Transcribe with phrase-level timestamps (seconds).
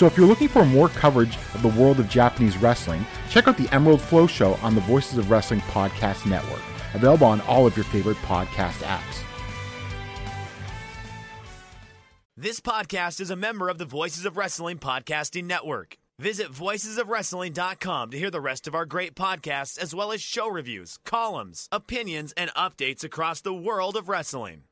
[0.00, 3.58] So if you're looking for more coverage of the world of Japanese wrestling, check out
[3.58, 6.62] the Emerald Flow Show on the Voices of Wrestling Podcast Network,
[6.94, 9.22] available on all of your favorite podcast apps.
[12.34, 15.98] This podcast is a member of the Voices of Wrestling Podcasting Network.
[16.18, 20.98] Visit voicesofwrestling.com to hear the rest of our great podcasts, as well as show reviews,
[21.04, 24.62] columns, opinions, and updates across the world of wrestling.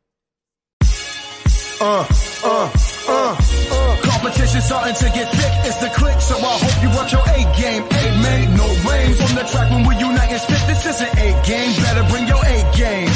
[1.80, 2.06] Uh,
[2.42, 3.36] uh, uh,
[3.72, 3.96] uh.
[4.02, 5.52] Competition starting to get thick.
[5.66, 7.82] It's the click, so I hope you watch your A game.
[7.82, 10.62] A made no rain from the track when we unite and spit.
[10.66, 11.72] This is an A game.
[11.82, 13.10] Better bring your A game.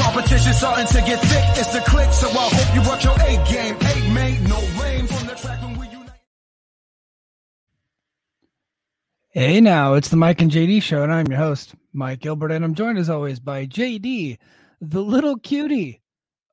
[0.00, 1.44] Competition starting to get thick.
[1.60, 3.76] It's the click, so I hope you watch your A game.
[3.80, 6.10] A made no rain from the track when we unite.
[9.30, 12.64] Hey now, it's the Mike and JD show, and I'm your host, Mike Gilbert, and
[12.64, 14.38] I'm joined as always by JD,
[14.80, 16.00] the little cutie,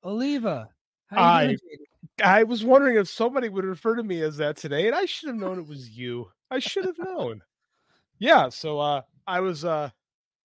[0.03, 0.69] Oliva.
[1.07, 1.92] How you I doing, JD?
[2.21, 5.29] I was wondering if somebody would refer to me as that today, and I should
[5.29, 6.29] have known it was you.
[6.51, 7.41] I should have known.
[8.19, 9.89] Yeah, so uh I was uh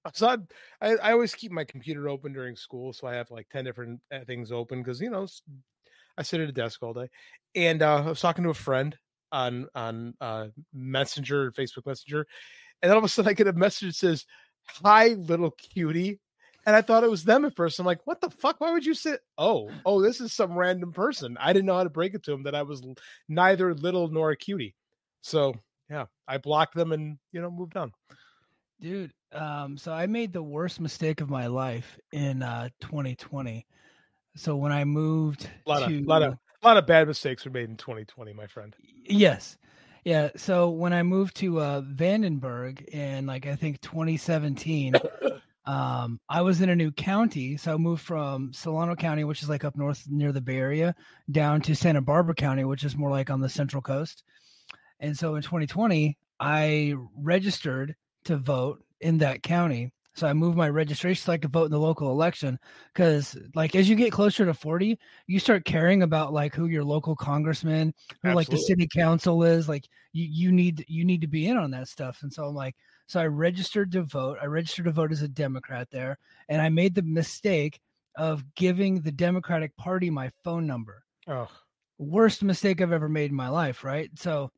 [0.04, 0.48] I was on
[0.80, 4.00] I, I always keep my computer open during school, so I have like 10 different
[4.12, 5.26] uh, things open because you know
[6.16, 7.08] I sit at a desk all day.
[7.54, 8.96] And uh I was talking to a friend
[9.32, 12.26] on on uh Messenger, Facebook Messenger,
[12.82, 14.26] and all of a sudden I get a message that says,
[14.82, 16.20] Hi little cutie.
[16.68, 17.78] And I thought it was them at first.
[17.78, 18.60] I'm like, what the fuck?
[18.60, 21.34] Why would you say, oh, oh, this is some random person?
[21.40, 22.82] I didn't know how to break it to him that I was
[23.26, 24.74] neither little nor a cutie.
[25.22, 25.54] So
[25.88, 27.90] yeah, I blocked them and you know moved on.
[28.82, 33.66] Dude, um, so I made the worst mistake of my life in uh 2020.
[34.36, 37.46] So when I moved A lot of, to lot of, a lot of bad mistakes
[37.46, 38.76] were made in 2020, my friend.
[39.06, 39.56] Yes.
[40.04, 40.28] Yeah.
[40.36, 44.92] So when I moved to uh, Vandenberg in like I think 2017,
[45.68, 47.58] um, I was in a new county.
[47.58, 50.94] So I moved from Solano County, which is like up north near the Bay Area,
[51.30, 54.24] down to Santa Barbara County, which is more like on the central coast.
[54.98, 59.92] And so in 2020, I registered to vote in that county.
[60.18, 62.58] So I moved my registration so I could vote in the local election.
[62.92, 66.84] Because like as you get closer to 40, you start caring about like who your
[66.84, 69.68] local congressman, who like the city council is.
[69.68, 72.22] Like you you need you need to be in on that stuff.
[72.22, 72.74] And so I'm like,
[73.06, 74.38] so I registered to vote.
[74.42, 76.18] I registered to vote as a Democrat there,
[76.48, 77.80] and I made the mistake
[78.16, 81.48] of giving the Democratic Party my phone number Oh,
[81.98, 84.10] worst mistake I've ever made in my life, right?
[84.16, 84.50] So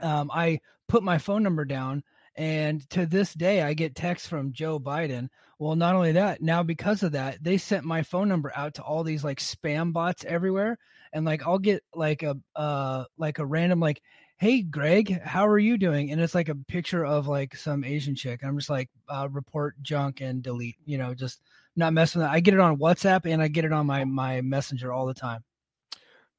[0.00, 2.02] um, I put my phone number down,
[2.38, 5.28] and to this day, I get texts from Joe Biden.
[5.58, 8.82] Well, not only that, now because of that, they sent my phone number out to
[8.82, 10.78] all these like spam bots everywhere,
[11.12, 14.00] and like I'll get like a uh like a random like,
[14.38, 18.14] "Hey Greg, how are you doing?" And it's like a picture of like some Asian
[18.14, 18.44] chick.
[18.44, 20.76] I'm just like, uh, report junk and delete.
[20.84, 21.42] You know, just
[21.76, 22.34] not messing with that.
[22.34, 25.14] I get it on WhatsApp and I get it on my my Messenger all the
[25.14, 25.42] time.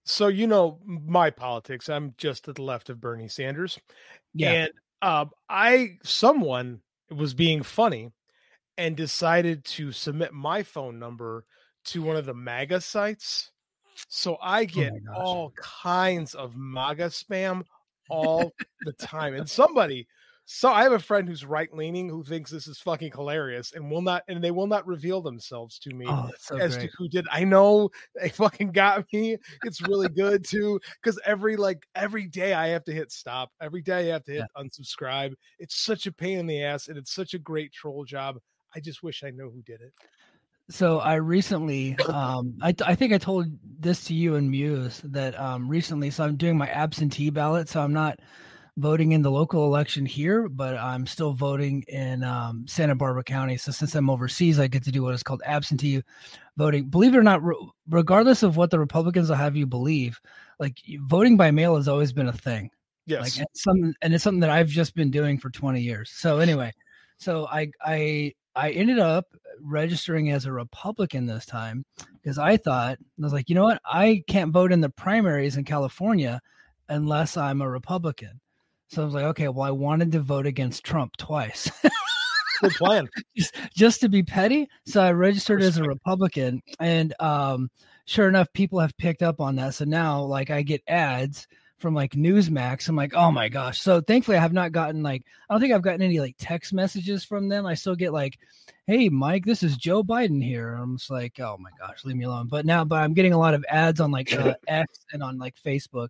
[0.05, 1.89] so you know my politics.
[1.89, 3.79] I'm just to the left of Bernie Sanders.
[4.33, 4.51] Yeah.
[4.51, 4.71] And
[5.01, 8.11] um, I someone was being funny
[8.77, 11.45] and decided to submit my phone number
[11.85, 13.51] to one of the MAGA sites.
[14.07, 17.63] So I get Oh all kinds of MAGA spam
[18.09, 18.53] all
[18.85, 19.33] the time.
[19.33, 20.07] And somebody,
[20.51, 23.91] so I have a friend who's right leaning who thinks this is fucking hilarious and
[23.91, 26.89] will not, and they will not reveal themselves to me Oh, so as great.
[26.89, 27.27] to who did.
[27.31, 29.37] I know they fucking got me.
[29.63, 33.51] It's really good too because every like every day I have to hit stop.
[33.61, 35.35] Every day I have to hit unsubscribe.
[35.59, 38.39] It's such a pain in the ass, and it's such a great troll job.
[38.75, 39.93] I just wish I know who did it.
[40.71, 43.45] So I recently, um, I, I think I told
[43.79, 46.09] this to you and Muse that um, recently.
[46.09, 47.69] So I'm doing my absentee ballot.
[47.69, 48.19] So I'm not
[48.79, 53.57] voting in the local election here, but I'm still voting in um, Santa Barbara County.
[53.57, 56.01] So since I'm overseas, I get to do what is called absentee
[56.57, 56.85] voting.
[56.85, 57.55] Believe it or not, re-
[57.89, 60.19] regardless of what the Republicans will have you believe,
[60.59, 62.71] like voting by mail has always been a thing.
[63.05, 66.11] Yes, like it's something and it's something that I've just been doing for 20 years.
[66.11, 66.71] So anyway,
[67.17, 69.27] so I I I ended up
[69.61, 71.85] registering as a Republican this time
[72.21, 73.81] because I thought I was like, you know what?
[73.85, 76.39] I can't vote in the primaries in California
[76.87, 78.39] unless I'm a Republican.
[78.89, 81.69] So I was like, okay, well, I wanted to vote against Trump twice.
[82.61, 83.07] good plan.
[83.37, 84.67] just, just to be petty.
[84.85, 87.69] So I registered as a Republican, and um,
[88.05, 89.75] sure enough, people have picked up on that.
[89.75, 91.47] So now, like, I get ads
[91.79, 92.89] from like Newsmax.
[92.89, 93.79] I'm like, oh my gosh.
[93.79, 96.73] So thankfully, I have not gotten like I don't think I've gotten any like text
[96.73, 97.65] messages from them.
[97.65, 98.37] I still get like,
[98.85, 100.73] hey Mike, this is Joe Biden here.
[100.73, 102.47] I'm just like, oh my gosh, leave me alone.
[102.47, 105.37] But now, but I'm getting a lot of ads on like uh, X and on
[105.37, 106.09] like Facebook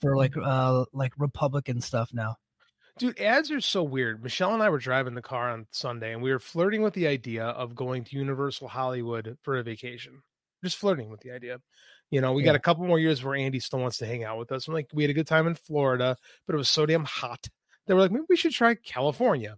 [0.00, 2.36] for like uh like Republican stuff now.
[2.98, 4.22] Dude, ads are so weird.
[4.24, 7.06] Michelle and I were driving the car on Sunday and we were flirting with the
[7.06, 10.20] idea of going to Universal Hollywood for a vacation.
[10.64, 11.60] Just flirting with the idea.
[12.10, 12.46] You know, we Yeah.
[12.46, 14.66] got a couple more years where Andy still wants to hang out with us.
[14.66, 16.16] I'm like, we had a good time in Florida,
[16.46, 17.46] but it was so damn hot.
[17.86, 19.56] They were like, maybe we should try California.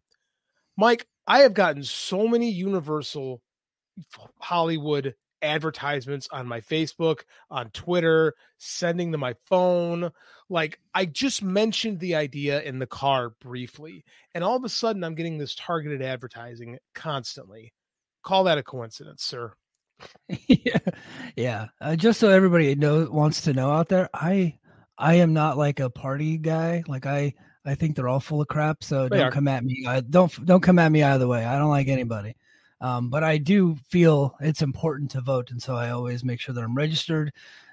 [0.77, 3.41] Mike, I have gotten so many Universal
[4.39, 7.21] Hollywood advertisements on my Facebook,
[7.51, 10.11] on Twitter, sending to my phone.
[10.49, 14.05] Like I just mentioned the idea in the car briefly,
[14.35, 17.73] and all of a sudden I'm getting this targeted advertising constantly.
[18.23, 19.53] Call that a coincidence, sir.
[20.49, 20.79] yeah,
[21.37, 21.67] yeah.
[21.81, 24.59] Uh, just so everybody knows wants to know out there, I
[24.99, 26.83] I am not like a party guy.
[26.89, 27.35] Like I
[27.65, 28.83] I think they're all full of crap.
[28.83, 29.31] So They don't are.
[29.31, 29.85] come at me.
[29.87, 31.45] I don't don't come at me either way.
[31.45, 32.35] I don't like anybody.
[32.81, 36.55] Um, but I do feel it's important to vote, and so I always make sure
[36.55, 37.33] that I'm registered,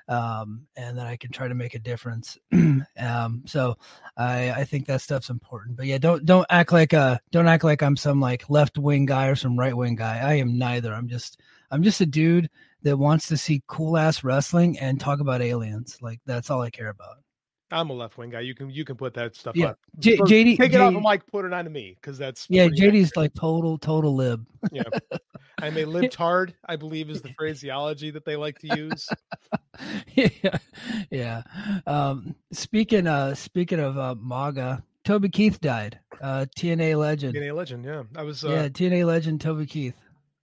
[0.10, 2.38] um, and that I can try to make a difference.
[2.52, 3.78] um, so
[4.18, 5.78] I I think that stuff's important.
[5.78, 9.06] But yeah, don't don't act like uh don't act like I'm some like left wing
[9.06, 10.20] guy or some right wing guy.
[10.20, 10.94] I am neither.
[10.94, 11.40] I'm just
[11.72, 12.50] I'm just a dude
[12.84, 15.98] that wants to see cool ass wrestling and talk about aliens.
[16.02, 17.18] Like that's all I care about.
[17.72, 18.40] I'm a left wing guy.
[18.42, 19.68] You can you can put that stuff Yeah.
[19.68, 19.76] on.
[20.00, 22.46] J- JD, take it off JD of Mike, put it on to me because that's
[22.50, 23.18] yeah, JD's accurate.
[23.18, 24.46] like total total lib.
[24.72, 24.84] Yeah.
[25.60, 26.54] I may lived hard.
[26.66, 29.10] I believe is the phraseology that they like to use.
[30.16, 30.58] yeah,
[31.10, 31.44] yeah.
[31.86, 36.00] Um, speaking uh speaking of uh, MAGA, Toby Keith died.
[36.22, 37.36] Uh, TNA legend.
[37.36, 38.04] TNA legend, yeah.
[38.16, 39.96] I was uh, yeah, TNA legend Toby Keith.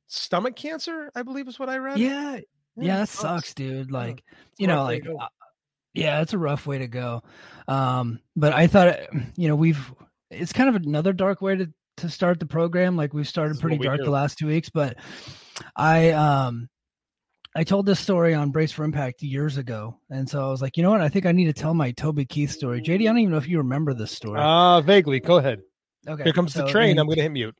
[0.06, 1.98] stomach cancer, I believe is what I read.
[1.98, 2.38] Yeah,
[2.76, 3.90] yeah, it that sucks, dude.
[3.90, 5.26] Like, it's you know, like, uh,
[5.94, 7.22] yeah, it's a rough way to go.
[7.68, 8.98] Um, but I thought,
[9.36, 9.92] you know, we've
[10.30, 12.96] it's kind of another dark way to to start the program.
[12.96, 14.04] Like we've started pretty we dark do.
[14.04, 14.96] the last two weeks, but
[15.76, 16.68] I um
[17.54, 20.76] I told this story on Brace for Impact years ago, and so I was like,
[20.76, 21.00] you know what?
[21.00, 22.82] I think I need to tell my Toby Keith story.
[22.82, 24.40] JD, I don't even know if you remember this story.
[24.40, 25.20] Uh vaguely.
[25.20, 25.60] Go ahead.
[26.08, 26.90] okay, Here comes the train.
[26.92, 27.54] in- I'm gonna hit mute.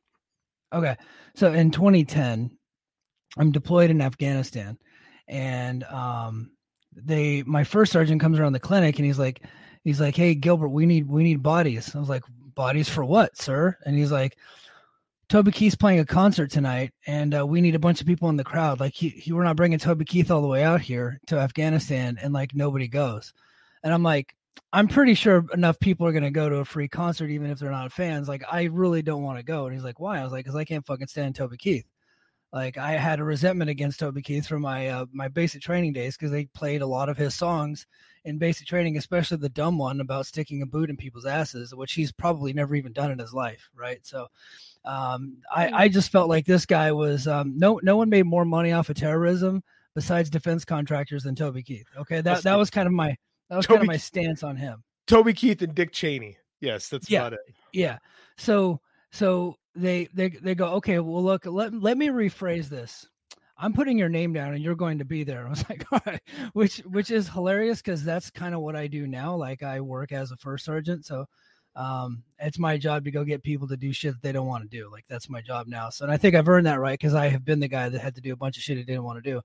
[0.73, 0.95] Okay.
[1.35, 2.51] So in 2010,
[3.37, 4.77] I'm deployed in Afghanistan
[5.27, 6.51] and um
[6.95, 9.43] they my first sergeant comes around the clinic and he's like
[9.83, 12.23] he's like, "Hey Gilbert, we need we need bodies." I was like,
[12.55, 14.37] "Bodies for what, sir?" And he's like,
[15.27, 18.37] Toby Keith's playing a concert tonight, and uh, we need a bunch of people in
[18.37, 18.79] the crowd.
[18.79, 22.17] Like, he, he, we're not bringing Toby Keith all the way out here to Afghanistan,
[22.21, 23.33] and like nobody goes.
[23.83, 24.35] And I'm like,
[24.71, 27.57] I'm pretty sure enough people are going to go to a free concert, even if
[27.57, 28.27] they're not fans.
[28.27, 29.65] Like, I really don't want to go.
[29.65, 30.19] And he's like, Why?
[30.19, 31.85] I was like, Because I can't fucking stand Toby Keith.
[32.55, 36.15] Like, I had a resentment against Toby Keith from my uh, my basic training days
[36.15, 37.85] because they played a lot of his songs
[38.23, 41.91] in basic training, especially the dumb one about sticking a boot in people's asses, which
[41.91, 43.99] he's probably never even done in his life, right?
[44.05, 44.27] So,
[44.85, 48.45] um, I, I just felt like this guy was um, no no one made more
[48.45, 49.61] money off of terrorism
[49.93, 51.87] besides defense contractors than Toby Keith.
[51.97, 53.17] Okay, that that was kind of my
[53.49, 54.81] that was kind of my stance on him.
[55.07, 56.37] Toby Keith and Dick Cheney.
[56.61, 57.19] Yes, that's Yeah.
[57.19, 57.39] about it.
[57.73, 57.97] Yeah.
[58.37, 58.79] So
[59.11, 63.07] so they they they go, okay, well look, let let me rephrase this.
[63.57, 65.45] I'm putting your name down and you're going to be there.
[65.45, 66.21] I was like, all right,
[66.53, 69.35] which which is hilarious because that's kind of what I do now.
[69.35, 71.25] Like I work as a first sergeant, so
[71.75, 74.63] um, it's my job to go get people to do shit that they don't want
[74.63, 74.89] to do.
[74.91, 75.89] Like that's my job now.
[75.89, 78.01] So and I think I've earned that right because I have been the guy that
[78.01, 79.41] had to do a bunch of shit he didn't want to do.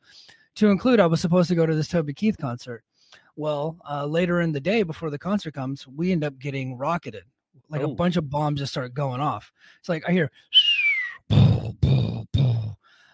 [0.56, 2.82] To include, I was supposed to go to this Toby Keith concert.
[3.36, 7.24] Well, uh, later in the day before the concert comes, we end up getting rocketed.
[7.70, 7.94] Like a Oh.
[7.94, 9.52] bunch of bombs just start going off.
[9.78, 10.30] It's like I hear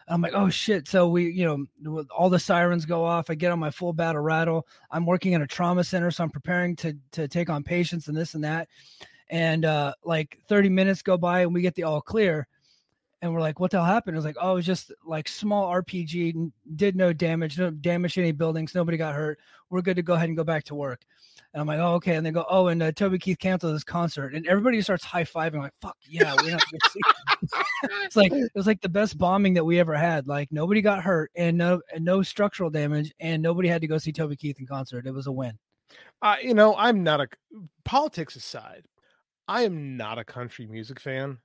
[0.08, 0.86] I'm like, oh shit.
[0.86, 1.44] So we, you
[1.84, 3.28] know, all the sirens go off.
[3.28, 4.66] I get on my full battle rattle.
[4.90, 8.16] I'm working in a trauma center, so I'm preparing to to take on patients and
[8.16, 8.68] this and that.
[9.30, 12.46] And uh like 30 minutes go by and we get the all clear.
[13.22, 14.14] And we're like, what the hell happened?
[14.14, 18.14] It was like, oh, it was just like small RPG, did no damage, no damage
[18.14, 19.38] to any buildings, nobody got hurt.
[19.70, 21.02] We're good to go ahead and go back to work.
[21.54, 22.16] And I'm like, oh, okay.
[22.16, 25.24] And they go, oh, and uh, Toby Keith canceled this concert, and everybody starts high
[25.24, 26.62] fiving, like, fuck yeah, we're not
[28.04, 30.28] it's like it was like the best bombing that we ever had.
[30.28, 33.96] Like nobody got hurt, and no, and no structural damage, and nobody had to go
[33.96, 35.06] see Toby Keith in concert.
[35.06, 35.58] It was a win.
[36.20, 37.28] Uh, you know, I'm not a
[37.84, 38.84] politics aside.
[39.48, 41.38] I am not a country music fan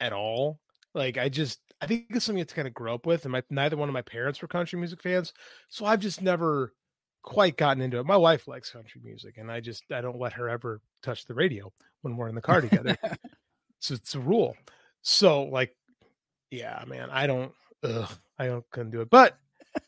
[0.00, 0.60] at all.
[0.94, 3.24] Like, I just, I think it's something to kind of grow up with.
[3.24, 5.32] And my neither one of my parents were country music fans,
[5.68, 6.72] so I've just never
[7.22, 8.06] quite gotten into it.
[8.06, 11.34] My wife likes country music, and I just, I don't let her ever touch the
[11.34, 11.72] radio
[12.02, 12.96] when we're in the car together.
[13.80, 14.56] so it's a rule.
[15.02, 15.74] So, like,
[16.50, 19.10] yeah, man, I don't, ugh, I don't couldn't do it.
[19.10, 19.38] But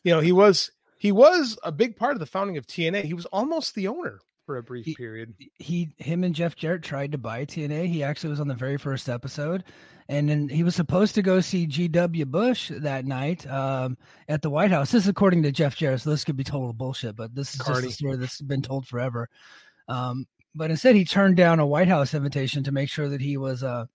[0.03, 3.03] you know, he was he was a big part of the founding of TNA.
[3.03, 4.19] He was almost the owner.
[4.45, 5.33] for a brief He- period.
[5.59, 7.87] he him and Jeff Jarrett tried to buy TNA.
[7.87, 9.63] He actually was on the very first episode,
[10.07, 12.25] and then he was supposed to go see G.W.
[12.25, 13.97] Bush that night um,
[14.29, 14.91] at the White House.
[14.91, 17.61] This is according to Jeff Jarrett, so this could be total bullshit, but this is
[17.65, 19.29] just a story that's been told forever.
[19.87, 23.37] Um, but instead, he turned down a White House invitation to make sure that he
[23.37, 23.85] was uh,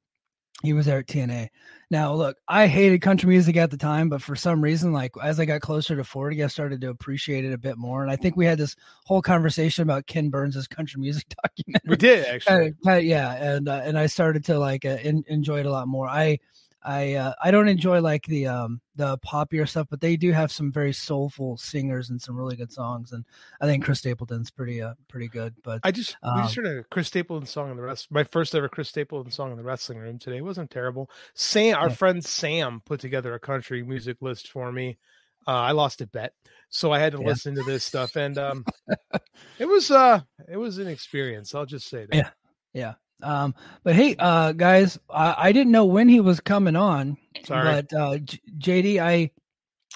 [0.63, 1.49] he was there at TNA.
[1.91, 5.41] Now, look, I hated country music at the time, but for some reason, like as
[5.41, 8.03] I got closer to 40, I started to appreciate it a bit more.
[8.03, 8.77] And I think we had this
[9.07, 11.89] whole conversation about Ken Burns' country music documentary.
[11.91, 12.75] We did actually.
[12.85, 15.89] kinda- yeah, and uh, and I started to like uh, en- enjoy it a lot
[15.89, 16.07] more.
[16.09, 16.39] I
[16.83, 20.51] I uh, I don't enjoy like the um the poppier stuff, but they do have
[20.51, 23.13] some very soulful singers and some really good songs.
[23.13, 23.25] And
[23.61, 25.55] I think Chris Stapleton's pretty uh pretty good.
[25.63, 28.11] But I just we just Um, heard a Chris Stapleton song in the rest.
[28.11, 31.11] My first ever Chris Stapleton song in the wrestling room today It wasn't terrible.
[31.35, 31.95] Sam, our Yeah.
[31.95, 34.99] friend Sam, put together a country music list for me.
[35.47, 36.35] Uh, I lost a bet,
[36.69, 37.29] so I had to Yeah.
[37.29, 38.65] listen to this stuff, and um,
[39.59, 41.55] it was uh, it was an experience.
[41.55, 42.15] I'll just say that.
[42.17, 42.31] Yeah.
[42.73, 42.95] yeah.
[43.23, 47.65] Um, but hey, uh, guys, I, I didn't know when he was coming on, Sorry.
[47.65, 49.31] but uh, J- JD, I,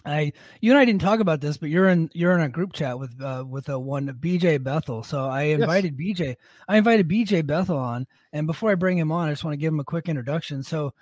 [0.07, 2.73] I, you and I didn't talk about this, but you're in you're in a group
[2.73, 5.03] chat with uh, with a one BJ Bethel.
[5.03, 6.37] So I invited BJ.
[6.69, 9.59] I invited BJ Bethel on, and before I bring him on, I just want to
[9.59, 10.63] give him a quick introduction.
[10.63, 10.93] So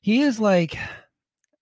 [0.00, 0.76] he is like,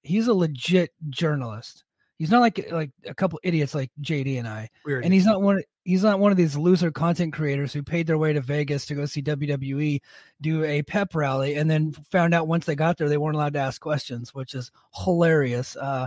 [0.02, 1.85] he's a legit journalist.
[2.23, 5.05] He's not like like a couple idiots like JD and I Weird.
[5.05, 8.17] and he's not one he's not one of these loser content creators who paid their
[8.17, 10.00] way to Vegas to go see WWE
[10.41, 13.55] do a pep rally and then found out once they got there they weren't allowed
[13.55, 15.75] to ask questions, which is hilarious.
[15.75, 16.07] Uh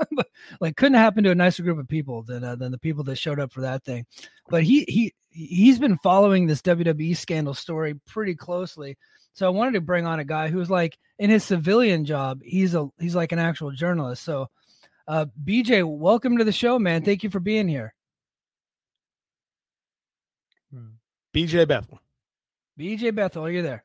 [0.10, 0.26] but,
[0.60, 3.14] like couldn't happen to a nicer group of people than uh, than the people that
[3.14, 4.04] showed up for that thing.
[4.48, 8.98] But he he he's been following this WWE scandal story pretty closely.
[9.32, 12.74] So I wanted to bring on a guy who's like in his civilian job, he's
[12.74, 14.24] a he's like an actual journalist.
[14.24, 14.48] So
[15.08, 17.02] uh BJ, welcome to the show, man.
[17.02, 17.94] Thank you for being here.
[21.34, 22.00] BJ Bethel.
[22.78, 23.84] BJ Bethel, are you there?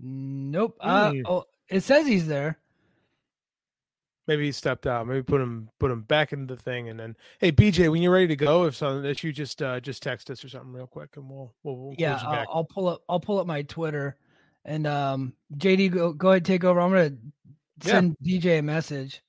[0.00, 0.76] Nope.
[0.80, 1.20] Uh, Hmm.
[1.26, 2.58] oh, it says he's there.
[4.26, 5.06] Maybe he stepped out.
[5.06, 8.12] Maybe put him put him back into the thing, and then hey BJ, when you're
[8.12, 10.86] ready to go, if something that you just uh just text us or something real
[10.86, 12.48] quick, and we'll we'll, we'll Yeah, you I'll, back.
[12.50, 13.02] I'll pull up.
[13.08, 14.16] I'll pull up my Twitter,
[14.64, 16.80] and um, JD, go go ahead, take over.
[16.80, 17.16] I'm gonna
[17.84, 17.92] Yeah.
[17.92, 19.22] send DJ a message.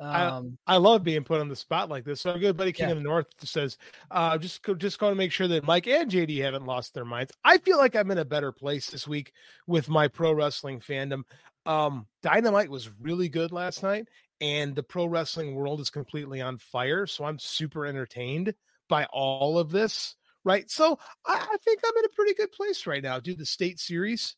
[0.00, 2.20] I- Um, I love being put on the spot like this.
[2.20, 2.92] So our good buddy King Yeah.
[2.92, 3.76] of the North says,
[4.12, 7.04] uh, just go, just going to make sure that Mike and JD haven't lost their
[7.04, 7.32] minds.
[7.42, 9.32] I feel like I'm in a better place this week
[9.66, 11.24] with my pro wrestling fandom.
[11.66, 14.06] Um, Dynamite was really good last night,
[14.40, 17.06] and the pro wrestling world is completely on fire.
[17.08, 18.54] So I'm super entertained
[18.88, 20.14] by all of this.
[20.44, 20.70] Right.
[20.70, 20.96] So
[21.26, 23.18] I, I think I'm in a pretty good place right now.
[23.18, 24.36] Do the state series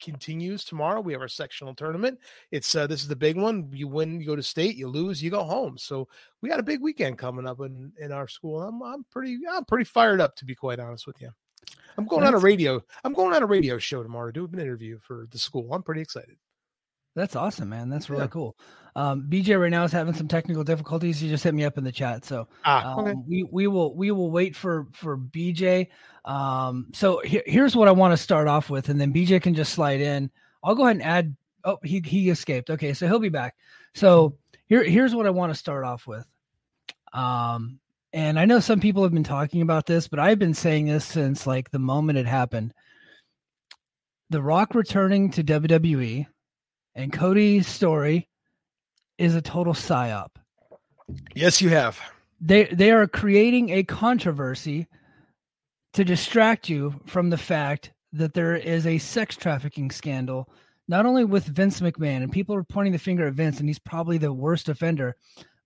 [0.00, 1.00] continues tomorrow.
[1.00, 2.18] We have our sectional tournament.
[2.50, 3.68] It's uh this is the big one.
[3.72, 5.76] You win, you go to state, you lose, you go home.
[5.78, 6.08] So
[6.40, 8.62] we got a big weekend coming up in, in our school.
[8.62, 11.30] I'm I'm pretty I'm pretty fired up to be quite honest with you.
[11.96, 12.80] I'm going on a radio.
[13.04, 15.72] I'm going on a radio show tomorrow to do an interview for the school.
[15.74, 16.36] I'm pretty excited.
[17.16, 17.88] that's awesome, man.
[17.88, 18.28] That's really Yeah.
[18.28, 18.56] cool.
[18.98, 21.20] Um, BJ right now is having some technical difficulties.
[21.20, 24.10] He just hit me up in the chat, so Ah, um, we we will we
[24.10, 25.86] will wait for for BJ.
[26.24, 29.54] Um, so here, here's what I want to start off with, and then BJ can
[29.54, 30.32] just slide in.
[30.64, 31.36] I'll go ahead and add.
[31.62, 32.70] Oh, he he escaped.
[32.70, 33.54] Okay, so he'll be back.
[33.94, 34.36] So
[34.66, 36.26] here here's what I want to start off with.
[37.12, 37.78] Um,
[38.12, 41.04] and I know some people have been talking about this, but I've been saying this
[41.04, 42.74] since like the moment it happened.
[44.30, 46.26] The Rock returning to WWE
[46.96, 48.28] and Cody's story
[49.18, 50.28] is a total psyop
[51.34, 51.98] Yes, you have.
[52.40, 54.86] they they are creating a controversy
[55.94, 60.48] to distract you from the fact that there is a sex trafficking scandal
[60.86, 63.78] not only with Vince McMahon and people are pointing the finger at Vince and he's
[63.78, 65.16] probably the worst offender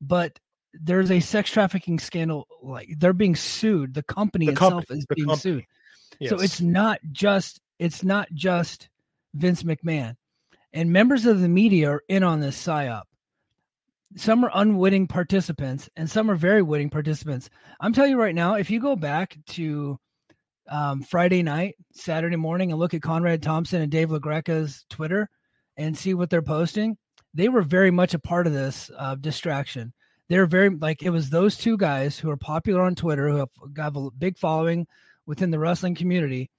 [0.01, 0.39] but
[0.75, 5.07] there's a sex trafficking scandal like they're being sued the company The itself company- is
[5.07, 5.41] being company.
[5.41, 5.65] sued
[6.21, 6.31] Yes.
[6.31, 8.89] so it's not just it's not just
[9.35, 10.15] Vince McMahon.
[10.73, 13.03] And members of the media are in on this psyop.
[14.17, 17.49] Some are unwitting participants and some are very witting participants.
[17.81, 19.99] I'm telling you right now, if you go back to
[20.69, 25.29] um, Friday night, Saturday morning, and look at Conrad Thompson and Dave LaGreca's Twitter
[25.77, 26.97] and see what they're posting,
[27.35, 29.93] they were very much a part of this uh, distraction.
[30.29, 33.51] They're very like it was those two guys who are popular on Twitter who have
[33.73, 34.87] got a big following
[35.27, 36.51] within the wrestling community.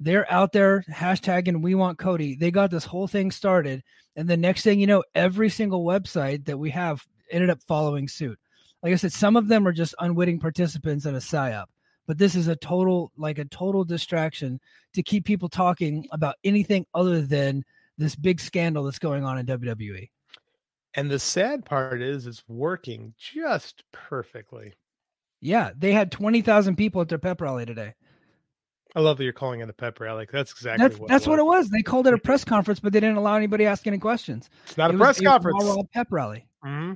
[0.00, 2.36] They're out there hashtagging we want Cody.
[2.36, 3.82] They got this whole thing started.
[4.16, 8.08] And the next thing you know, every single website that we have ended up following
[8.08, 8.38] suit.
[8.82, 11.66] Like I said, some of them are just unwitting participants in a psyop.
[12.06, 14.60] But this is a total, like a total distraction
[14.94, 17.64] to keep people talking about anything other than
[17.98, 19.46] this big scandal that's going on in.
[19.46, 20.08] WWE.
[20.94, 24.74] And the sad part is, it's working just perfectly.
[25.40, 27.94] Yeah, they had twenty thousand people at their pep rally today.
[28.96, 30.26] I love that you're calling it a pep rally.
[30.32, 31.56] That's exactly That's what that's it what was.
[31.56, 31.68] it was.
[31.70, 34.48] They called it a press conference, but they didn't allow anybody to ask any questions.
[34.66, 35.62] It's not It a was press conference.
[35.64, 36.46] raw pep rally.
[36.64, 36.94] Mm-hmm.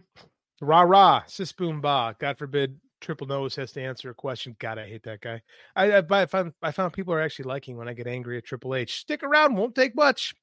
[0.62, 2.16] Rah rah, sis boom ba.
[2.18, 4.56] God forbid Triple Nose has to answer a question.
[4.58, 5.42] God, I hate that guy.
[5.76, 8.38] I, I, but I found I found people are actually liking when I get angry
[8.38, 9.00] at Triple H.
[9.00, 10.34] Stick around, won't take much.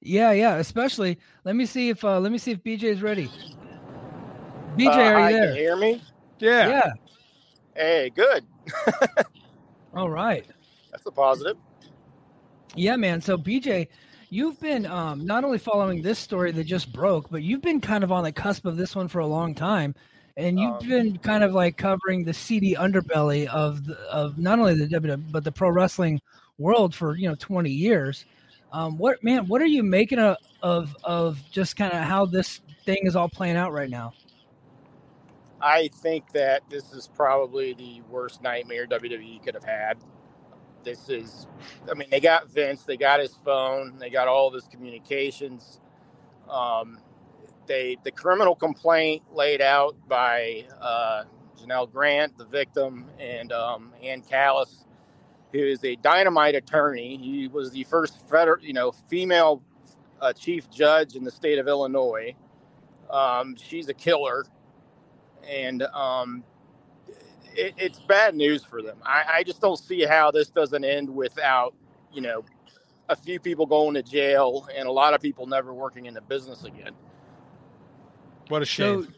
[0.00, 0.56] Yeah, yeah.
[0.56, 3.28] Especially, let me see if uh let me see if BJ is ready.
[4.76, 5.50] BJ, Uh, are you Can there?
[5.50, 6.02] you hear me?
[6.38, 6.68] Yeah.
[6.68, 6.92] Yeah.
[7.74, 8.44] Hey, good.
[9.94, 10.46] All right.
[10.96, 11.58] That's a positive.
[12.74, 13.20] Yeah, man.
[13.20, 13.88] So BJ,
[14.30, 18.02] you've been um, not only following this story that just broke, but you've been kind
[18.02, 19.94] of on the cusp of this one for a long time,
[20.38, 24.58] and you've Um, been kind of like covering the seedy underbelly of the, of not
[24.58, 26.18] only the WWE but the pro wrestling
[26.56, 28.24] world for you know twenty years.
[28.72, 29.46] Um, what man?
[29.48, 33.28] What are you making of of, of just kind of how this thing is all
[33.28, 34.14] playing out right now?
[35.60, 39.96] I think that this is probably the worst nightmare WWE could have had.
[40.86, 41.48] This is,
[41.90, 45.80] I mean, they got Vince, they got his phone, they got all of his communications.
[46.48, 47.00] Um,
[47.66, 51.24] they the criminal complaint laid out by uh,
[51.60, 54.84] Janelle Grant, the victim, and um, Ann Callis,
[55.52, 57.16] who is a dynamite attorney.
[57.16, 59.64] He was the first federal, you know, female
[60.20, 62.36] uh, chief judge in the state of Illinois.
[63.10, 64.44] Um, she's a killer
[65.48, 66.44] and um,
[67.56, 68.98] it, it's bad news for them.
[69.04, 71.74] I, I just don't see how this doesn't end without,
[72.12, 72.44] you know,
[73.08, 76.20] a few people going to jail and a lot of people never working in the
[76.20, 76.92] business again.
[78.48, 79.04] What a shame.
[79.04, 79.12] So,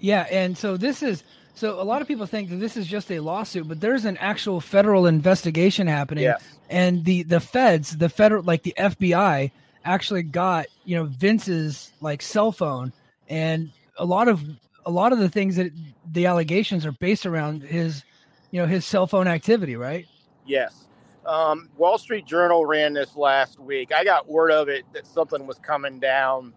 [0.00, 3.10] yeah, and so this is so a lot of people think that this is just
[3.10, 6.42] a lawsuit, but there's an actual federal investigation happening, Yes.
[6.70, 9.50] and the the feds, the federal like the FBI,
[9.84, 12.92] actually got you know Vince's like cell phone,
[13.28, 14.42] and a lot of
[14.88, 15.70] a lot of the things that
[16.12, 18.04] the allegations are based around his,
[18.50, 20.06] you know, his cell phone activity, right?
[20.46, 20.86] Yes.
[21.26, 23.92] Um, Wall Street Journal ran this last week.
[23.92, 26.54] I got word of it that something was coming down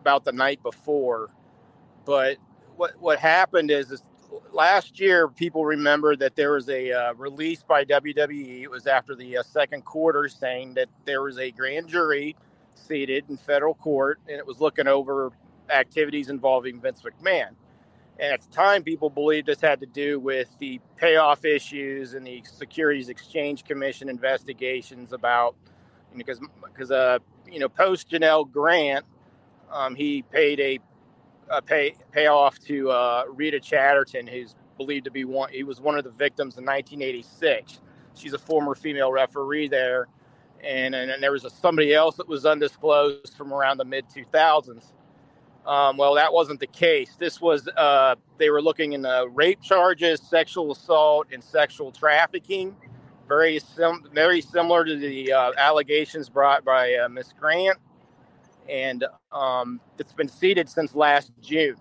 [0.00, 1.30] about the night before.
[2.04, 2.36] But
[2.76, 4.04] what what happened is, is
[4.52, 8.62] last year people remember that there was a uh, release by WWE.
[8.62, 12.36] It was after the uh, second quarter saying that there was a grand jury
[12.76, 15.32] seated in federal court and it was looking over
[15.70, 17.56] activities involving Vince McMahon.
[18.18, 22.24] And at the time, people believed this had to do with the payoff issues and
[22.26, 25.56] the Securities Exchange Commission investigations about,
[26.16, 27.18] because because uh,
[27.50, 29.04] you know post Janelle Grant,
[29.72, 30.78] um, he paid a,
[31.50, 35.50] a pay payoff to uh, Rita Chatterton, who's believed to be one.
[35.50, 37.80] He was one of the victims in 1986.
[38.14, 40.06] She's a former female referee there,
[40.62, 44.06] and and, and there was a, somebody else that was undisclosed from around the mid
[44.08, 44.92] 2000s.
[45.66, 47.16] Um, well, that wasn't the case.
[47.18, 52.76] This was uh, they were looking into rape charges, sexual assault, and sexual trafficking.
[53.28, 57.78] Very sim- very similar to the uh, allegations brought by uh, Miss Grant,
[58.68, 61.76] and um, it's been seated since last June.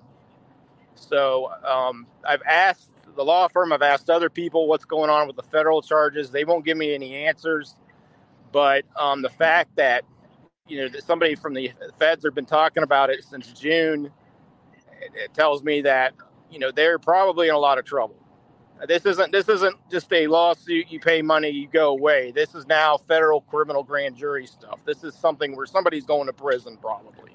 [0.96, 5.36] So um, I've asked the law firm, I've asked other people what's going on with
[5.36, 6.32] the federal charges.
[6.32, 7.76] They won't give me any answers.
[8.52, 10.06] But um, the fact that
[10.68, 14.06] you know that somebody from the feds have been talking about it since June,
[15.02, 16.14] it, it tells me that
[16.50, 18.16] you know they're probably in a lot of trouble.
[18.88, 20.90] This isn't this isn't just a lawsuit.
[20.90, 22.32] You pay money, you go away.
[22.32, 24.80] This is now federal criminal grand jury stuff.
[24.86, 27.32] This is something where somebody's going to prison probably.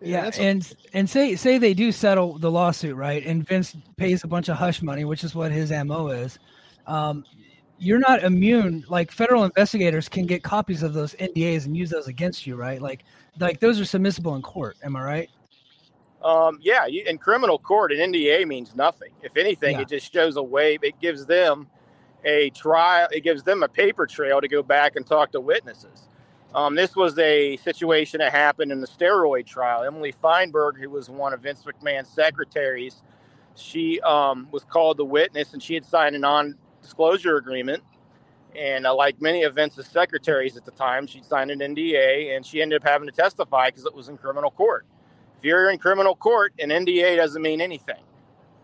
[0.00, 3.24] Yeah, that's a- and and say say they do settle the lawsuit, right?
[3.24, 6.38] And Vince pays a bunch of hush money, which is what his mo is.
[6.86, 7.24] Um,
[7.80, 8.84] you're not immune.
[8.88, 12.80] Like federal investigators can get copies of those NDAs and use those against you, right?
[12.80, 13.04] Like
[13.38, 14.76] like those are submissible in court.
[14.82, 15.30] Am I right?
[16.22, 19.10] Um, yeah, you, in criminal court, an NDA means nothing.
[19.22, 19.82] If anything, Yeah.
[19.82, 20.78] it just shows a way.
[20.82, 21.66] It gives them
[22.24, 23.08] a trial.
[23.10, 26.08] It gives them a paper trail to go back and talk to witnesses.
[26.54, 29.84] Um, this was a situation that happened in the steroid trial.
[29.84, 33.02] Emily Feinberg, who was one of Vince McMahon's secretaries,
[33.54, 36.18] she um, was called the witness, and she had signed a
[36.80, 37.82] non-disclosure agreement.
[38.56, 42.44] And uh, like many of Vince's secretaries at the time, she signed an NDA, and
[42.44, 44.86] she ended up having to testify because it was in criminal court
[45.40, 48.02] if you're in criminal court, an NDA doesn't mean anything.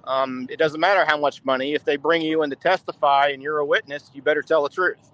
[0.04, 1.72] Um, it doesn't matter how much money.
[1.72, 4.68] If they bring you in to testify and you're a witness, you better tell the
[4.68, 5.10] truth.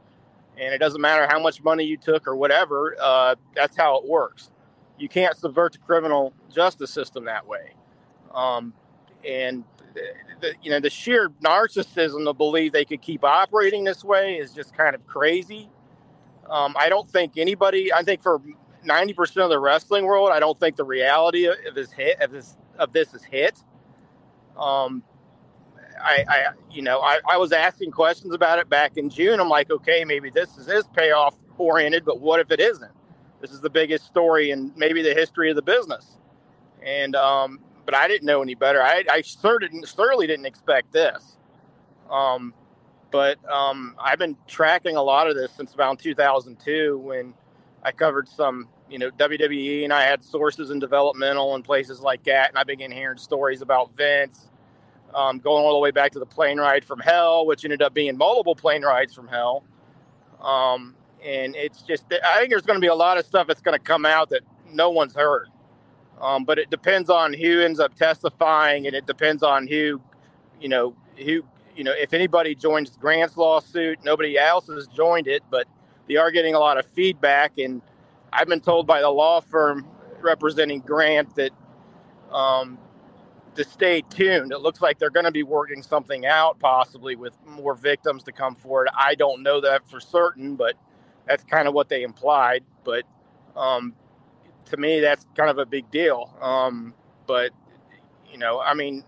[0.58, 2.96] And it doesn't matter how much money you took or whatever.
[3.00, 4.50] Uh, that's how it works.
[4.98, 7.74] You can't subvert the criminal justice system that way.
[8.34, 8.74] Um,
[9.24, 9.62] and
[10.40, 14.52] the, you know the sheer narcissism to believe they could keep operating this way is
[14.52, 15.68] just kind of crazy.
[16.48, 17.92] Um, I don't think anybody.
[17.92, 18.40] I think for
[18.84, 22.32] ninety percent of the wrestling world, I don't think the reality of this hit of
[22.32, 23.58] his of this is hit.
[24.58, 25.02] Um,
[26.02, 29.40] I, I you know, I, I was asking questions about it back in June.
[29.40, 32.90] I'm like, okay, maybe this is, is payoff oriented, but what if it isn't?
[33.40, 36.18] This is the biggest story in maybe the history of the business.
[36.84, 38.82] And um, but I didn't know any better.
[38.82, 41.36] I, I certainly certainly didn't expect this.
[42.10, 42.54] Um,
[43.10, 47.34] but um, I've been tracking a lot of this since around 2002 when
[47.82, 52.24] I covered some, you know, WWE, and I had sources in developmental and places like
[52.24, 54.48] that, and I began hearing stories about Vince
[55.14, 57.94] um, going all the way back to the plane ride from hell, which ended up
[57.94, 59.64] being multiple plane rides from hell.
[60.40, 63.60] Um, and it's just, I think there's going to be a lot of stuff that's
[63.60, 64.42] going to come out that
[64.72, 65.48] no one's heard.
[66.20, 70.00] Um, but it depends on who ends up testifying, and it depends on who,
[70.60, 71.42] you know, who,
[71.74, 75.66] you know, if anybody joins Grant's lawsuit, nobody else has joined it, but
[76.08, 77.58] they are getting a lot of feedback.
[77.58, 77.82] And
[78.32, 79.86] I've been told by the law firm
[80.20, 81.50] representing Grant that
[82.30, 82.78] um,
[83.54, 84.52] to stay tuned.
[84.52, 88.32] It looks like they're going to be working something out, possibly with more victims to
[88.32, 88.88] come forward.
[88.96, 90.74] I don't know that for certain, but
[91.26, 92.64] that's kind of what they implied.
[92.84, 93.04] But
[93.56, 93.94] um,
[94.72, 96.34] to me, that's kind of a big deal.
[96.40, 96.94] Um,
[97.26, 97.52] but
[98.30, 99.04] you know, I mean,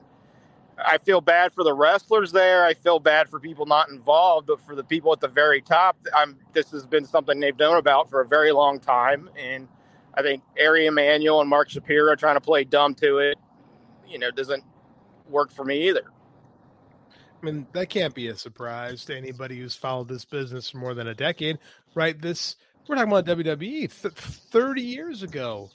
[0.78, 2.64] I feel bad for the wrestlers there.
[2.64, 5.96] I feel bad for people not involved, but for the people at the very top,
[6.16, 6.38] I'm.
[6.52, 9.68] This has been something they've known about for a very long time, and
[10.14, 13.38] I think Ari Emanuel and Mark Shapiro trying to play dumb to it,
[14.08, 14.64] you know, doesn't
[15.28, 16.04] work for me either.
[17.42, 20.94] I mean, that can't be a surprise to anybody who's followed this business for more
[20.94, 21.58] than a decade,
[21.94, 22.18] right?
[22.18, 23.60] This we're talking about WWE.
[24.02, 25.70] Th- Thirty years ago,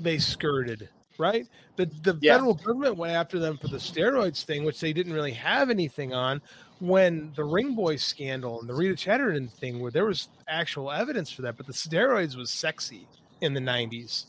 [0.00, 1.46] they skirted right.
[1.76, 2.34] The the Yeah.
[2.34, 6.12] federal government went after them for the steroids thing, which they didn't really have anything
[6.12, 6.40] on.
[6.80, 11.30] When the Ring Boy scandal and the Rita Chatterton thing, where there was actual evidence
[11.30, 13.06] for that, but the steroids was sexy
[13.40, 14.26] in the '90s,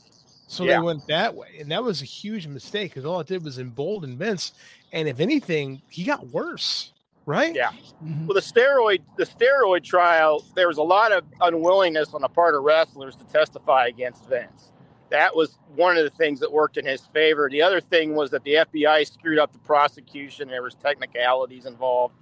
[0.47, 0.73] so Yeah.
[0.79, 3.57] they went that way, and that was a huge mistake because all it did was
[3.59, 4.53] embolden Vince.
[4.93, 6.91] And if anything, he got worse,
[7.25, 7.53] right?
[7.55, 7.71] Yeah.
[8.03, 8.27] Mhm.
[8.27, 12.55] Well, the steroid the steroid trial, there was a lot of unwillingness on the part
[12.55, 14.71] of wrestlers to testify against Vince.
[15.09, 17.47] That was one of the things that worked in his favor.
[17.49, 20.47] The other thing was that the FBI screwed up the prosecution.
[20.47, 22.15] There was technicalities involved.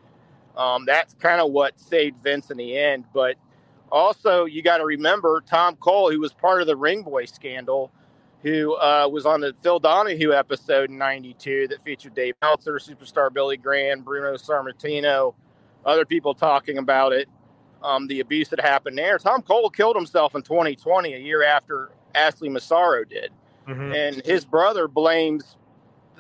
[0.58, 3.06] Um, that's kind of what saved Vince in the end.
[3.14, 3.36] But
[3.92, 7.92] also, you got to remember Tom Cole, who was part of the Ring Boy scandal,
[8.44, 13.34] who uh, was on the Phil Donahue episode in '92 that featured Dave Meltzer, superstar
[13.34, 15.34] Billy Graham, Bruno Sammartino,
[15.86, 17.28] other people talking about it,
[17.82, 19.18] um, the abuse that happened there.
[19.18, 23.32] Tom Cole killed himself in 2020, a year after Ashley Massaro did,
[23.68, 23.96] Mhm.
[23.96, 25.58] and his brother blames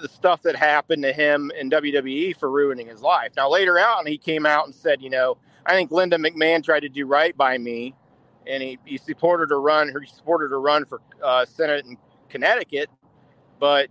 [0.01, 3.31] the stuff that happened to him in WWE for ruining his life.
[3.37, 6.79] Now later on, he came out and said, you know, I think Linda McMahon tried
[6.81, 7.93] to do right by me,
[8.47, 9.89] and he, he supported her run.
[9.97, 11.95] He supported her run for uh, Senate in
[12.33, 12.89] Connecticut,
[13.59, 13.89] but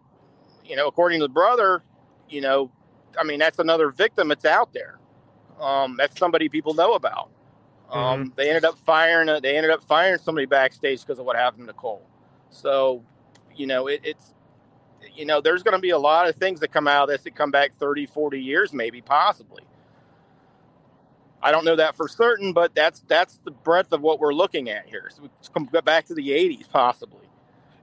[0.64, 1.82] you know, according to the brother,
[2.28, 2.70] you know,
[3.20, 4.98] I mean, that's another victim that's out there.
[5.60, 7.30] Um, that's somebody people know about.
[7.90, 9.28] Um, They ended up firing.
[9.28, 12.02] uh, They ended up firing somebody backstage because of what happened to Cole.
[12.50, 13.04] So,
[13.56, 14.34] you know, it, it's,
[15.14, 17.22] you know, there's going to be a lot of things that come out of this
[17.24, 19.64] that come back 30, 40 years, maybe, possibly.
[21.42, 24.70] I don't know that for certain, but that's that's the breadth of what we're looking
[24.70, 25.10] at here.
[25.14, 27.21] So we come back to the 80s, possibly.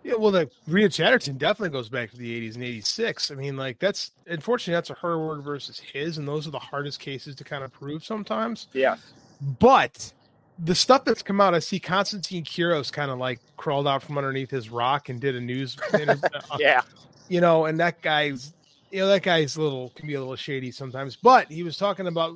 [0.04, 3.32] Yeah, well, the Rita Chatterton definitely goes back to the 80s and 86.
[3.32, 6.60] I mean, like, that's unfortunately that's a her word versus his, and those are the
[6.60, 8.68] hardest cases to kind of prove sometimes.
[8.74, 9.00] Yes.
[9.60, 10.14] But
[10.58, 14.18] the stuff that's come out, I see Constantine Kuros kind of like crawled out from
[14.18, 16.82] underneath his rock and did a news, interview, uh, Yeah.
[17.28, 18.54] you know, and that guy's,
[18.92, 21.16] you know, that guy's little can be a little shady sometimes.
[21.18, 22.36] But he was talking about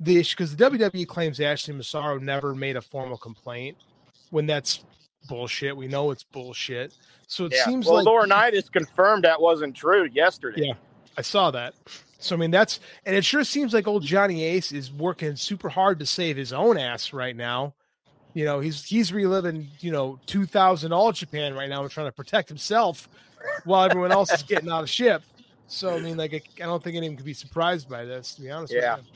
[0.00, 3.76] the issue because the WWE claims Ashley Massaro never made a formal complaint
[4.30, 4.84] when that's
[5.26, 5.76] bullshit.
[5.76, 6.94] We know it's bullshit.
[7.26, 7.64] So it yeah.
[7.64, 10.68] seems well, like Laurinaitis confirmed that wasn't true yesterday.
[10.68, 10.74] Yeah.
[11.16, 11.74] I saw that.
[12.18, 15.68] So I mean that's and it sure seems like old Johnny Ace is working super
[15.68, 17.74] hard to save his own ass right now.
[18.32, 22.12] You know, he's he's reliving, you know, 2000 all Japan right now and trying to
[22.12, 23.08] protect himself
[23.64, 25.22] while everyone else is getting out of ship.
[25.66, 28.50] So I mean like I, don't think anyone could be surprised by this to be
[28.50, 28.96] honest Yeah.
[28.96, 29.12] with you.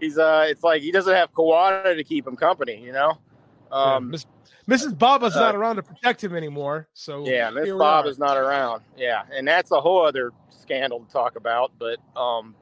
[0.00, 3.18] He's uh, it's like he doesn't have Kawada to keep him company, you know.
[3.72, 4.26] Um, Miss,
[4.68, 4.98] Mrs.
[4.98, 6.88] Baba's uh, not around to protect him anymore.
[6.92, 8.82] So Yeah, Miss Bob is not around.
[8.96, 11.72] Yeah, and that's a whole other scandal to talk about.
[11.78, 12.54] But um,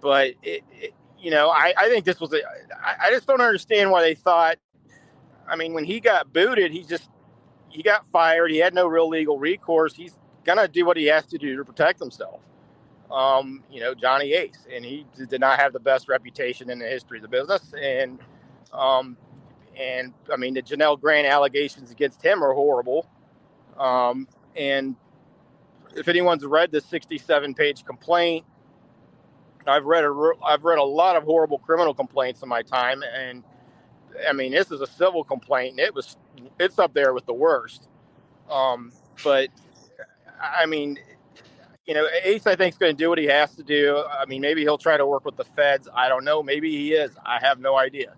[0.00, 2.40] but it, it you know, I I think this was a.
[2.84, 4.58] I, I just don't understand why they thought.
[5.48, 7.08] I mean, when he got booted, he just
[7.68, 8.50] he got fired.
[8.50, 9.94] He had no real legal recourse.
[9.94, 12.40] He's gonna do what he has to do to protect himself.
[13.10, 16.86] Um, you know, Johnny Ace, and he did not have the best reputation in the
[16.86, 18.20] history of the business, and
[18.72, 19.16] um,
[19.78, 23.08] and I mean the Janelle Grant allegations against him are horrible.
[23.78, 24.96] Um, and
[25.96, 28.44] if anyone's read the 67 page complaint,
[29.66, 33.44] I've read a I've read a lot of horrible criminal complaints in my time, and
[34.28, 36.16] I mean this is a civil complaint, and it was
[36.58, 37.88] it's up there with the worst.
[38.50, 39.48] Um, but
[40.40, 40.98] I mean,
[41.86, 43.98] you know, Ace I think is going to do what he has to do.
[43.98, 45.88] I mean, maybe he'll try to work with the feds.
[45.94, 46.42] I don't know.
[46.42, 47.12] Maybe he is.
[47.24, 48.14] I have no idea.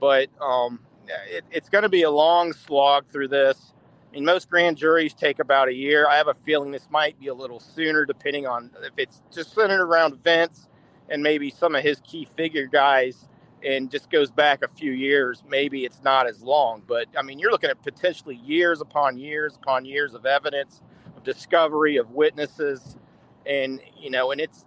[0.00, 0.80] But um,
[1.28, 3.72] it, it's going to be a long slog through this.
[4.10, 6.08] I mean, most grand juries take about a year.
[6.08, 9.54] I have a feeling this might be a little sooner, depending on if it's just
[9.54, 10.68] centered around Vince
[11.08, 13.28] and maybe some of his key figure guys
[13.64, 16.82] and just goes back a few years, maybe it's not as long.
[16.86, 20.80] But I mean, you're looking at potentially years upon years upon years of evidence,
[21.16, 22.96] of discovery, of witnesses,
[23.44, 24.64] and you know, and it's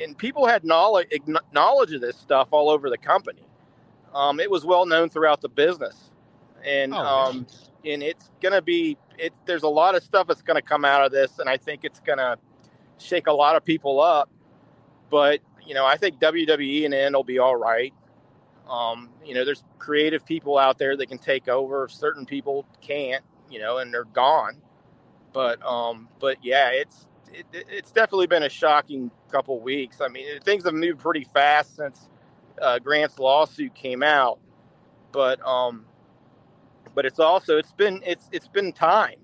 [0.00, 1.08] and people had knowledge
[1.52, 3.42] knowledge of this stuff all over the company.
[4.14, 6.10] Um, it was well known throughout the business,
[6.64, 7.46] and oh, um,
[7.84, 9.32] and it's gonna be it.
[9.46, 12.00] There's a lot of stuff that's gonna come out of this, and I think it's
[12.00, 12.36] gonna
[12.98, 14.30] shake a lot of people up.
[15.10, 17.94] But you know, I think WWE and N will be all right.
[18.68, 21.88] Um, you know, there's creative people out there that can take over.
[21.88, 24.56] Certain people can't, you know, and they're gone.
[25.32, 30.00] But, um, but yeah, it's it, it's definitely been a shocking couple weeks.
[30.00, 32.08] I mean, things have moved pretty fast since
[32.62, 34.38] uh, Grant's lawsuit came out,
[35.12, 35.84] but um,
[36.94, 39.16] but it's also it's been it's it's been time.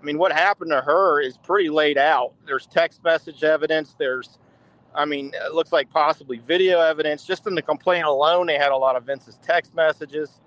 [0.00, 2.34] I mean, what happened to her is pretty laid out.
[2.46, 3.94] There's text message evidence.
[3.98, 4.38] There's
[4.94, 7.24] I mean, it looks like possibly video evidence.
[7.24, 10.40] Just in the complaint alone, they had a lot of Vince's text messages.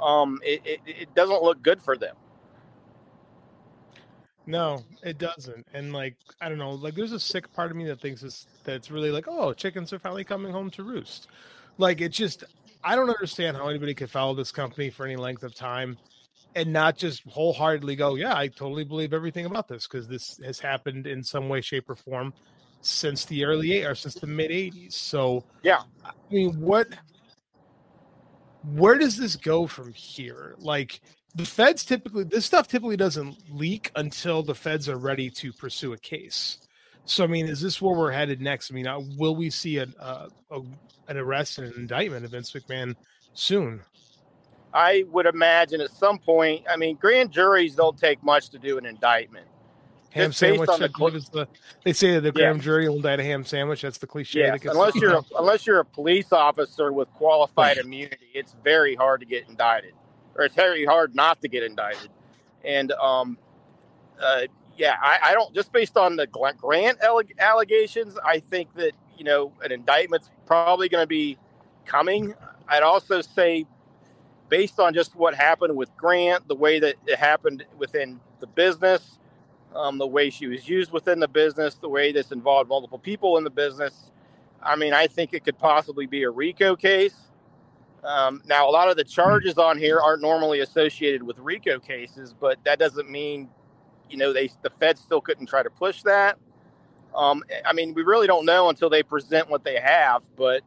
[0.00, 2.16] Um, it, it, it doesn't look good for them.
[4.46, 5.66] No, it doesn't.
[5.72, 8.46] And like, I don't know, like there's a sick part of me that thinks it's
[8.64, 11.28] that's really like, oh, chickens are finally coming home to roost.
[11.78, 12.44] Like it just
[12.82, 15.98] I don't understand how anybody could follow this company for any length of time
[16.56, 20.58] and not just wholeheartedly go, yeah, I totally believe everything about this because this has
[20.58, 22.32] happened in some way, shape, or form
[22.80, 24.94] since the early or since the mid 80s.
[24.94, 26.88] So yeah, I mean, what?
[28.72, 30.54] Where does this go from here?
[30.58, 31.00] Like
[31.34, 35.92] the feds typically, this stuff typically doesn't leak until the feds are ready to pursue
[35.92, 36.65] a case.
[37.06, 38.70] So I mean, is this where we're headed next?
[38.70, 40.60] I mean, uh, will we see a, a, a
[41.08, 42.94] an arrest and an indictment of Vince McMahon
[43.32, 43.80] soon?
[44.74, 46.64] I would imagine at some point.
[46.68, 49.46] I mean, grand juries don't take much to do an indictment
[50.16, 50.68] ham sandwich.
[50.68, 51.48] The, the?
[51.84, 53.82] They say that the grand jury will die a ham sandwich.
[53.82, 54.40] That's the cliche.
[54.40, 59.20] Yes, unless you're a, unless you're a police officer with qualified immunity, it's very hard
[59.20, 59.92] to get indicted,
[60.34, 62.10] or it's very hard not to get indicted.
[62.64, 63.38] And um,
[64.20, 64.42] uh,
[64.76, 66.98] yeah, I, I don't just based on the grant
[67.38, 68.18] allegations.
[68.24, 71.38] I think that you know an indictment's probably going to be
[71.84, 72.34] coming.
[72.68, 73.66] I'd also say,
[74.48, 79.18] based on just what happened with Grant, the way that it happened within the business
[79.76, 83.36] um, the way she was used within the business, the way this involved multiple people
[83.36, 84.10] in the business.
[84.62, 87.14] I mean, I think it could possibly be a RICO case.
[88.02, 92.34] Um, now, a lot of the charges on here aren't normally associated with RICO cases,
[92.38, 93.48] but that doesn't mean,
[94.10, 96.38] you know, they the Fed still couldn't try to push that.
[97.14, 100.62] Um, I mean, we really don't know until they present what they have, but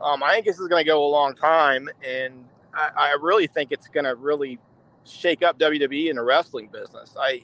[0.00, 2.44] um, I think this is going to go a long time, and
[2.74, 4.58] I, I really think it's going to really
[5.04, 7.14] shake up WWE in the wrestling business.
[7.18, 7.42] I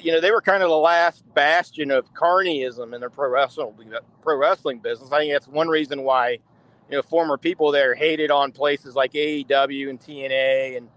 [0.00, 3.74] you know, they were kind of the last bastion of carnyism in the pro wrestling
[4.22, 5.12] pro wrestling business.
[5.12, 9.12] I think that's one reason why, you know, former people there hated on places like
[9.12, 10.88] AEW and TNA and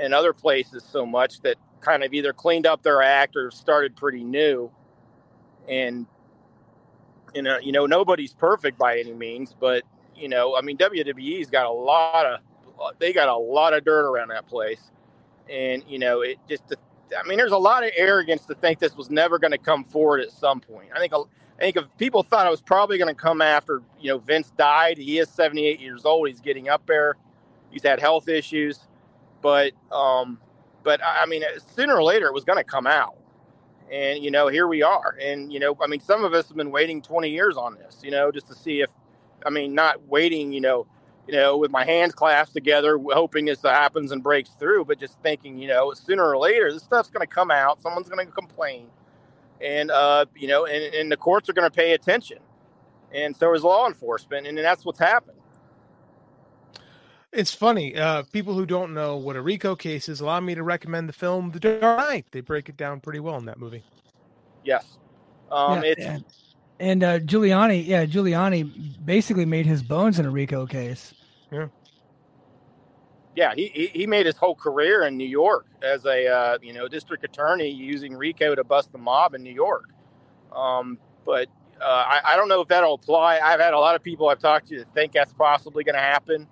[0.00, 3.96] and other places so much that kind of either cleaned up their act or started
[3.96, 4.70] pretty new.
[5.68, 6.06] And
[7.34, 9.84] you know, you know, nobody's perfect by any means, but
[10.16, 12.40] you know, I mean, WWE's got a lot of
[12.98, 14.90] they got a lot of dirt around that place,
[15.50, 16.74] and you know, it just
[17.16, 19.84] I mean, there's a lot of arrogance to think this was never going to come
[19.84, 20.88] forward at some point.
[20.94, 24.10] I think I think if people thought it was probably going to come after you
[24.10, 26.28] know Vince died, he is 78 years old.
[26.28, 27.16] He's getting up there.
[27.70, 28.80] He's had health issues,
[29.42, 30.40] but um,
[30.88, 31.42] but I mean,
[31.76, 33.18] sooner or later it was going to come out.
[33.92, 35.18] And you know, here we are.
[35.20, 38.00] And you know, I mean, some of us have been waiting 20 years on this.
[38.02, 38.88] You know, just to see if,
[39.44, 40.50] I mean, not waiting.
[40.50, 40.86] You know,
[41.26, 45.20] you know, with my hands clasped together, hoping this happens and breaks through, but just
[45.22, 47.82] thinking, you know, sooner or later, this stuff's going to come out.
[47.82, 48.86] Someone's going to complain.
[49.60, 52.38] And, uh, you know, and, and the courts are going to pay attention.
[53.12, 54.46] And so is law enforcement.
[54.46, 55.37] And that's what's happened.
[57.32, 57.94] It's funny.
[57.94, 61.12] Uh, people who don't know what a RICO case is allow me to recommend the
[61.12, 62.26] film The Dark Knight.
[62.30, 63.84] They break it down pretty well in that movie.
[64.64, 64.96] Yes.
[65.50, 66.00] Um, yeah, it's.
[66.00, 66.18] Yeah.
[66.80, 71.12] And uh, Giuliani, yeah, Giuliani basically made his bones in a RICO case.
[71.50, 71.66] Yeah.
[73.34, 76.72] yeah, he, he he made his whole career in New York as a uh, you
[76.72, 79.90] know district attorney using RICO to bust the mob in New York.
[80.54, 81.48] Um, but
[81.80, 83.38] uh, I, I don't know if that'll apply.
[83.38, 86.00] I've had a lot of people I've talked to that think that's possibly going to
[86.00, 86.46] happen,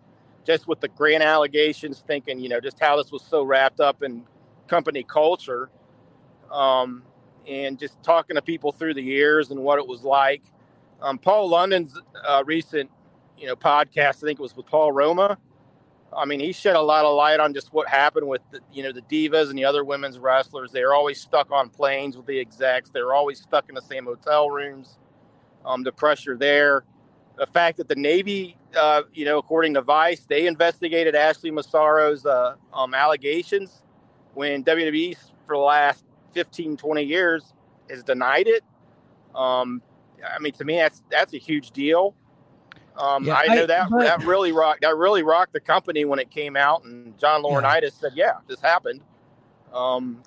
[0.47, 4.03] just with the Grant allegations, thinking you know just how this was so wrapped up
[4.03, 4.25] in
[4.69, 5.71] company culture,
[6.51, 7.03] um,
[7.49, 10.43] and just talking to people through the years and what it was like.
[11.03, 12.91] Um, Paul London's uh, recent
[13.39, 15.39] you know podcast, I think it was with Paul Roma
[16.17, 18.83] I mean, he shed a lot of light on just what happened with the, you
[18.83, 20.73] know the divas and the other women's wrestlers.
[20.73, 22.91] They are always stuck on planes with the execs.
[22.91, 24.99] They're always stuck in the same hotel rooms.
[25.65, 26.85] Um, the pressure there,
[27.37, 32.25] the fact that the Navy, uh, you know, according to Vice, they investigated Ashley Massaro's
[32.25, 33.83] uh, um, allegations
[34.35, 37.53] when WWE for the last 15, 20 years
[37.91, 38.63] has denied it.
[39.35, 39.83] Um,
[40.27, 42.15] I mean, to me, that's that's a huge deal.
[42.97, 44.01] Um, yeah, I know I, that but...
[44.01, 47.83] that really rocked that really rocked the company when it came out, and John Laurinaitis
[47.83, 48.01] yeah.
[48.01, 49.03] said, "Yeah, this happened."
[49.75, 50.23] Um,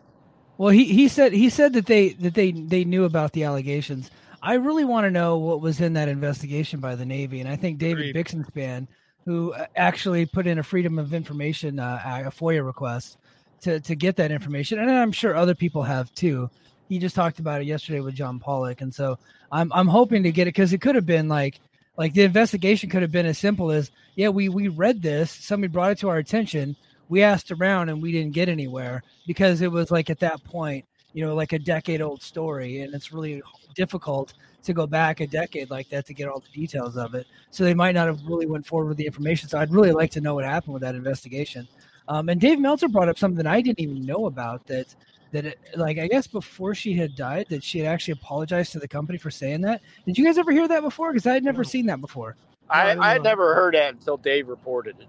[0.58, 4.12] well, he he said he said that they that they they knew about the allegations.
[4.42, 7.56] I really want to know what was in that investigation by the Navy, and I
[7.56, 8.26] think David agreed.
[8.26, 8.88] Bixenspan,
[9.26, 13.18] who uh, actually put in a Freedom of Information uh, a FOIA request
[13.62, 16.50] to to get that information, and I'm sure other people have too.
[16.88, 19.18] He just talked about it yesterday with John Pollock, and so
[19.52, 21.60] I'm I'm hoping to get it because it could have been like
[22.00, 25.70] like the investigation could have been as simple as, yeah, we we read this, somebody
[25.72, 26.78] brought it to our attention,
[27.10, 30.86] we asked around and we didn't get anywhere because it was like at that point,
[31.14, 33.42] you know, like a decade old story and it's really
[33.76, 37.26] difficult to go back a decade like that to get all the details of it.
[37.50, 39.50] So they might not have really went forward with the information.
[39.50, 41.68] So I'd really like to know what happened with that investigation.
[42.08, 44.94] Um, and Dave Meltzer brought up something I didn't even know about that
[45.32, 48.80] that it, like I guess before she had died that she had actually apologized to
[48.80, 49.82] the company for saying that.
[50.06, 51.12] Did you guys ever hear that before?
[51.12, 51.70] Because I had never no.
[51.70, 52.36] seen that before.
[52.70, 55.08] I, I, I had never heard that until Dave reported it.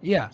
[0.00, 0.30] Yeah.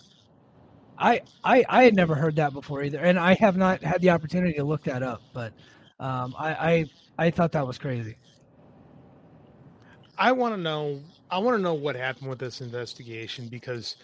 [0.97, 4.11] I, I I had never heard that before either, and I have not had the
[4.11, 5.21] opportunity to look that up.
[5.33, 5.53] But
[5.99, 6.85] um, I, I
[7.27, 8.17] I thought that was crazy.
[10.17, 11.01] I want to know.
[11.31, 13.95] I want to know what happened with this investigation because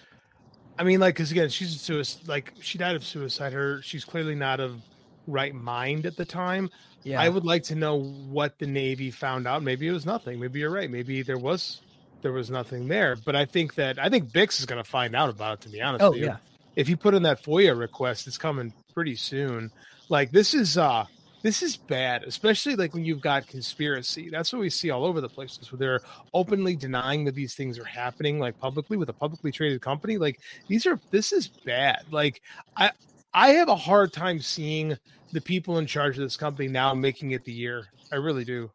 [0.79, 2.27] I mean, like, because again, she's a suicide.
[2.27, 3.51] Like, she died of suicide.
[3.51, 4.81] Her, she's clearly not of
[5.27, 6.69] right mind at the time.
[7.03, 7.21] Yeah.
[7.21, 9.61] I would like to know what the Navy found out.
[9.61, 10.39] Maybe it was nothing.
[10.39, 10.89] Maybe you're right.
[10.89, 11.81] Maybe there was
[12.21, 13.17] there was nothing there.
[13.17, 15.61] But I think that I think Bix is going to find out about it.
[15.61, 16.35] To be honest, oh with you.
[16.79, 19.69] If you put in that FOIA request, it's coming pretty soon.
[20.07, 21.03] Like this is uh
[21.43, 24.29] this is bad, especially like when you've got conspiracy.
[24.29, 25.99] That's what we see all over the places where they're
[26.33, 30.17] openly denying that these things are happening, like publicly with a publicly traded company.
[30.17, 30.39] Like
[30.69, 32.05] these are this is bad.
[32.11, 32.41] Like
[32.77, 32.91] I
[33.33, 34.97] I have a hard time seeing
[35.33, 37.87] the people in charge of this company now making it the year.
[38.09, 38.71] I really do.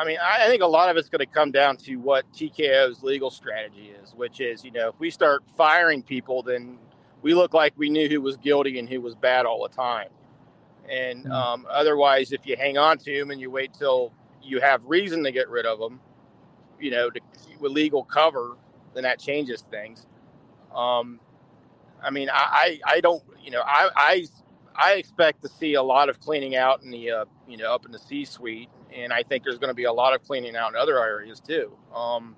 [0.00, 3.02] I mean, I think a lot of it's going to come down to what TKO's
[3.02, 6.78] legal strategy is, which is, you know, if we start firing people, then
[7.20, 10.08] we look like we knew who was guilty and who was bad all the time.
[10.88, 11.32] And mm-hmm.
[11.32, 15.22] um, otherwise, if you hang on to them and you wait till you have reason
[15.24, 16.00] to get rid of them,
[16.80, 17.20] you know, to,
[17.58, 18.56] with legal cover,
[18.94, 20.06] then that changes things.
[20.74, 21.20] Um,
[22.02, 24.26] I mean, I, I, I, don't, you know, I, I,
[24.74, 27.84] I expect to see a lot of cleaning out in the, uh, you know, up
[27.84, 30.70] in the C-suite, and I think there's going to be a lot of cleaning out
[30.70, 31.72] in other areas too.
[31.94, 32.36] Um,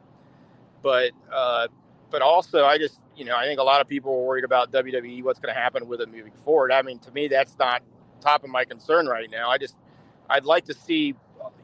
[0.82, 1.68] but, uh,
[2.10, 4.72] but also, I just, you know, I think a lot of people are worried about
[4.72, 6.72] WWE, what's going to happen with it moving forward.
[6.72, 7.82] I mean, to me, that's not
[8.20, 9.50] top of my concern right now.
[9.50, 9.76] I just,
[10.30, 11.14] I'd like to see,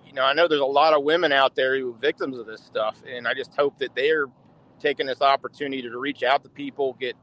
[0.07, 2.47] you know, I know there's a lot of women out there who are victims of
[2.47, 4.27] this stuff, and I just hope that they're
[4.81, 7.17] taking this opportunity to reach out to people, get,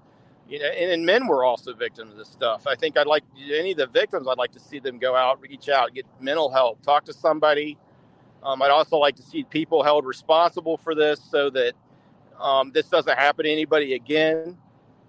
[0.47, 2.67] you know, and, and men were also victims of this stuff.
[2.67, 5.41] I think I'd like any of the victims, I'd like to see them go out,
[5.41, 7.77] reach out, get mental help, talk to somebody.
[8.43, 11.73] Um, I'd also like to see people held responsible for this so that
[12.39, 14.57] um, this doesn't happen to anybody again.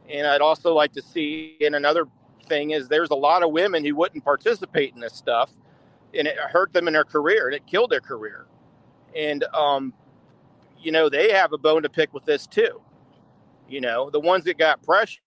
[0.08, 2.06] And I'd also like to see, and another
[2.48, 5.52] thing is, there's a lot of women who wouldn't participate in this stuff,
[6.14, 8.46] and it hurt them in their career, and it killed their career.
[9.14, 9.92] And um,
[10.80, 12.80] you know, they have a bone to pick with this too.
[13.68, 15.20] You know, the ones that got pressured,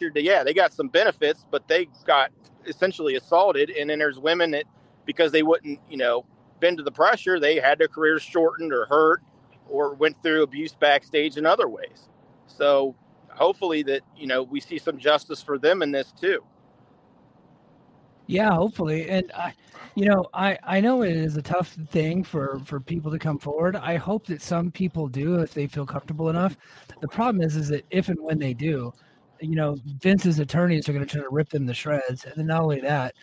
[0.00, 2.30] yeah, they got some benefits, but they got
[2.66, 3.70] essentially assaulted.
[3.70, 4.64] And then there's women that,
[5.04, 6.24] because they wouldn't, you know,
[6.60, 9.22] bend to the pressure, they had their careers shortened or hurt
[9.68, 12.08] or went through abuse backstage in other ways.
[12.46, 12.94] So
[13.36, 16.42] hopefully that you know we see some justice for them in this too.
[18.26, 19.54] Yeah, hopefully, and I,
[19.94, 23.38] you know, I I know it is a tough thing for for people to come
[23.38, 23.76] forward.
[23.76, 26.56] I hope that some people do if they feel comfortable enough.
[27.00, 28.92] The problem is, is that if and when they do,
[29.40, 32.46] you know, Vince's attorneys are going to try to rip them to shreds, and then
[32.46, 33.14] not only that,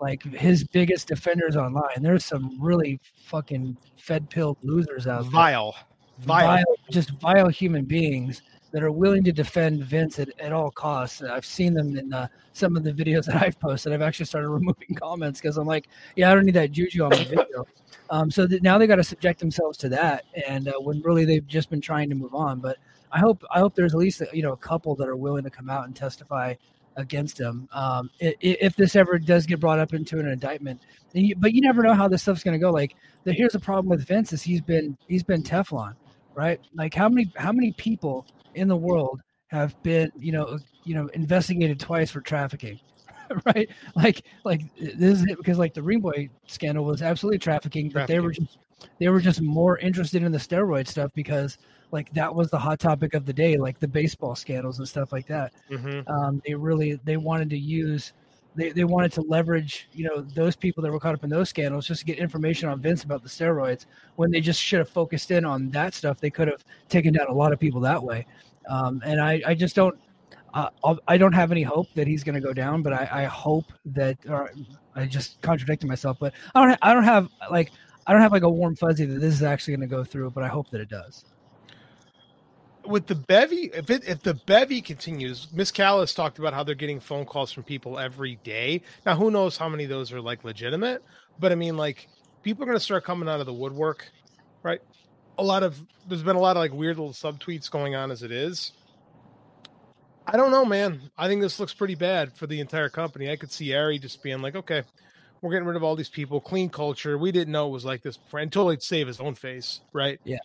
[0.00, 2.02] like his biggest defenders online.
[2.02, 5.30] There's some really fucking fed pilled losers out there.
[5.30, 5.74] Vile
[6.18, 6.46] vile.
[6.46, 8.42] vile, just vile human beings
[8.72, 11.22] that are willing to defend Vince at, at all costs.
[11.22, 13.92] I've seen them in uh, some of the videos that I've posted.
[13.92, 17.10] I've actually started removing comments because I'm like, yeah, I don't need that juju on
[17.10, 17.66] my video.
[18.10, 21.46] Um, so now they got to subject themselves to that, and uh, when really they've
[21.46, 22.60] just been trying to move on.
[22.60, 22.76] But
[23.12, 25.50] I hope I hope there's at least you know a couple that are willing to
[25.50, 26.54] come out and testify
[26.96, 27.68] against him.
[27.72, 30.80] Um, if this ever does get brought up into an indictment,
[31.12, 32.70] you, but you never know how this stuff's going to go.
[32.70, 35.94] Like, the, here's the problem with Vince is he's been he's been Teflon,
[36.34, 36.60] right?
[36.74, 41.08] Like, how many how many people in the world have been you know you know
[41.08, 42.80] investigated twice for trafficking?
[43.46, 43.68] right?
[43.94, 48.06] Like, like this is it because like the ring boy scandal was absolutely trafficking, but
[48.06, 48.16] trafficking.
[48.16, 48.58] they were just
[48.98, 51.58] they were just more interested in the steroid stuff because
[51.92, 55.12] like that was the hot topic of the day, like the baseball scandals and stuff
[55.12, 55.52] like that.
[55.70, 56.10] Mm-hmm.
[56.10, 58.14] Um, they really they wanted to use
[58.54, 61.48] they, they wanted to leverage you know those people that were caught up in those
[61.48, 63.86] scandals just to get information on Vince about the steroids
[64.16, 66.18] when they just should have focused in on that stuff.
[66.18, 68.26] They could have taken down a lot of people that way.
[68.68, 69.98] Um, and I, I just don't
[70.54, 70.68] uh,
[71.08, 73.72] I don't have any hope that he's going to go down, but I, I hope
[73.86, 74.50] that or
[74.94, 77.70] I just contradicted myself, but I don't I don't have like
[78.06, 80.30] I don't have like a warm fuzzy that this is actually going to go through,
[80.30, 81.24] but I hope that it does
[82.86, 86.74] with the bevy, if it if the bevy continues, Miss Callis talked about how they're
[86.74, 88.82] getting phone calls from people every day.
[89.06, 91.02] Now, who knows how many of those are like legitimate?
[91.38, 92.08] But I mean, like
[92.42, 94.08] people are going to start coming out of the woodwork,
[94.62, 94.80] right?
[95.38, 98.22] A lot of there's been a lot of like weird little subtweets going on as
[98.22, 98.72] it is.
[100.26, 101.10] I don't know, man.
[101.18, 103.30] I think this looks pretty bad for the entire company.
[103.30, 104.84] I could see Ari just being like, okay,
[105.40, 107.18] we're getting rid of all these people, clean culture.
[107.18, 110.20] We didn't know it was like this before until he'd save his own face, right?
[110.24, 110.38] Yeah.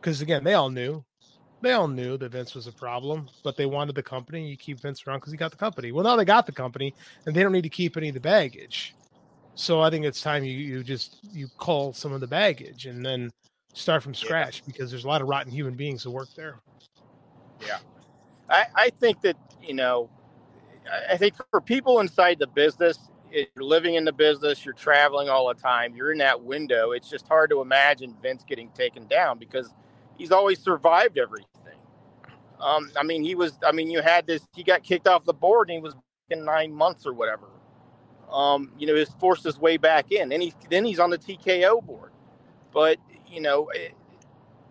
[0.00, 1.04] Because again, they all knew
[1.62, 4.48] they all knew that Vince was a problem, but they wanted the company.
[4.48, 5.90] You keep Vince around because he got the company.
[5.92, 6.94] Well, now they got the company,
[7.24, 8.94] and they don't need to keep any of the baggage.
[9.54, 13.04] So I think it's time you you just you call some of the baggage and
[13.04, 13.32] then
[13.72, 14.72] start from scratch yeah.
[14.72, 16.60] because there's a lot of rotten human beings who work there.
[17.66, 17.78] Yeah,
[18.50, 20.10] I I think that you know,
[21.10, 22.98] I think for people inside the business,
[23.32, 26.92] you're living in the business, you're traveling all the time, you're in that window.
[26.92, 29.72] It's just hard to imagine Vince getting taken down because
[30.18, 31.46] he's always survived everything.
[32.60, 33.58] Um, I mean, he was.
[33.64, 34.46] I mean, you had this.
[34.54, 35.94] He got kicked off the board, and he was
[36.30, 37.46] in nine months or whatever.
[38.30, 41.18] Um, you know, he's forced his way back in, and he then he's on the
[41.18, 42.12] TKO board.
[42.72, 42.98] But
[43.28, 43.92] you know, it,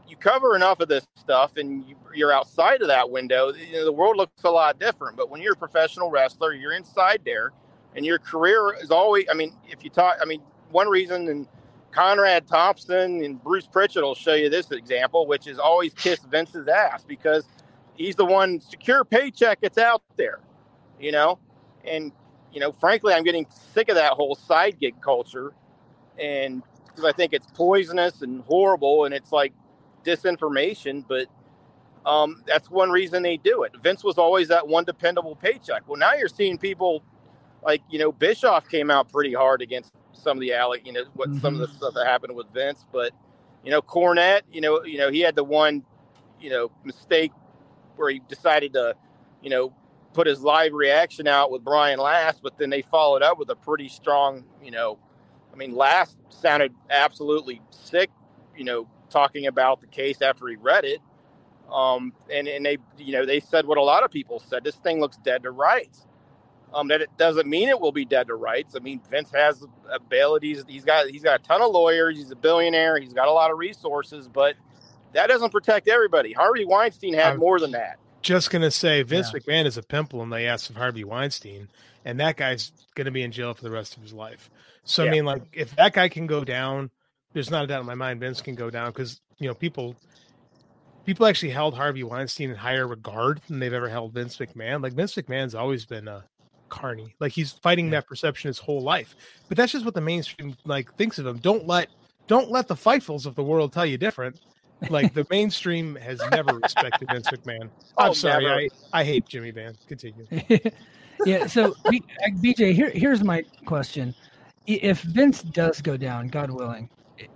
[0.08, 3.54] you cover enough of this stuff, and you, are outside of that window.
[3.54, 5.18] You know, the world looks a lot different.
[5.18, 7.54] But when you're a professional wrestler, you're inside there,
[7.96, 9.26] and your career is always.
[9.30, 10.42] I mean, if you talk, I mean,
[10.72, 11.48] one reason and
[11.96, 16.68] Conrad Thompson and Bruce Prichard will show you this example, which is always kiss Vince's
[16.68, 17.46] ass because
[17.94, 20.40] he's the one secure paycheck that's out there,
[21.00, 21.40] you know?
[21.86, 22.12] And,
[22.52, 25.54] you know, frankly, I'm getting sick of that whole side gig culture.
[26.20, 29.54] And because I think it's poisonous and horrible and it's like
[30.04, 31.28] disinformation, but
[32.06, 33.72] um, that's one reason they do it.
[33.82, 35.88] Vince was always that one dependable paycheck.
[35.88, 37.04] Well, now you're seeing people
[37.64, 41.04] like, you know, Bischoff came out pretty hard against some of the alley, you know,
[41.14, 41.40] what mm-hmm.
[41.40, 41.78] some of the mm-hmm.
[41.78, 42.86] stuff that happened with Vince.
[42.92, 43.12] But
[43.64, 45.84] you know, Cornette, you know, you know, he had the one,
[46.40, 47.32] you know, mistake
[47.96, 48.96] where he decided to,
[49.42, 49.74] you know,
[50.14, 53.56] put his live reaction out with Brian Last, but then they followed up with a
[53.56, 54.98] pretty strong, you know,
[55.52, 58.12] I mean, Last sounded absolutely sick,
[58.56, 61.00] you know, talking about the case after he read it.
[61.72, 64.76] Um, and, and they, you know, they said what a lot of people said this
[64.76, 66.06] thing looks dead to rights.
[66.76, 68.76] Um, that it doesn't mean it will be dead to rights.
[68.76, 70.64] I mean, Vince has abilities.
[70.68, 72.18] He's got he's got a ton of lawyers.
[72.18, 73.00] He's a billionaire.
[73.00, 74.56] He's got a lot of resources, but
[75.14, 76.34] that doesn't protect everybody.
[76.34, 77.98] Harvey Weinstein had I'm more than that.
[78.22, 79.40] Just gonna say, Vince yeah.
[79.40, 81.70] McMahon is a pimple, and they asked of Harvey Weinstein,
[82.04, 84.50] and that guy's gonna be in jail for the rest of his life.
[84.84, 85.10] So yeah.
[85.10, 86.92] I mean, like, if that guy can go down,
[87.34, 89.96] there's not a doubt in my mind Vince can go down because you know people
[91.06, 94.82] people actually held Harvey Weinstein in higher regard than they've ever held Vince McMahon.
[94.82, 96.26] Like Vince McMahon's always been a
[96.70, 97.16] Carney.
[97.20, 99.16] Like he's fighting that perception his whole life.
[99.48, 101.38] But that's just what the mainstream like thinks of him.
[101.38, 101.90] Don't let
[102.28, 104.40] don't let the Fightfuls of the world tell you different.
[104.90, 107.70] Like the mainstream has never respected Vince McMahon.
[107.98, 109.74] Oh, I'm oh, sorry, I, I hate Jimmy Van.
[109.88, 110.28] Continue.
[111.26, 111.48] yeah.
[111.48, 114.14] So BJ, uh, here here's my question:
[114.68, 116.90] If Vince does go down, God willing,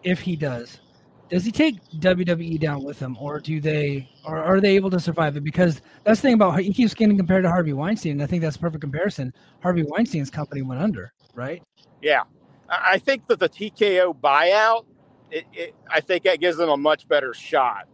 [0.03, 0.81] if he does,
[1.29, 4.99] does he take WWE down with him, or do they, or are they able to
[4.99, 5.43] survive it?
[5.43, 8.41] Because that's the thing about he keeps getting compared to Harvey Weinstein, and I think
[8.41, 9.33] that's a perfect comparison.
[9.61, 11.61] Harvey Weinstein's company went under, right?
[12.01, 12.23] Yeah,
[12.67, 14.85] I think that the TKO buyout,
[15.29, 17.87] it, it, I think that gives them a much better shot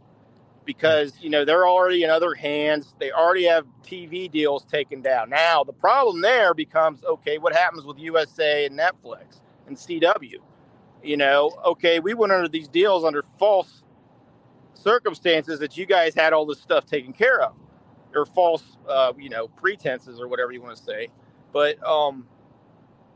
[0.64, 2.96] because you know they're already in other hands.
[3.00, 5.30] They already have TV deals taken down.
[5.30, 10.40] Now the problem there becomes okay, what happens with USA and Netflix and CW?
[11.06, 13.84] You know, okay, we went under these deals under false
[14.74, 17.56] circumstances that you guys had all this stuff taken care of,
[18.14, 21.10] or false, uh, you know, pretenses or whatever you want to say.
[21.52, 22.28] But um,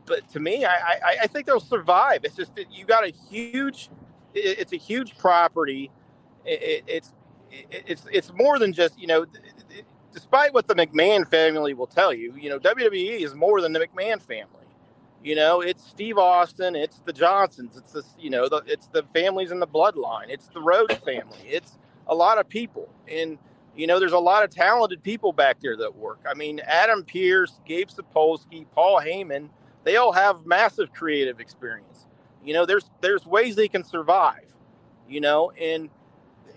[0.06, 2.24] but to me, I, I, I think they'll survive.
[2.24, 3.90] It's just that you got a huge,
[4.34, 5.90] it, it's a huge property.
[6.44, 7.14] It, it, it's
[7.50, 9.26] it's it's more than just you know.
[10.12, 13.78] Despite what the McMahon family will tell you, you know WWE is more than the
[13.78, 14.59] McMahon family.
[15.22, 19.02] You know, it's Steve Austin, it's the Johnsons, it's the you know, the, it's the
[19.14, 23.38] families in the bloodline, it's the Rhodes family, it's a lot of people, and
[23.76, 26.20] you know, there's a lot of talented people back there that work.
[26.28, 29.50] I mean, Adam Pearce, Gabe Sapolsky, Paul Heyman,
[29.84, 32.06] they all have massive creative experience.
[32.44, 34.46] You know, there's there's ways they can survive.
[35.08, 35.90] You know, and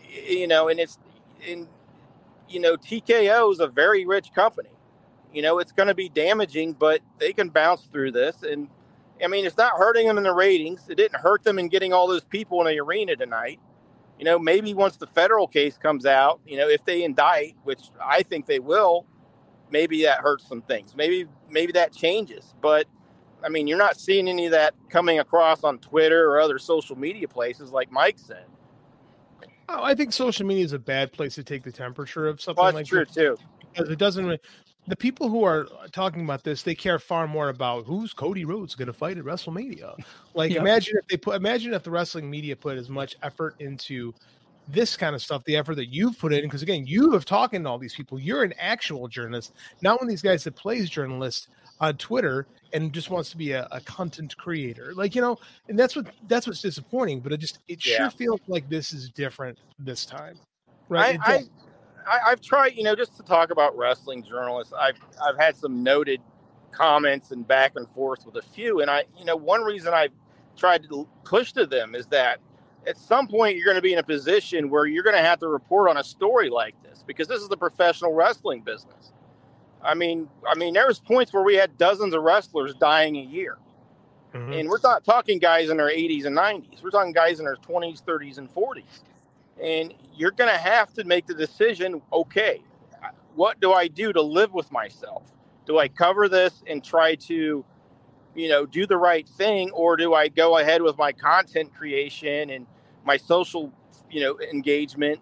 [0.09, 0.97] you know, and it's
[1.45, 1.68] in
[2.47, 4.70] you know, TKO is a very rich company
[5.34, 8.43] you know, it's going to be damaging, but they can bounce through this.
[8.43, 8.69] And
[9.23, 10.88] I mean, it's not hurting them in the ratings.
[10.89, 13.59] It didn't hurt them in getting all those people in the arena tonight.
[14.19, 17.81] You know, maybe once the federal case comes out, you know, if they indict, which
[18.01, 19.05] I think they will,
[19.71, 20.95] maybe that hurts some things.
[20.95, 22.53] Maybe maybe that changes.
[22.61, 22.86] But
[23.43, 26.95] I mean, you're not seeing any of that coming across on Twitter or other social
[26.95, 28.45] media places, like Mike said.
[29.67, 32.61] Oh, I think social media is a bad place to take the temperature of something
[32.61, 33.15] well, that's like true this.
[33.15, 33.38] too.
[33.71, 34.39] Because it doesn't
[34.88, 38.75] the people who are talking about this, they care far more about who's Cody Rhodes
[38.75, 39.95] going to fight at WrestleMania.
[40.34, 40.59] Like, yeah.
[40.61, 44.13] imagine if they put, imagine if the wrestling media put as much effort into
[44.67, 47.63] this kind of stuff, the effort that you've put in, because again, you have talking
[47.63, 48.19] to all these people.
[48.19, 52.93] You're an actual journalist, not one of these guys that plays journalist on Twitter and
[52.93, 54.93] just wants to be a, a content creator.
[54.95, 57.19] Like, you know, and that's what that's what's disappointing.
[57.19, 57.97] But it just it yeah.
[57.97, 60.38] sure feels like this is different this time,
[60.89, 61.19] right?
[61.21, 61.43] I,
[62.08, 64.74] I have tried, you know, just to talk about wrestling journalists.
[64.74, 66.22] I've I've had some noted
[66.72, 70.12] comments and back and forth with a few, and I, you know, one reason I've
[70.58, 72.39] tried to push to them is that
[72.86, 75.39] at some point you're going to be in a position where you're going to have
[75.39, 79.14] to report on a story like this because this is the professional wrestling business.
[79.82, 83.22] I mean, I mean, there was points where we had dozens of wrestlers dying a
[83.22, 83.58] year.
[84.34, 84.54] Mm-hmm.
[84.54, 86.82] And we're not talking guys in their 80s and 90s.
[86.82, 89.04] We're talking guys in their 20s, 30s, and 40s
[89.62, 92.62] and you're going to have to make the decision okay
[93.36, 95.24] what do i do to live with myself?
[95.66, 97.66] Do i cover this and try to
[98.36, 102.51] you know do the right thing or do i go ahead with my content creation
[102.51, 102.68] and
[103.06, 103.72] my social
[104.12, 105.20] you know engagement?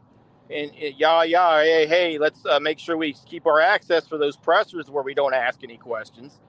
[0.50, 4.18] And, and yeah yeah hey hey let's uh, make sure we keep our access for
[4.18, 6.40] those pressers where we don't ask any questions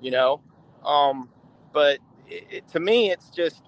[0.00, 0.42] you know?
[0.84, 1.30] Um
[1.72, 3.64] but it, it, to me it's just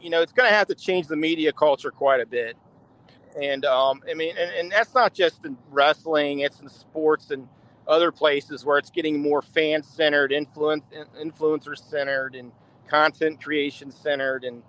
[0.00, 2.56] you know, it's going to have to change the media culture quite a bit.
[3.40, 7.48] And um, I mean, and, and that's not just in wrestling; it's in sports and
[7.86, 10.84] other places where it's getting more fan centered, influence
[11.20, 12.50] influencer centered, and
[12.88, 14.44] content creation centered.
[14.44, 14.62] And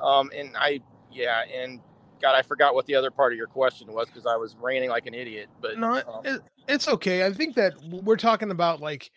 [0.00, 0.80] um, and I,
[1.12, 1.80] yeah, and
[2.20, 4.90] God, I forgot what the other part of your question was because I was ranting
[4.90, 5.48] like an idiot.
[5.60, 7.24] But no, um, it, it's okay.
[7.24, 9.10] I think that we're talking about like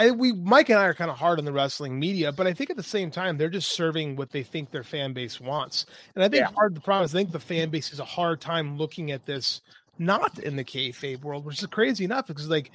[0.00, 2.54] I we Mike and I are kind of hard on the wrestling media, but I
[2.54, 5.84] think at the same time they're just serving what they think their fan base wants.
[6.14, 6.50] And I think yeah.
[6.50, 9.10] part of the problem is I think the fan base has a hard time looking
[9.10, 9.60] at this
[9.98, 12.70] not in the kayfabe world, which is crazy enough because like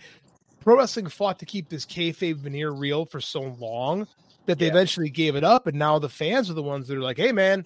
[0.59, 4.07] pro wrestling fought to keep this kayfabe veneer real for so long
[4.45, 4.71] that they yeah.
[4.71, 7.31] eventually gave it up, and now the fans are the ones that are like, "Hey,
[7.31, 7.65] man,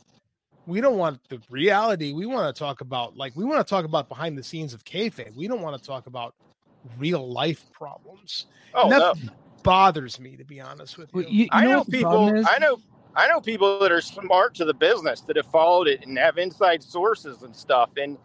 [0.68, 2.14] we don't want the reality.
[2.14, 4.86] We want to talk about like we want to talk about behind the scenes of
[4.86, 5.36] kayfabe.
[5.36, 6.34] We don't want to talk about
[6.98, 9.14] real life problems." Oh no
[9.64, 11.22] bothers me to be honest with you.
[11.22, 12.48] you, you I know, know people.
[12.48, 12.80] I know.
[13.16, 16.38] I know people that are smart to the business that have followed it and have
[16.38, 18.18] inside sources and stuff, and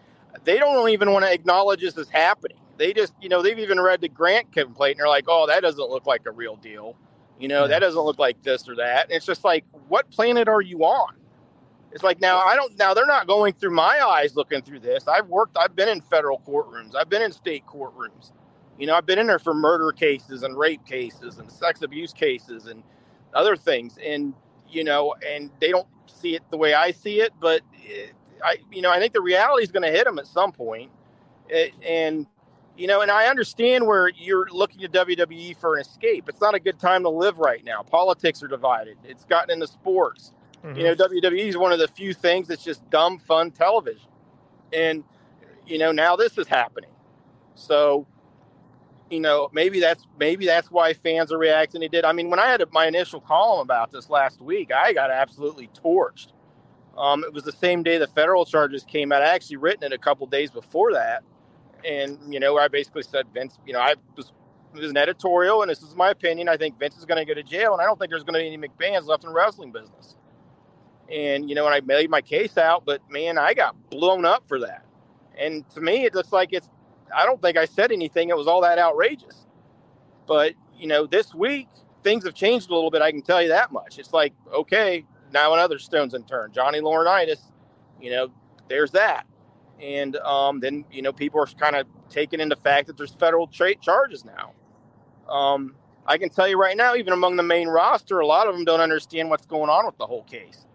[0.44, 2.58] they don't even want to acknowledge this is happening.
[2.76, 5.62] They just, you know, they've even read the Grant complaint and they're like, "Oh, that
[5.62, 6.96] doesn't look like a real deal."
[7.38, 7.68] You know, yeah.
[7.68, 9.06] that doesn't look like this or that.
[9.06, 11.14] And it's just like, what planet are you on?
[11.92, 15.06] It's like now I don't now they're not going through my eyes looking through this.
[15.06, 16.96] I've worked I've been in federal courtrooms.
[16.96, 18.32] I've been in state courtrooms.
[18.78, 22.12] You know, I've been in there for murder cases and rape cases and sex abuse
[22.12, 22.82] cases and
[23.32, 23.98] other things.
[24.04, 24.34] And,
[24.68, 28.12] you know, and they don't see it the way I see it, but it,
[28.42, 30.90] I, you know, I think the reality is going to hit them at some point.
[31.48, 32.26] It, and,
[32.76, 36.28] you know, and I understand where you're looking to WWE for an escape.
[36.28, 37.82] It's not a good time to live right now.
[37.82, 38.96] Politics are divided.
[39.04, 40.32] It's gotten into sports.
[40.64, 40.78] Mm-hmm.
[40.78, 44.08] You know, WWE is one of the few things that's just dumb, fun television.
[44.72, 45.04] And,
[45.66, 46.90] you know, now this is happening.
[47.54, 48.06] So,
[49.10, 51.80] you know, maybe that's maybe that's why fans are reacting.
[51.80, 52.04] They did.
[52.04, 55.68] I mean, when I had my initial column about this last week, I got absolutely
[55.84, 56.28] torched.
[56.96, 59.22] Um, it was the same day the federal charges came out.
[59.22, 61.22] I actually written it a couple days before that,
[61.84, 63.58] and you know, I basically said Vince.
[63.66, 64.32] You know, I was
[64.74, 66.48] it was an editorial, and this is my opinion.
[66.48, 68.34] I think Vince is going to go to jail, and I don't think there's going
[68.34, 70.16] to be any McMahon's left in wrestling business.
[71.12, 74.48] And you know, and I made my case out, but man, I got blown up
[74.48, 74.84] for that.
[75.38, 76.68] And to me, it looks like it's.
[77.14, 79.46] I don't think I said anything It was all that outrageous.
[80.26, 81.68] But you know, this week
[82.04, 83.02] things have changed a little bit.
[83.02, 83.98] I can tell you that much.
[83.98, 86.52] It's like okay, now another stone's in turn.
[86.52, 87.40] Johnny Laurinaitis,
[88.00, 88.28] you know,
[88.68, 89.26] there's that.
[89.80, 93.14] And um, then you know, people are kind of taking into the fact that there's
[93.14, 94.52] federal tra- charges now.
[95.28, 98.54] Um, I can tell you right now, even among the main roster, a lot of
[98.54, 100.66] them don't understand what's going on with the whole case.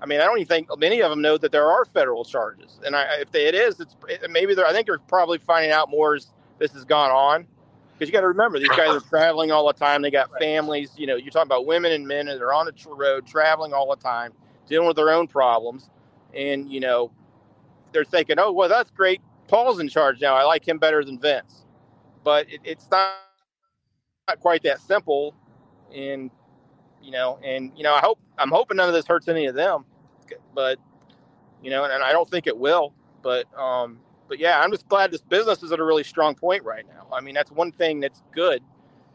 [0.00, 2.78] I mean, I don't even think many of them know that there are federal charges.
[2.84, 4.66] And I, if they, it is, it's it, maybe they're.
[4.66, 6.28] I think they're probably finding out more as
[6.58, 7.46] this has gone on.
[7.94, 10.02] Because you got to remember, these guys are traveling all the time.
[10.02, 10.92] They got families.
[10.96, 13.90] You know, you're talking about women and men, and they're on the road traveling all
[13.90, 14.32] the time,
[14.68, 15.90] dealing with their own problems.
[16.32, 17.10] And you know,
[17.92, 19.20] they're thinking, "Oh, well, that's great.
[19.48, 20.36] Paul's in charge now.
[20.36, 21.64] I like him better than Vince."
[22.22, 23.14] But it, it's not
[24.28, 25.34] not quite that simple.
[25.92, 26.30] And
[27.02, 29.54] you know, and you know, I hope I'm hoping none of this hurts any of
[29.54, 29.84] them,
[30.54, 30.78] but
[31.62, 32.92] you know, and, and I don't think it will.
[33.22, 36.64] But um, but yeah, I'm just glad this business is at a really strong point
[36.64, 37.06] right now.
[37.12, 38.62] I mean, that's one thing that's good,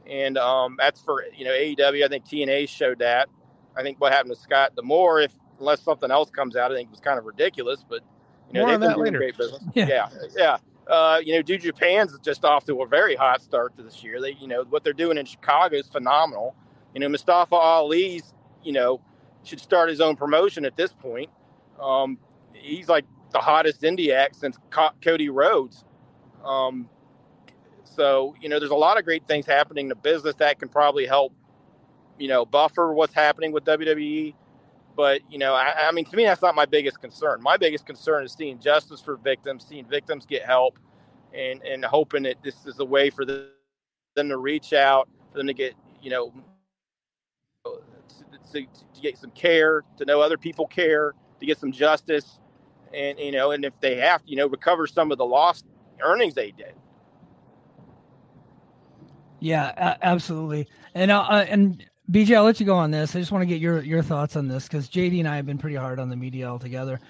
[0.09, 2.03] and um, that's for you know AEW.
[2.03, 3.29] I think TNA showed that.
[3.75, 6.89] I think what happened to Scott D'Amore, if unless something else comes out, I think
[6.89, 7.83] it was kind of ridiculous.
[7.87, 8.01] But
[8.47, 9.63] you know, More they've been doing great business.
[9.73, 9.87] Yeah.
[9.87, 10.57] yeah, yeah.
[10.87, 14.19] Uh, you know, New Japan's just off to a very hot start to this year.
[14.19, 16.55] They, you know, what they're doing in Chicago is phenomenal.
[16.93, 18.33] You know, Mustafa Ali's,
[18.63, 19.01] you know,
[19.43, 21.29] should start his own promotion at this point.
[21.81, 22.17] Um,
[22.53, 25.83] he's like the hottest indie act since Co- Cody Rhodes.
[26.43, 26.89] Um,
[27.83, 30.69] so, you know, there's a lot of great things happening in the business that can
[30.69, 31.33] probably help,
[32.17, 34.33] you know, buffer what's happening with WWE.
[34.95, 37.41] But, you know, I, I mean, to me, that's not my biggest concern.
[37.41, 40.77] My biggest concern is seeing justice for victims, seeing victims get help,
[41.33, 45.47] and, and hoping that this is a way for them to reach out, for them
[45.47, 46.31] to get, you know,
[48.53, 52.39] to, to get some care, to know other people care, to get some justice,
[52.93, 55.65] and, you know, and if they have, you know, recover some of the lost
[56.01, 56.73] earnings they did.
[59.39, 60.69] Yeah, absolutely.
[60.95, 63.13] And uh, uh, and BJ, I'll let you go on this.
[63.13, 65.45] I just want to get your your thoughts on this because JD and I have
[65.45, 67.01] been pretty hard on the media altogether.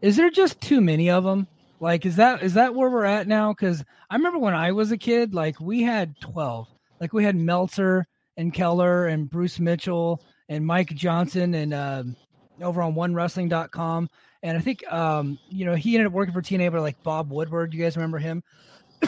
[0.00, 1.46] Is there just too many of them?
[1.78, 3.52] Like, is that is that where we're at now?
[3.52, 6.66] Because I remember when I was a kid, like we had twelve.
[7.00, 12.16] Like we had Meltzer and Keller and Bruce Mitchell and Mike Johnson and um
[12.62, 14.08] over on OneWrestling.com.
[14.42, 17.30] And I think um, you know he ended up working for TNA, but like Bob
[17.30, 17.74] Woodward.
[17.74, 18.42] You guys remember him?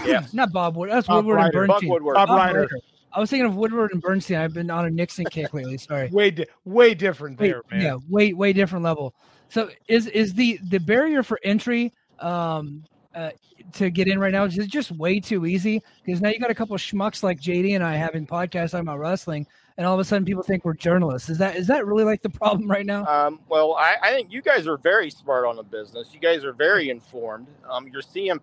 [0.05, 0.27] Yeah.
[0.33, 0.97] Not Bob Woodward.
[0.97, 1.63] That's Bob Woodward Ryder.
[1.63, 1.91] and Bernstein.
[1.91, 2.15] Woodward.
[2.15, 2.61] Bob Bob Ryder.
[2.63, 2.79] Ryder.
[3.13, 4.37] I was thinking of Woodward and Bernstein.
[4.39, 5.79] I've been on a Nixon kick lately.
[5.79, 6.09] Sorry.
[6.09, 7.81] Way, di- way different there, man.
[7.81, 9.15] yeah, way way different level.
[9.49, 12.85] So is is the the barrier for entry um
[13.15, 13.31] uh,
[13.73, 16.55] to get in right now is just way too easy because now you got a
[16.55, 19.47] couple of schmucks like JD and I having podcasts talking about wrestling,
[19.79, 21.31] and all of a sudden people think we're journalists.
[21.31, 23.07] Is that is that really like the problem right now?
[23.07, 26.09] Um, well, I, I think you guys are very smart on the business.
[26.13, 27.47] You guys are very informed.
[27.71, 28.41] Um, your CM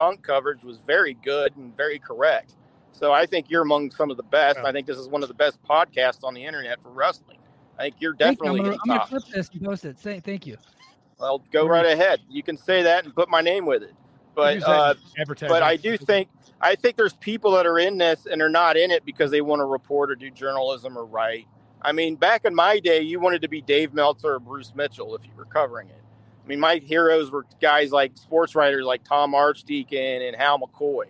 [0.00, 2.56] Punk coverage was very good and very correct.
[2.90, 4.58] So I think you're among some of the best.
[4.60, 4.68] Yeah.
[4.68, 7.38] I think this is one of the best podcasts on the internet for wrestling.
[7.78, 8.46] I think you're Thank you.
[8.46, 9.30] definitely I'm gonna, in I'm gonna top.
[9.30, 9.98] this and post it.
[10.00, 10.56] Say thank you.
[11.18, 12.20] Well, go right ahead.
[12.28, 13.94] You can say that and put my name with it.
[14.34, 14.94] But uh,
[15.40, 16.28] but I do think
[16.60, 19.40] I think there's people that are in this and are not in it because they
[19.40, 21.46] want to report or do journalism or write.
[21.82, 25.16] I mean, back in my day, you wanted to be Dave Meltzer or Bruce Mitchell
[25.16, 26.02] if you were covering it.
[26.44, 31.06] I mean, my heroes were guys like sports writers like Tom Archdeacon and Hal McCoy,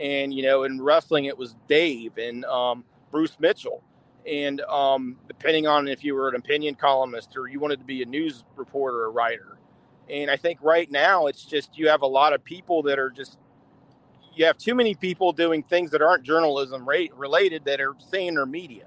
[0.00, 3.82] and you know, in wrestling it was Dave and um, Bruce Mitchell.
[4.26, 8.02] And um, depending on if you were an opinion columnist or you wanted to be
[8.02, 9.57] a news reporter or writer,
[10.10, 13.10] and I think right now it's just you have a lot of people that are
[13.10, 13.38] just
[14.34, 18.34] you have too many people doing things that aren't journalism rate related that are saying
[18.34, 18.86] they're media,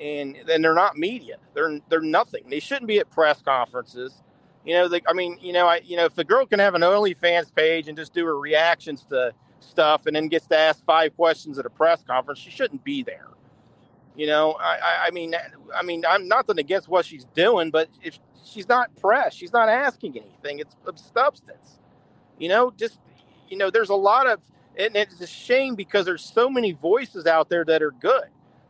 [0.00, 1.38] and then they're not media.
[1.54, 2.44] They're they're nothing.
[2.48, 4.22] They shouldn't be at press conferences.
[4.64, 6.74] You know, the, I mean, you know, I you know, if the girl can have
[6.74, 10.84] an OnlyFans page and just do her reactions to stuff, and then gets to ask
[10.84, 13.28] five questions at a press conference, she shouldn't be there.
[14.16, 15.34] You know, I, I, I mean,
[15.74, 19.68] I mean, I'm nothing against what she's doing, but if she's not press, she's not
[19.68, 20.60] asking anything.
[20.60, 21.78] It's of substance.
[22.38, 22.98] You know, just
[23.48, 24.40] you know, there's a lot of,
[24.78, 28.24] and it's a shame because there's so many voices out there that are good.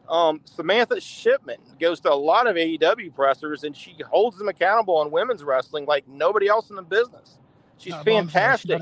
[0.09, 4.97] Um, Samantha Shipman goes to a lot of AEW pressers, and she holds them accountable
[4.99, 7.39] on women's wrestling like nobody else in the business.
[7.79, 8.81] She's Uh, fantastic.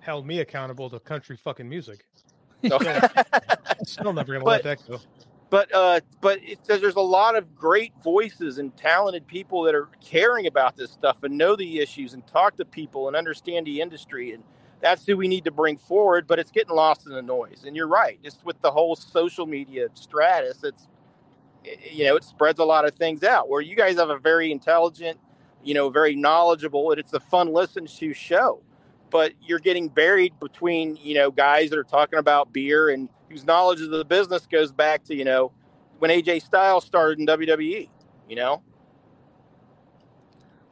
[0.00, 2.04] held me accountable to country fucking music.
[2.68, 2.78] So-
[3.84, 5.00] Still never gonna But- let that go.
[5.50, 9.74] But uh, but it says there's a lot of great voices and talented people that
[9.74, 13.66] are caring about this stuff and know the issues and talk to people and understand
[13.66, 14.42] the industry and
[14.80, 17.76] that's who we need to bring forward but it's getting lost in the noise and
[17.76, 20.88] you're right just with the whole social media stratus it's
[21.90, 24.52] you know it spreads a lot of things out where you guys have a very
[24.52, 25.18] intelligent
[25.64, 28.62] you know, very knowledgeable, and it's a fun listen to show.
[29.10, 33.44] But you're getting buried between, you know, guys that are talking about beer and whose
[33.44, 35.52] knowledge of the business goes back to, you know,
[35.98, 37.88] when AJ Styles started in WWE,
[38.28, 38.62] you know?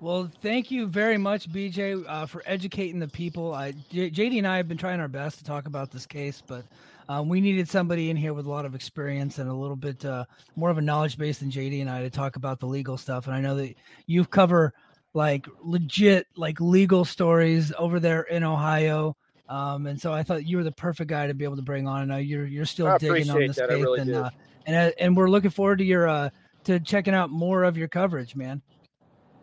[0.01, 3.53] Well, thank you very much, BJ, uh, for educating the people.
[3.53, 6.65] JD and I have been trying our best to talk about this case, but
[7.09, 10.05] um, we needed somebody in here with a lot of experience and a little bit
[10.05, 10.25] uh,
[10.57, 13.27] more of a knowledge base than JD and I to talk about the legal stuff.
[13.27, 13.75] And I know that
[14.07, 14.75] you cover
[15.15, 19.17] like legit, like legal stories over there in Ohio.
[19.49, 21.87] Um, and so I thought you were the perfect guy to be able to bring
[21.87, 22.01] on.
[22.01, 23.69] I know you're you're still I digging on this that.
[23.69, 24.31] Case, really and uh,
[24.67, 26.31] and uh, and we're looking forward to your uh,
[26.65, 28.63] to checking out more of your coverage, man.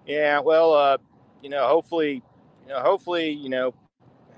[0.07, 0.97] Yeah, well, uh,
[1.41, 2.23] you know, hopefully,
[2.63, 3.73] you know, hopefully, you know,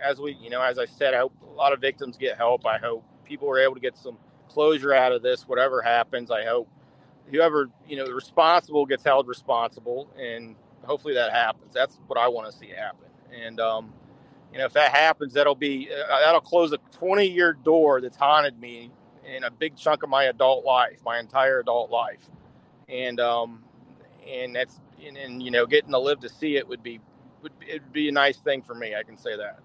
[0.04, 2.66] as we, you know, as I said, I hope a lot of victims get help.
[2.66, 4.18] I hope people are able to get some
[4.50, 5.48] closure out of this.
[5.48, 6.70] Whatever happens, I hope
[7.32, 11.74] whoever you know responsible gets held responsible, and hopefully that happens.
[11.74, 13.08] That's what I want to see happen.
[13.34, 13.94] And um,
[14.54, 18.16] you know, if that happens, that'll be uh, that'll close a 20 year door that's
[18.16, 18.92] haunted me
[19.26, 22.30] in a big chunk of my adult life, my entire adult life,
[22.88, 23.64] and um,
[24.30, 27.00] and that's and, and you know, getting to live to see it would be
[27.42, 28.96] would it'd be a nice thing for me.
[28.96, 29.60] I can say that.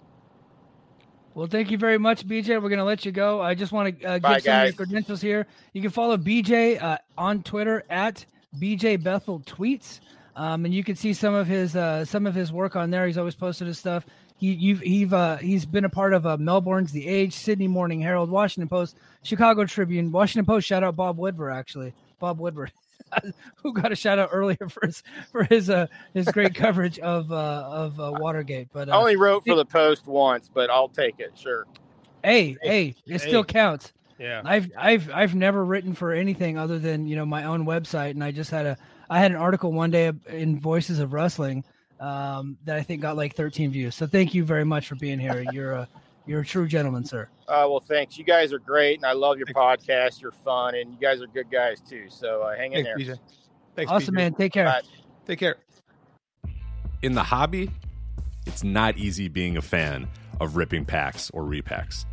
[1.35, 2.61] Well, thank you very much, BJ.
[2.61, 3.41] We're going to let you go.
[3.41, 5.47] I just want to uh, give Bye, some of credentials here.
[5.73, 8.25] You can follow BJ uh, on Twitter at
[8.59, 10.01] BJ Bethel Tweets,
[10.35, 13.07] um, and you can see some of his uh, some of his work on there.
[13.07, 14.07] He's always posted his stuff.
[14.39, 18.01] He you've he've uh, he's been a part of uh, Melbourne's The Age, Sydney Morning
[18.01, 20.67] Herald, Washington Post, Chicago Tribune, Washington Post.
[20.67, 22.73] Shout out Bob Woodward, actually, Bob Woodward.
[23.57, 27.33] Who got a shout out earlier for his for his uh his great coverage of
[27.33, 28.69] uh of uh, Watergate?
[28.73, 31.33] But uh, I only wrote for the Post once, but I'll take it.
[31.37, 31.67] Sure.
[32.23, 33.93] hey, hey, it still counts.
[34.19, 34.43] Yeah.
[34.45, 38.23] I've I've I've never written for anything other than you know my own website, and
[38.23, 38.77] I just had a
[39.11, 41.65] I had an article one day in Voices of Wrestling
[42.01, 43.95] um, that I think got like 13 views.
[43.95, 45.45] So thank you very much for being here.
[45.53, 45.89] You're a
[46.27, 47.27] you're a true gentleman, sir.
[47.49, 48.19] Uh, well, thanks.
[48.19, 50.21] You guys are great, and I love your podcast.
[50.21, 52.05] You're fun, and you guys are good guys too.
[52.11, 53.15] So uh, hang in Thanks, there.
[53.17, 53.19] BJ.
[53.75, 54.17] Thanks, awesome, BJ.
[54.19, 54.35] man.
[54.35, 54.67] Take care.
[54.67, 54.83] Bye.
[55.27, 55.57] Take care.
[57.03, 57.71] in the hobby,
[58.47, 60.07] it's not easy being a fan
[60.39, 62.05] of ripping packs or repacks.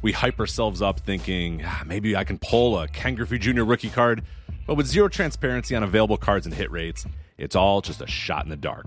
[0.00, 3.64] We hype ourselves up thinking "Ah, maybe I can pull a Ken Griffey Jr.
[3.64, 4.22] rookie card,
[4.68, 7.04] but with zero transparency on available cards and hit rates,
[7.36, 8.86] it's all just a shot in the dark.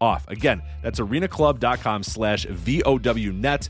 [0.00, 0.26] off.
[0.28, 3.68] Again, that's arenaclub.com slash VOWnet,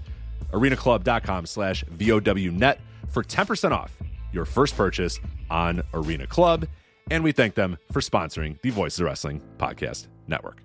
[0.52, 3.96] arenaclub.com slash VOWnet for 10% off
[4.32, 5.18] your first purchase
[5.50, 6.66] on Arena Club.
[7.10, 10.62] And we thank them for sponsoring the Voices of Wrestling Podcast Network.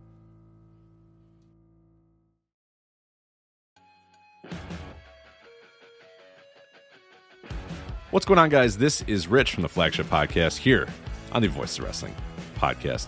[8.11, 8.77] What's going on, guys?
[8.77, 10.87] This is Rich from the Flagship Podcast here
[11.31, 12.13] on the Voice of Wrestling
[12.59, 13.07] Podcast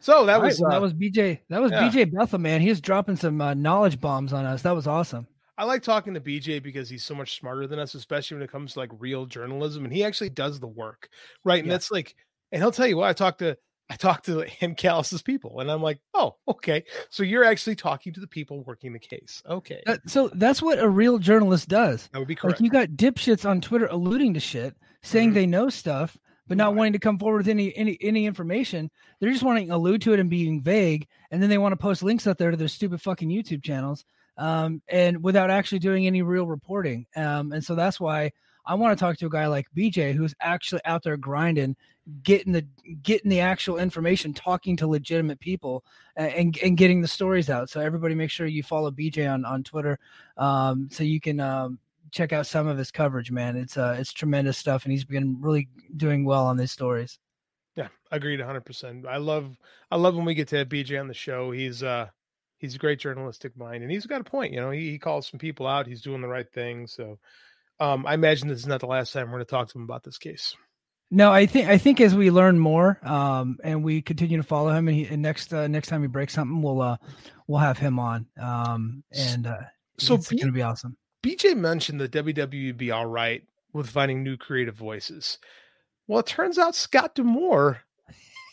[0.00, 1.40] So that All right, was well, uh, that was BJ.
[1.50, 1.88] That was yeah.
[1.90, 2.60] BJ Bethel, man.
[2.60, 4.62] He was dropping some uh, knowledge bombs on us.
[4.62, 5.26] That was awesome.
[5.58, 8.50] I like talking to BJ because he's so much smarter than us, especially when it
[8.50, 11.10] comes to like real journalism, and he actually does the work,
[11.44, 11.58] right?
[11.58, 11.74] And Yeah.
[11.74, 12.16] that's like,
[12.50, 13.58] and he'll tell you what I talked to.
[13.90, 16.84] I talked to him, Callis's people, and I'm like, oh, okay.
[17.10, 19.42] So you're actually talking to the people working the case.
[19.50, 22.08] Okay, That- so that's what a real journalist does.
[22.12, 22.60] that would be correct.
[22.60, 25.34] Like you got dipshits on Twitter alluding to shit, saying Mhm.
[25.34, 26.16] they know stuff,
[26.50, 26.76] but not Right.
[26.78, 28.90] wanting to come forward with any any any information.
[29.20, 31.76] They're just wanting to allude to it and being vague, and then they want to
[31.76, 34.04] post links out there to their stupid fucking YouTube channels,
[34.36, 37.06] um, and without actually doing any real reporting.
[37.14, 38.32] Um, and so that's why
[38.66, 41.76] I want to talk to a guy like BJ who's actually out there grinding,
[42.24, 42.66] getting the
[43.00, 45.84] getting the actual information, talking to legitimate people,
[46.16, 47.70] and and getting the stories out.
[47.70, 50.00] So everybody, make sure you follow BJ on on Twitter,
[50.36, 51.78] um, so you can um,
[52.10, 53.30] check out some of his coverage.
[53.30, 57.18] Man, it's uh it's tremendous stuff, and he's been really doing well on these stories.
[57.76, 59.06] Yeah, agreed 100%.
[59.06, 59.56] I love
[59.90, 61.50] I love when we get to have BJ on the show.
[61.50, 62.08] He's uh
[62.58, 64.70] he's a great journalistic mind and he's got a point, you know.
[64.70, 66.86] He he calls some people out, he's doing the right thing.
[66.86, 67.18] So
[67.78, 69.84] um I imagine this is not the last time we're going to talk to him
[69.84, 70.54] about this case.
[71.12, 74.70] No, I think I think as we learn more, um, and we continue to follow
[74.70, 76.98] him, and, he, and next uh, next time he breaks something, we'll uh
[77.48, 79.56] we'll have him on, um, and uh,
[79.98, 80.96] So it's B- gonna be awesome.
[81.22, 83.42] BJ mentioned that WWE would be all right
[83.72, 85.38] with finding new creative voices.
[86.06, 87.82] Well, it turns out Scott D'Amore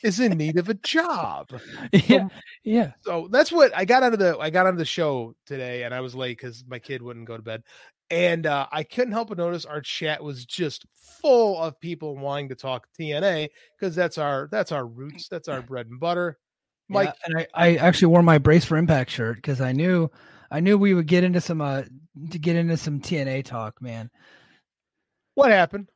[0.04, 1.50] is in need of a job.
[1.92, 2.28] yeah,
[2.64, 2.92] yeah.
[3.02, 5.84] So that's what I got out of the I got out of the show today,
[5.84, 7.64] and I was late because my kid wouldn't go to bed,
[8.10, 12.50] and uh, I couldn't help but notice our chat was just full of people wanting
[12.50, 16.38] to talk TNA because that's our that's our roots, that's our bread and butter.
[16.90, 20.10] Mike, yeah, and I, I actually wore my brace for impact shirt because I knew
[20.52, 21.84] I knew we would get into some uh
[22.32, 24.10] to get into some TNA talk, man.
[25.36, 25.90] what happened?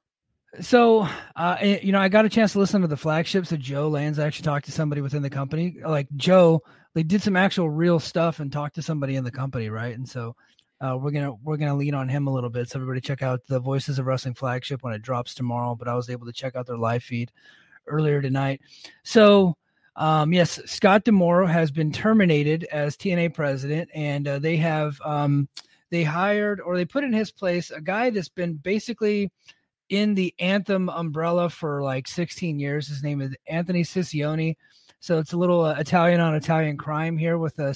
[0.60, 3.46] So, uh, eh, you know, I got a chance to listen to the flagship.
[3.46, 5.78] So Joe Lanza actually talked to somebody within the company.
[5.84, 6.62] Like Joe,
[6.94, 9.96] they did some actual real stuff and talked to somebody in the company, right?
[9.96, 10.36] And so,
[10.82, 12.70] uh, we're gonna we're gonna lean on him a little bit.
[12.70, 15.76] So everybody check out the Voices of Wrestling flagship when it drops tomorrow.
[15.76, 17.32] But I was able to check out their live feed
[17.88, 18.62] earlier tonight.
[19.04, 19.56] So
[20.02, 25.48] um, yes, Scott D'Amore has been terminated as TNA president, and uh, they have um,
[25.92, 29.32] they hired or they put in his place a guy that's been basically
[29.90, 32.88] in the Anthem umbrella for like 16 years.
[32.88, 34.56] His name is Anthony Cicione.
[35.02, 37.72] So it's a little uh, Italian on Italian crime here with uh,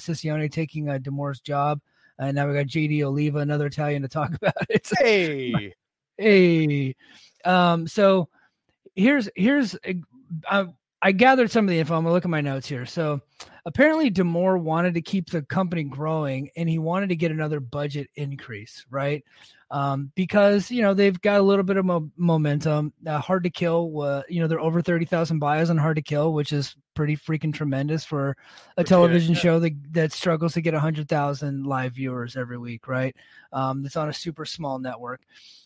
[0.48, 1.80] taking uh, D'Amore's job.
[2.18, 4.90] And now we got JD Oliva, another Italian to talk about it.
[4.98, 5.74] Hey,
[6.18, 6.96] hey.
[7.44, 8.28] Um, so
[8.96, 9.76] here's here's
[10.50, 10.64] uh,
[11.02, 11.94] I gathered some of the info.
[11.94, 12.86] I'm gonna look at my notes here.
[12.86, 13.20] So
[13.66, 18.08] apparently D'Amore wanted to keep the company growing and he wanted to get another budget
[18.14, 19.22] increase, right?
[19.70, 22.92] Um, because you know they've got a little bit of mo- momentum.
[23.04, 26.02] Uh, hard to kill, uh, you know they're over thirty thousand buys on Hard to
[26.02, 28.36] Kill, which is pretty freaking tremendous for
[28.76, 33.16] a television show that that struggles to get hundred thousand live viewers every week, right?
[33.52, 35.22] Um, it's on a super small network,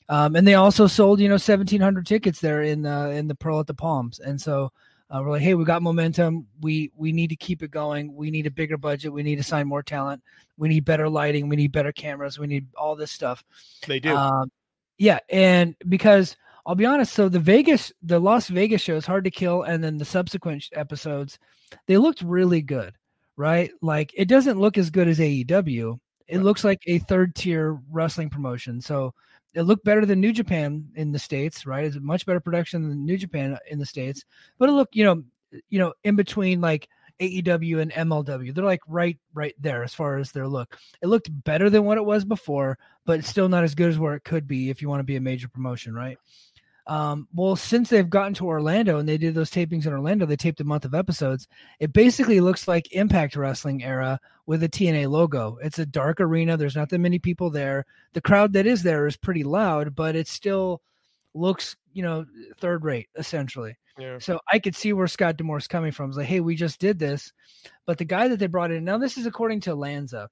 [0.09, 3.35] um, and they also sold you know seventeen hundred tickets there in the in the
[3.35, 4.73] Pearl at the Palms, and so
[5.11, 6.47] uh, we're like, hey, we got momentum.
[6.61, 8.15] We we need to keep it going.
[8.15, 9.13] We need a bigger budget.
[9.13, 10.23] We need to sign more talent.
[10.57, 11.49] We need better lighting.
[11.49, 12.39] We need better cameras.
[12.39, 13.43] We need all this stuff.
[13.87, 14.15] They do.
[14.17, 14.53] Um,
[14.99, 19.25] yeah, and because I'll be honest, so the Vegas, the Las Vegas show is hard
[19.25, 21.39] to kill, and then the subsequent episodes,
[21.87, 22.95] they looked really good,
[23.37, 23.73] right?
[23.83, 25.99] Like it doesn't look as good as AEW.
[26.29, 26.45] It right.
[26.45, 28.81] looks like a third tier wrestling promotion.
[28.81, 29.15] So
[29.55, 31.85] it looked better than New Japan in the states, right?
[31.85, 34.25] It's a much better production than New Japan in the states,
[34.59, 35.23] but it looked, you know,
[35.69, 36.89] you know, in between like
[37.21, 40.79] AEW and MLW, they're like right, right there as far as their look.
[41.03, 44.15] It looked better than what it was before, but still not as good as where
[44.15, 46.17] it could be if you want to be a major promotion, right?
[46.87, 50.37] Um, well, since they've gotten to Orlando and they did those tapings in Orlando, they
[50.37, 51.47] taped a month of episodes.
[51.79, 55.59] It basically looks like Impact Wrestling era with a TNA logo.
[55.63, 56.57] It's a dark arena.
[56.57, 57.87] There's not that many people there.
[58.15, 60.83] The crowd that is there is pretty loud, but it still
[61.35, 62.27] looks, you know,
[62.61, 63.77] third rate essentially.
[63.99, 64.19] Yeah.
[64.19, 66.11] So I could see where Scott D'Amore's coming from.
[66.11, 67.33] It's like, hey, we just did this,
[67.87, 70.29] but the guy that they brought in now, this is according to Lanza.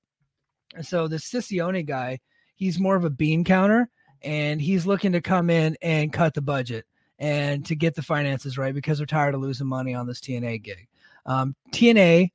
[0.82, 2.20] So the Cicione guy,
[2.55, 3.90] he's more of a bean counter
[4.22, 6.86] and he's looking to come in and cut the budget
[7.18, 10.62] and to get the finances right because they're tired of losing money on this TNA
[10.62, 10.88] gig.
[11.26, 12.30] Um, TNA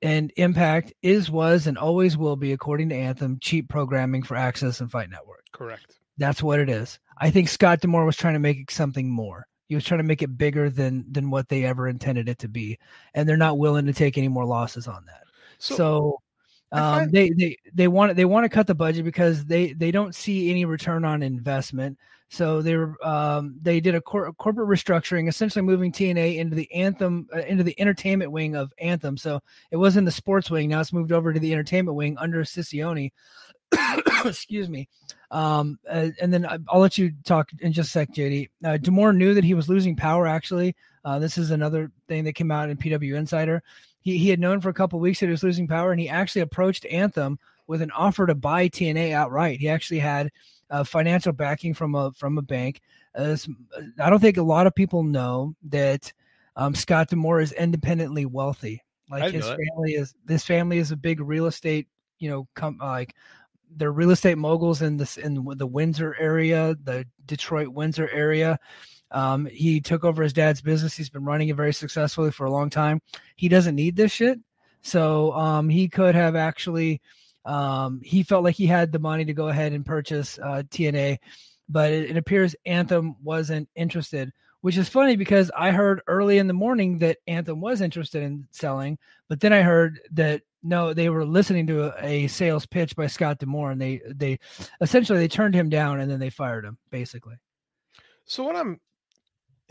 [0.00, 4.80] and Impact is, was, and always will be, according to Anthem, cheap programming for AXS
[4.80, 5.44] and Fight Network.
[5.52, 5.98] Correct.
[6.18, 6.98] That's what it is.
[7.18, 9.46] I think Scott D'Amore was trying to make it something more.
[9.68, 12.48] He was trying to make it bigger than than what they ever intended it to
[12.48, 12.78] be,
[13.14, 15.22] and they're not willing to take any more losses on that.
[15.58, 16.21] So, so
[16.72, 20.14] um, they they they want they want to cut the budget because they they don't
[20.14, 21.98] see any return on investment.
[22.30, 26.72] So they were um, they did a, cor- corporate restructuring, essentially moving TNA into the
[26.72, 29.18] Anthem uh, into the entertainment wing of Anthem.
[29.18, 30.70] So it was in the sports wing.
[30.70, 33.12] Now it's moved over to the entertainment wing under Cicione.
[34.24, 34.88] Excuse me.
[35.30, 38.48] Um, uh, and then I'll let you talk in just a sec, JD.
[38.64, 40.26] Uh, D'Amore knew that he was losing power.
[40.26, 43.62] Actually, uh, this is another thing that came out in PW Insider
[44.02, 46.08] he, he had known for a couple weeks that he was losing power, and he
[46.08, 49.60] actually approached Anthem with an offer to buy TNA outright.
[49.60, 50.30] He actually had
[50.70, 52.80] uh, financial backing from a from a bank.
[53.14, 53.36] Uh,
[53.98, 56.12] I don't think a lot of people know that
[56.56, 58.82] um, Scott D'Amore is independently wealthy.
[59.10, 61.86] Like his family is this family is a big real estate,
[62.18, 63.14] you know, com- like
[63.76, 68.58] they're real estate moguls in this in the Windsor area, the Detroit Windsor area.
[69.12, 70.96] Um, he took over his dad's business.
[70.96, 73.00] He's been running it very successfully for a long time.
[73.36, 74.40] He doesn't need this shit.
[74.82, 77.00] So um, he could have actually,
[77.44, 81.18] um, he felt like he had the money to go ahead and purchase uh, TNA,
[81.68, 86.48] but it, it appears Anthem wasn't interested, which is funny because I heard early in
[86.48, 88.98] the morning that Anthem was interested in selling,
[89.28, 93.08] but then I heard that no, they were listening to a, a, sales pitch by
[93.08, 94.38] Scott D'Amore, and they they
[94.80, 97.34] essentially they turned him down and then they fired him basically.
[98.26, 98.80] So what I'm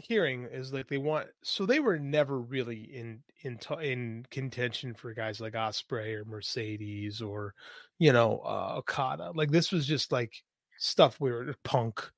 [0.04, 5.14] hearing is like they want so they were never really in in in contention for
[5.14, 7.54] guys like Ospreay or Mercedes or
[8.00, 9.32] you know uh, Okada.
[9.34, 10.34] Like this was just like
[10.78, 12.10] stuff we were punk.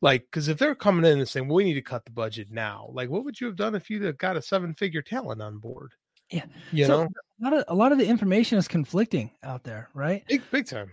[0.00, 2.48] Like because if they're coming in and saying well, we need to cut the budget
[2.50, 5.58] now, like what would you have done if you got a seven figure talent on
[5.58, 5.92] board?
[6.30, 7.08] Yeah, you so know
[7.40, 10.24] a lot of a lot of the information is conflicting out there, right?
[10.26, 10.90] Big big time.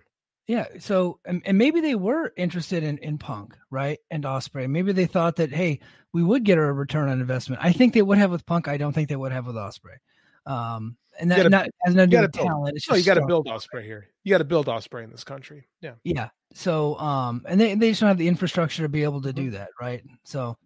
[0.47, 0.67] Yeah.
[0.79, 3.99] So, and, and, maybe they were interested in, in Punk, right?
[4.09, 4.69] And Ospreay.
[4.69, 5.81] Maybe they thought that, hey,
[6.13, 7.61] we would get a return on investment.
[7.63, 8.69] I think they would have with Punk.
[8.69, 9.97] I don't think they would have with Ospreay.
[10.45, 12.79] Um, and that gotta, not has nothing to do with build, talent.
[12.89, 14.07] No, you got to build Ospreay here.
[14.23, 15.67] You got to build Ospreay in this country.
[15.81, 15.93] Yeah.
[16.03, 16.29] Yeah.
[16.53, 19.43] So, um, and they, they just don't have the infrastructure to be able to do
[19.43, 19.51] mm-hmm.
[19.51, 20.03] that, right?
[20.23, 20.57] So,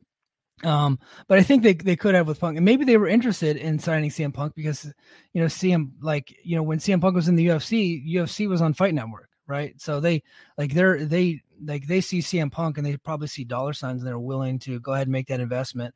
[0.63, 3.57] um, but I think they, they could have with Punk, and maybe they were interested
[3.57, 4.85] in signing CM Punk because
[5.33, 8.61] you know CM like you know when CM Punk was in the UFC, UFC was
[8.61, 9.79] on Fight Network, right?
[9.79, 10.23] So they
[10.57, 14.07] like they're they like they see CM Punk and they probably see dollar signs and
[14.07, 15.93] they're willing to go ahead and make that investment.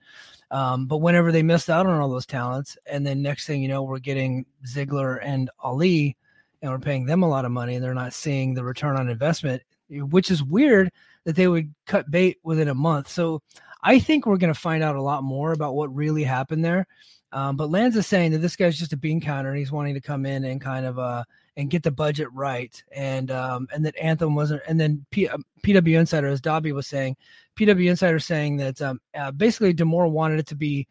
[0.51, 3.69] Um, but whenever they missed out on all those talents, and then next thing you
[3.69, 6.17] know, we're getting Ziggler and Ali,
[6.61, 9.09] and we're paying them a lot of money, and they're not seeing the return on
[9.09, 10.91] investment, which is weird
[11.23, 13.07] that they would cut bait within a month.
[13.07, 13.41] So
[13.81, 16.85] I think we're going to find out a lot more about what really happened there.
[17.31, 20.01] Um, but Lanza saying that this guy's just a bean counter and he's wanting to
[20.01, 21.23] come in and kind of uh
[21.57, 22.81] and get the budget right.
[22.91, 24.61] And um and that Anthem wasn't.
[24.67, 27.15] And then P, uh, PW Insider, as Dobby was saying,
[27.57, 30.87] PW Insider saying that um uh, basically D'Amore wanted it to be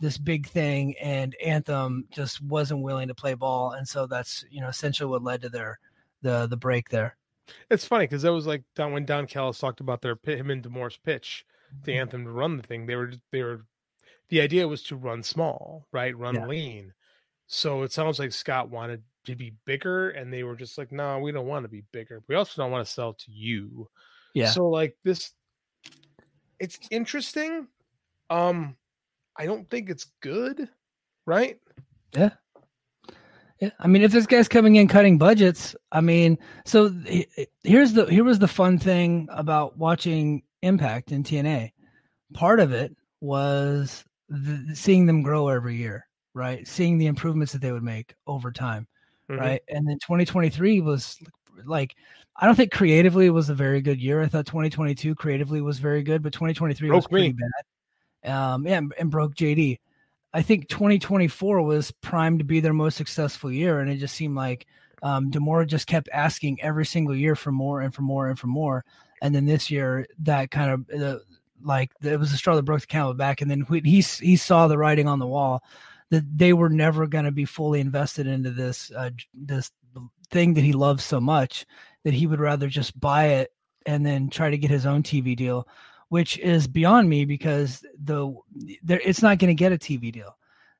[0.00, 4.60] this big thing and Anthem just wasn't willing to play ball, and so that's you
[4.60, 5.78] know essentially what led to their
[6.22, 7.16] the the break there.
[7.70, 10.62] It's funny because that was like Don when Don Callis talked about their him and
[10.62, 11.44] D'Amore's pitch
[11.84, 12.00] to Mm-hmm.
[12.00, 12.86] Anthem to run the thing.
[12.86, 13.64] They were they were
[14.28, 16.16] the idea was to run small, right?
[16.16, 16.46] Run Yeah.
[16.46, 16.94] lean.
[17.46, 21.18] So it sounds like Scott wanted to be bigger, and they were just like, "No,
[21.18, 22.22] we don't want to be bigger.
[22.28, 23.88] We also don't want to sell to you."
[24.34, 24.50] Yeah.
[24.50, 25.32] So like this,
[26.58, 27.68] it's interesting.
[28.30, 28.76] Um,
[29.36, 30.68] I don't think it's good,
[31.26, 31.58] right?
[32.16, 32.30] Yeah.
[33.60, 37.46] Yeah, I mean, if this guy's coming in cutting budgets, I mean, so he- he-
[37.62, 41.72] here's the here was the fun thing about watching Impact in TNA.
[42.32, 46.66] Part of it was the, seeing them grow every year, right?
[46.66, 48.88] Seeing the improvements that they would make over time,
[49.30, 49.38] Mhm.
[49.40, 49.62] right?
[49.68, 51.18] And then 2023 was
[51.64, 51.94] like,
[52.36, 54.20] I don't think creatively was a very good year.
[54.22, 57.32] I thought 2022 creatively was very good, but 2023 was Broke me.
[57.32, 57.32] pretty
[58.22, 58.32] bad.
[58.32, 59.78] Um, yeah, and, and broke JD.
[60.32, 64.34] I think 2024 was primed to be their most successful year, and it just seemed
[64.34, 64.66] like
[65.02, 68.46] um, D'Amore just kept asking every single year for more and for more and for
[68.48, 68.84] more.
[69.22, 71.18] And then this year, that kind of uh,
[71.62, 73.42] like it was the straw that broke the camel back.
[73.42, 75.62] And then he he saw the writing on the wall
[76.10, 79.70] that they were never going to be fully invested into this uh, this
[80.30, 81.66] thing that he loves so much
[82.04, 83.52] that he would rather just buy it
[83.86, 85.68] and then try to get his own TV deal
[86.14, 88.32] which is beyond me because the
[88.84, 90.36] there it's not going to get a TV deal.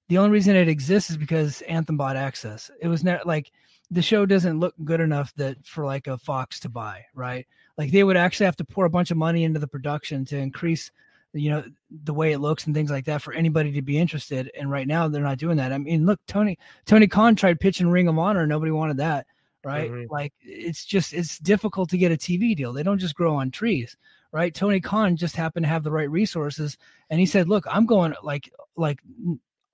[0.08, 2.70] The only reason it exists is because Anthem bought access.
[2.80, 3.50] It was not like
[3.90, 7.48] the show doesn't look good enough that for like a Fox to buy, right?
[7.76, 10.38] Like they would actually have to pour a bunch of money into the production to
[10.38, 10.92] increase
[11.34, 11.64] you know
[12.04, 14.86] the way it looks and things like that for anybody to be interested and right
[14.86, 15.72] now they're not doing that.
[15.72, 19.26] I mean look tony tony khan tried pitching ring of honor nobody wanted that
[19.64, 19.90] right?
[19.90, 20.06] Mhm.
[20.10, 22.72] like it's just it's difficult to get a tv deal.
[22.72, 23.96] They don't just grow on trees
[24.32, 24.54] right?
[24.54, 26.76] Tony khan just happened to have the right resources
[27.10, 29.00] and he said look i'm going like like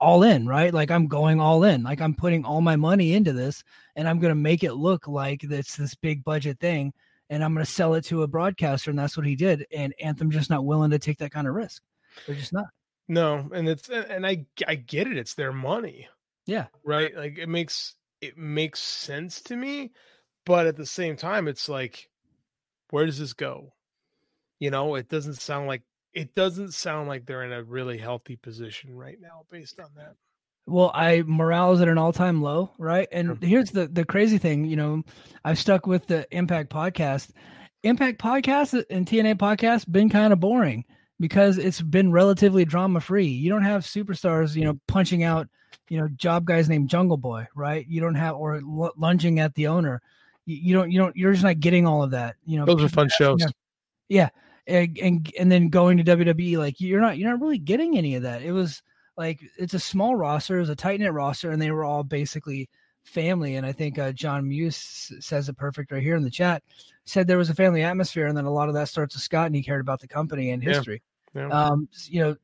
[0.00, 0.72] all in right?
[0.72, 1.82] Like i'm going all in.
[1.82, 3.62] Like i'm putting all my money into this
[3.96, 6.92] and i'm going to make it look like it's this big budget thing
[7.30, 9.94] and i'm going to sell it to a broadcaster and that's what he did and
[9.98, 11.82] anthem just not willing to take that kind of risk
[12.26, 12.66] they're just not
[13.08, 15.16] No, and it's and and I I get it.
[15.16, 16.08] It's their money.
[16.46, 16.66] Yeah.
[16.84, 17.16] Right.
[17.16, 19.90] Like it makes it makes sense to me,
[20.46, 22.08] but at the same time, it's like,
[22.90, 23.72] where does this go?
[24.60, 28.36] You know, it doesn't sound like it doesn't sound like they're in a really healthy
[28.36, 30.14] position right now based on that.
[30.66, 33.08] Well, I morale is at an all time low, right?
[33.10, 35.02] And here's the the crazy thing, you know,
[35.44, 37.30] I've stuck with the Impact podcast.
[37.82, 40.84] Impact podcast and TNA podcast been kind of boring
[41.18, 43.26] because it's been relatively drama free.
[43.26, 45.48] You don't have superstars, you know, punching out,
[45.88, 47.86] you know, job guys named Jungle Boy, right?
[47.88, 50.02] You don't have or l- lunging at the owner.
[50.46, 52.36] You, you don't you don't you're just not getting all of that.
[52.44, 53.42] You know, Those are fun shows.
[53.42, 53.54] asking-
[54.08, 54.28] yeah,
[54.66, 58.14] and, and and then going to WWE, like you're not you're not really getting any
[58.16, 58.42] of that.
[58.42, 58.82] It was
[59.20, 62.02] like it's a small roster, it was a tight knit roster, and they were all
[62.02, 62.70] basically
[63.04, 63.56] family.
[63.56, 66.62] And I think uh, John Muse says it perfect right here in the chat.
[67.04, 69.46] Said there was a family atmosphere, and then a lot of that starts with Scott,
[69.46, 71.02] and he cared about the company and history.
[71.34, 71.48] Yeah.
[71.48, 72.36] Um, you know,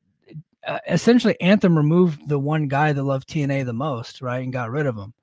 [0.67, 4.71] uh, essentially, Anthem removed the one guy that loved TNA the most, right, and got
[4.71, 5.15] rid of him.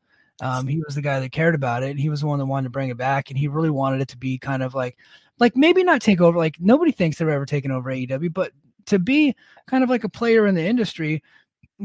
[0.41, 1.91] Um, he was the guy that cared about it.
[1.91, 4.01] And he was the one that wanted to bring it back, and he really wanted
[4.01, 4.97] it to be kind of like,
[5.39, 6.35] like maybe not take over.
[6.35, 8.51] Like nobody thinks they're ever taking over AEW, but
[8.85, 9.35] to be
[9.67, 11.21] kind of like a player in the industry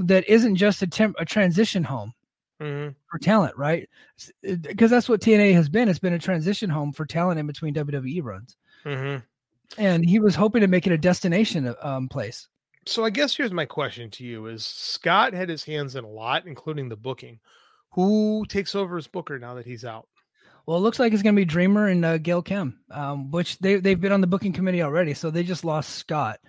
[0.07, 2.13] that isn't just a temp, a transition home
[2.61, 2.95] Mhm.
[3.11, 3.89] for talent, right?
[4.43, 5.89] Because that's what TNA has been.
[5.89, 9.23] It's been a transition home for talent in between WWE runs, Mhm.
[9.77, 12.49] and he was hoping to make it a destination um, place.
[12.87, 16.09] So I guess here's my question to you: Is Scott had his hands in a
[16.09, 17.39] lot, including the booking?
[17.93, 20.09] Who takes over as booker now that he's out?
[20.67, 23.59] Well, it looks like it's going to be Dreamer and uh, Gail Kim, um, which
[23.59, 26.41] they they've been on the booking committee already, so they just lost Scott.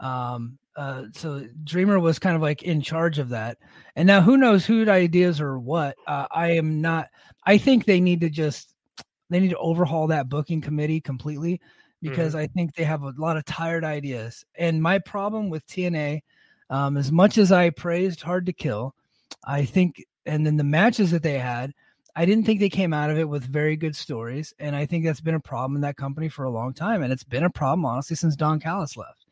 [0.00, 3.58] Um, uh, so Dreamer was kind of like in charge of that,
[3.96, 5.96] and now who knows who ideas or what?
[6.06, 7.08] Uh, I am not.
[7.44, 8.74] I think they need to just
[9.28, 11.60] they need to overhaul that booking committee completely
[12.00, 14.44] because I think they have a lot of tired ideas.
[14.56, 16.20] And my problem with TNA,
[16.70, 18.94] um, as much as I praised Hard to Kill,
[19.44, 21.74] I think, and then the matches that they had,
[22.14, 25.04] I didn't think they came out of it with very good stories, and I think
[25.04, 27.50] that's been a problem in that company for a long time, and it's been a
[27.50, 29.24] problem honestly since Don Callis left.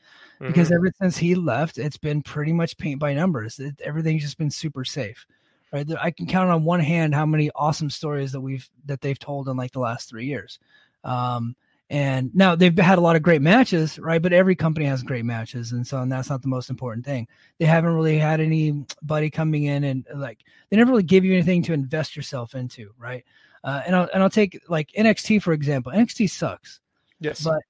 [0.47, 0.75] Because Mhm.
[0.75, 3.59] ever since he left, it's been pretty much paint by numbers.
[3.59, 5.27] It, everything's just been super safe,
[5.73, 5.87] right?
[6.01, 9.49] I can count on one hand how many awesome stories that we've that they've told
[9.49, 10.59] in like the last three years.
[11.05, 11.57] Um,
[11.89, 14.21] and now they've had a lot of great matches, right?
[14.21, 17.29] But every company has great matches, and so and that's not the most important thing.
[17.59, 21.63] They haven't really had anybody coming in and like they never really give you anything
[21.63, 23.25] to invest yourself into, right?
[23.63, 25.93] Uh, and I'll and I'll take like NXT for example.
[25.93, 26.81] NXT sucks,
[27.21, 27.63] yes, but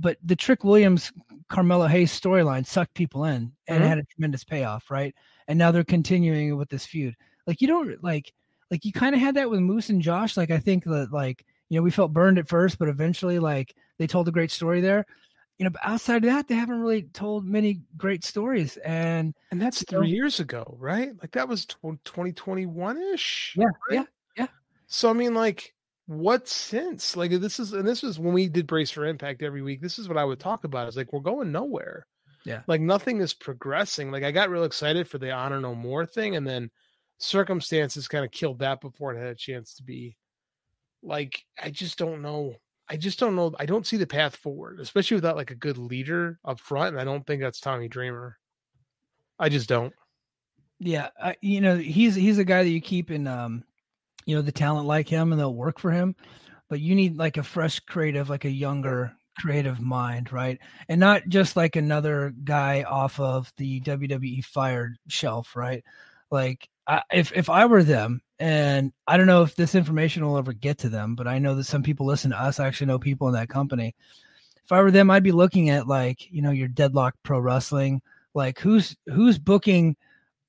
[0.00, 1.12] but the Trick Williams
[1.48, 3.86] Carmelo Hayes storyline sucked people in and Mhm.
[3.88, 5.14] had a tremendous payoff, right?
[5.48, 7.14] And now they're continuing with this feud.
[7.46, 8.32] Like you don't like
[8.70, 10.36] like you kind of had that with Moose and Josh.
[10.36, 13.74] Like I think that like you know we felt burned at first, but eventually like
[13.98, 15.04] they told a great story there.
[15.58, 18.76] You know, but outside of that, they haven't really told many great stories.
[18.78, 21.12] And and that's three years ago, right?
[21.20, 21.66] Like that was
[22.04, 23.54] twenty twenty one ish.
[23.56, 24.04] yeah, yeah,
[24.36, 24.46] yeah.
[24.86, 25.73] So I mean, like,
[26.06, 27.16] what sense?
[27.16, 29.80] Like this is and this is when we did Brace for Impact every week.
[29.80, 30.88] This is what I would talk about.
[30.88, 32.06] Is like we're going nowhere.
[32.44, 32.60] Yeah.
[32.66, 34.10] Like nothing is progressing.
[34.10, 36.70] Like I got real excited for the honor no more thing, and then
[37.18, 40.16] circumstances kind of killed that before it had a chance to be.
[41.02, 42.54] Like I just don't know.
[42.88, 43.54] I just don't know.
[43.58, 46.90] I don't see the path forward, especially without like a good leader up front.
[46.90, 48.38] And I don't think that's Tommy Dreamer.
[49.38, 49.94] I just don't.
[50.80, 53.64] Yeah, I, you know he's he's a guy that you keep in, um,
[54.26, 56.14] you know, the talent like him, and they'll work for him.
[56.68, 60.58] But you need like a fresh creative, like a younger creative mind, right?
[60.88, 65.84] And not just like another guy off of the WWE fired shelf, right?
[66.30, 70.38] Like I, if if I were them, and I don't know if this information will
[70.38, 72.60] ever get to them, but I know that some people listen to us.
[72.60, 73.94] I actually know people in that company.
[74.64, 78.00] If I were them, I'd be looking at like you know your Deadlock Pro Wrestling,
[78.34, 79.96] like who's who's booking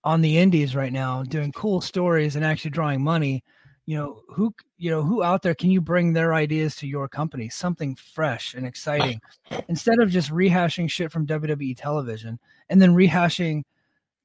[0.04, 3.44] on the indies right now doing cool stories and actually drawing money
[3.86, 7.08] you know who you know who out there can you bring their ideas to your
[7.08, 9.20] company something fresh and exciting
[9.70, 12.40] instead of just rehashing shit from WWE television
[12.70, 13.64] and then rehashing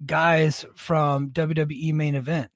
[0.07, 2.51] guys from WWE main event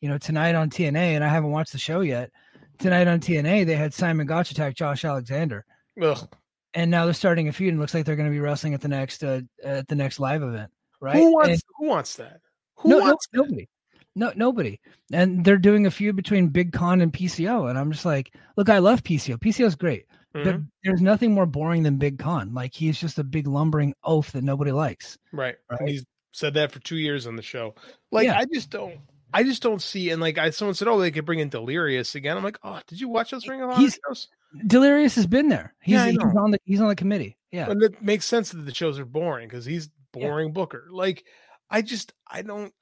[0.00, 2.30] you know tonight on TNA and I haven't watched the show yet
[2.78, 5.64] tonight on TNA they had Simon Gotch attack Josh Alexander
[6.00, 6.26] Ugh.
[6.74, 8.80] and now they're starting a feud and looks like they're going to be wrestling at
[8.80, 10.70] the next uh, at the next live event
[11.00, 11.50] right Who wants?
[11.50, 12.40] And- who wants that?
[12.76, 13.38] Who no, no, wants that?
[13.38, 13.68] nobody.
[14.16, 14.80] No, nobody.
[15.12, 17.68] And they're doing a feud between Big Kon and PCO.
[17.68, 19.36] And I'm just like, look, I love PCO.
[19.38, 20.06] PCO's great.
[20.32, 20.66] But Mhm.
[20.84, 22.52] there's nothing more boring than Big Kon.
[22.54, 25.16] Like he's just a big lumbering oaf that nobody likes.
[25.32, 25.56] Right.
[25.70, 25.88] And Right.
[25.90, 27.74] he's said that for two years on the show.
[28.10, 28.38] Like Yeah.
[28.38, 28.98] I just don't.
[29.34, 30.10] I just don't see.
[30.10, 32.36] And like I, someone said, oh, they could bring in Delirious again.
[32.38, 34.28] I'm like, oh, did you watch those Ring of Honor shows?
[34.66, 35.74] Delirious has been there.
[35.82, 37.36] He's, Yeah, he's on the he's on the committee.
[37.50, 37.68] Yeah.
[37.70, 40.86] And it makes sense that the shows are boring because he's boring Booker.
[40.90, 41.24] Like
[41.68, 42.72] I just I don't.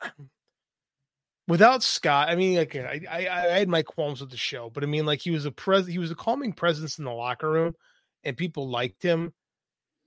[1.46, 4.82] Without Scott, I mean, like I, I I had my qualms with the show, but
[4.82, 7.50] I mean, like he was a pres he was a calming presence in the locker
[7.50, 7.74] room,
[8.22, 9.32] and people liked him.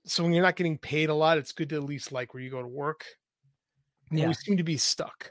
[0.04, 2.42] So when you're not getting paid a lot, it's good to at least like where
[2.42, 3.04] you go to work.
[4.10, 4.28] And Yeah.
[4.28, 5.30] We seem to be stuck.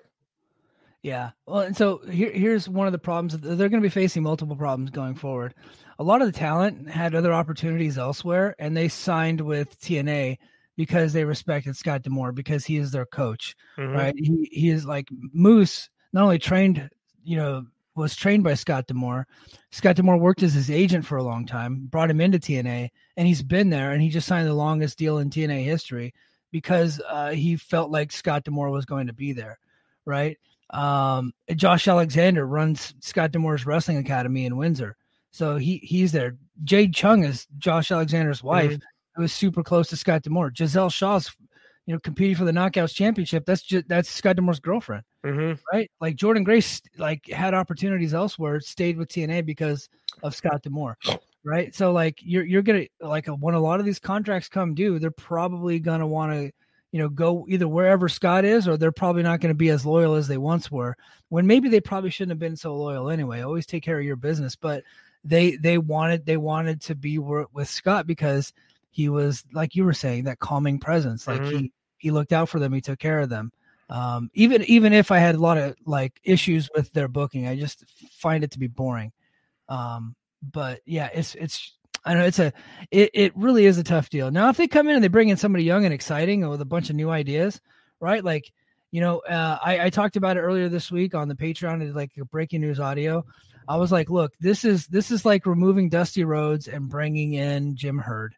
[1.01, 1.31] Yeah.
[1.45, 3.37] Well, and so here, here's one of the problems.
[3.37, 5.53] They're going to be facing multiple problems going forward.
[5.99, 10.37] A lot of the talent had other opportunities elsewhere, and they signed with TNA
[10.75, 13.93] because they respected Scott D'Amore because he is their coach, Mhm.
[13.95, 14.13] right?
[14.17, 15.89] He he is like Moose.
[16.13, 16.89] Not only trained,
[17.23, 17.65] you know,
[17.95, 19.27] was trained by Scott D'Amore.
[19.71, 23.27] Scott D'Amore worked as his agent for a long time, brought him into TNA, and
[23.27, 23.91] he's been there.
[23.91, 26.13] And he just signed the longest deal in TNA history
[26.51, 29.59] because uh, he felt like Scott D'Amore was going to be there,
[30.05, 30.37] right?
[30.69, 34.97] Um, Josh Alexander runs Scott D'Amore's Wrestling Academy in Windsor,
[35.31, 36.35] so he he's there.
[36.63, 38.77] Jade Chung is Josh Alexander's wife,
[39.15, 40.51] who is super close to Scott D'Amore.
[40.53, 41.33] Giselle Shaw's,
[41.85, 43.45] you know, competing for the Knockouts Championship.
[43.45, 45.59] That's just that's Scott D'Amore's girlfriend, Mhm.
[45.73, 45.91] right?
[45.99, 49.89] Like Jordynne Grace, like had opportunities elsewhere, stayed with TNA because
[50.23, 50.97] of Scott D'Amore,
[51.43, 51.73] right?
[51.75, 55.11] So like you're you're gonna like when a lot of these contracts come due, they're
[55.11, 56.51] probably gonna want to
[56.91, 59.85] you know go either wherever Scott is, or they're probably not going to be as
[59.85, 60.95] loyal as they once were.
[61.29, 63.41] When maybe they probably shouldn't have been so loyal anyway.
[63.41, 64.83] Always take care of your business, but
[65.23, 68.53] they they wanted they wanted to be with Scott because
[68.89, 71.27] he was like you were saying that calming presence.
[71.27, 71.59] Like Mhm.
[71.59, 73.51] he he looked out for them, he took care of them.
[73.89, 77.55] Um, even even if I had a lot of like issues with their booking, I
[77.55, 79.11] just find it to be boring.
[79.69, 81.73] Um, but yeah, it's it's
[82.05, 82.53] I know it's a
[82.91, 84.31] it, it really is a tough deal.
[84.31, 86.61] Now, if they come in and they bring in somebody young and exciting and with
[86.61, 87.59] a bunch of new ideas,
[87.99, 88.23] right?
[88.23, 88.51] Like,
[88.91, 91.95] you know, uh, I, I talked about it earlier this week on the Patreon, it's
[91.95, 93.25] like a breaking news audio.
[93.67, 97.75] I was like, look, this is this is like removing Dusty Rhodes and bringing in
[97.75, 98.35] Jim Herd,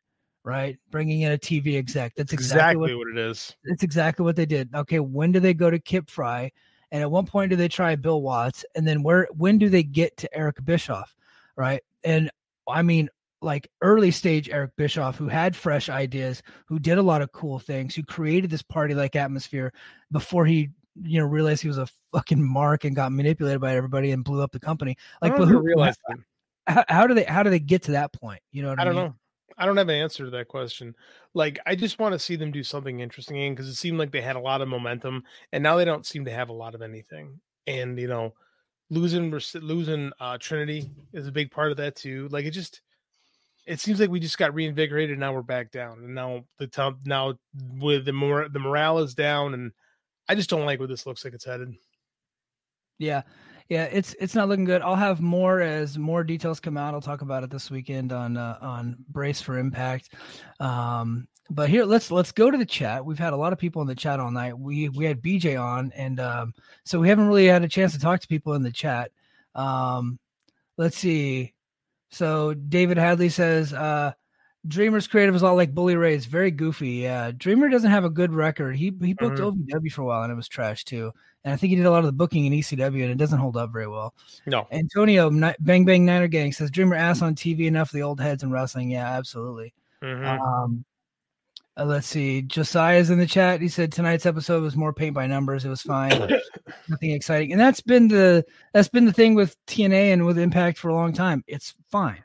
[0.49, 0.77] right?
[0.89, 2.13] Bringing in a TV exec.
[2.15, 3.55] That's exactly, Exactly what what it is.
[3.65, 4.73] it's exactly what they did.
[4.73, 6.51] Okay, when do they go to Kip Frey
[6.91, 8.65] And at one point do they try Bill Watts?
[8.75, 11.15] And then where when do they get to Eric Bischoff?
[11.55, 11.83] Right.
[12.03, 12.31] And
[12.67, 13.09] I mean,
[13.41, 17.59] like early stage Eric Bischoff, who had fresh ideas, who did a lot of cool
[17.59, 19.71] things, who created this party like atmosphere
[20.11, 20.69] before he,
[21.03, 24.41] you know, realized he was a fucking mark and got manipulated by everybody and blew
[24.41, 24.97] up the company.
[25.21, 25.99] Like, but who realized
[26.67, 28.41] how, how, do they how do they get to that point?
[28.51, 29.15] You know, I, I, don't know.
[29.59, 30.95] I don't have an answer to that question.
[31.33, 34.21] Like, I just want to see them do something interesting because it seemed like they
[34.21, 36.81] had a lot of momentum, and now they don't seem to have a lot of
[36.81, 37.39] anything.
[37.67, 38.33] And you know,
[38.89, 42.29] losing losing uh, Trinity is a big part of that too.
[42.29, 42.81] Like, it just
[43.67, 45.11] it seems like we just got reinvigorated.
[45.11, 47.35] And now we're back down, and now the top now
[47.79, 49.73] with the more the morale is down, and
[50.29, 51.75] I just don't like where this looks like it's headed.
[52.97, 53.23] Yeah,
[53.69, 54.81] yeah, it's it's not looking good.
[54.81, 56.95] I'll have more as more details come out.
[56.95, 60.13] I'll talk about it this weekend on uh, on Brace for Impact.
[60.59, 63.05] Um, but here, let's let's go to the chat.
[63.05, 64.57] We've had a lot of people in the chat all night.
[64.57, 67.99] We we had BJ on, and um, so we haven't really had a chance to
[67.99, 69.11] talk to people in the chat.
[69.53, 70.19] Um,
[70.77, 71.53] let's see.
[72.11, 74.13] So David Hadley says, uh,
[74.67, 76.89] Dreamer's creative is a lot like Bully Ray's, very goofy.
[76.89, 78.75] Yeah, Dreamer doesn't have a good record.
[78.75, 79.55] He he booked Mhm.
[79.69, 81.11] OVW for a while and it was trash too.
[81.45, 83.39] And I think he did a lot of the booking in ECW and it doesn't
[83.39, 84.13] hold up very well.
[84.45, 85.29] No, Antonio
[85.61, 88.51] Bang Bang Niner Gang says Dreamer ass on TV enough for the old heads in
[88.51, 88.91] wrestling.
[88.91, 89.73] Yeah, absolutely.
[90.03, 90.39] Mhm.
[90.41, 90.83] Um,
[91.77, 92.41] uh, let's see.
[92.41, 93.61] Josiah's in the chat.
[93.61, 95.63] He said tonight's episode was more paint by numbers.
[95.63, 96.09] It was fine,
[96.89, 97.53] nothing exciting.
[97.53, 100.93] And that's been the that's been the thing with TNA and with Impact for a
[100.93, 101.45] long time.
[101.47, 102.21] It's fine.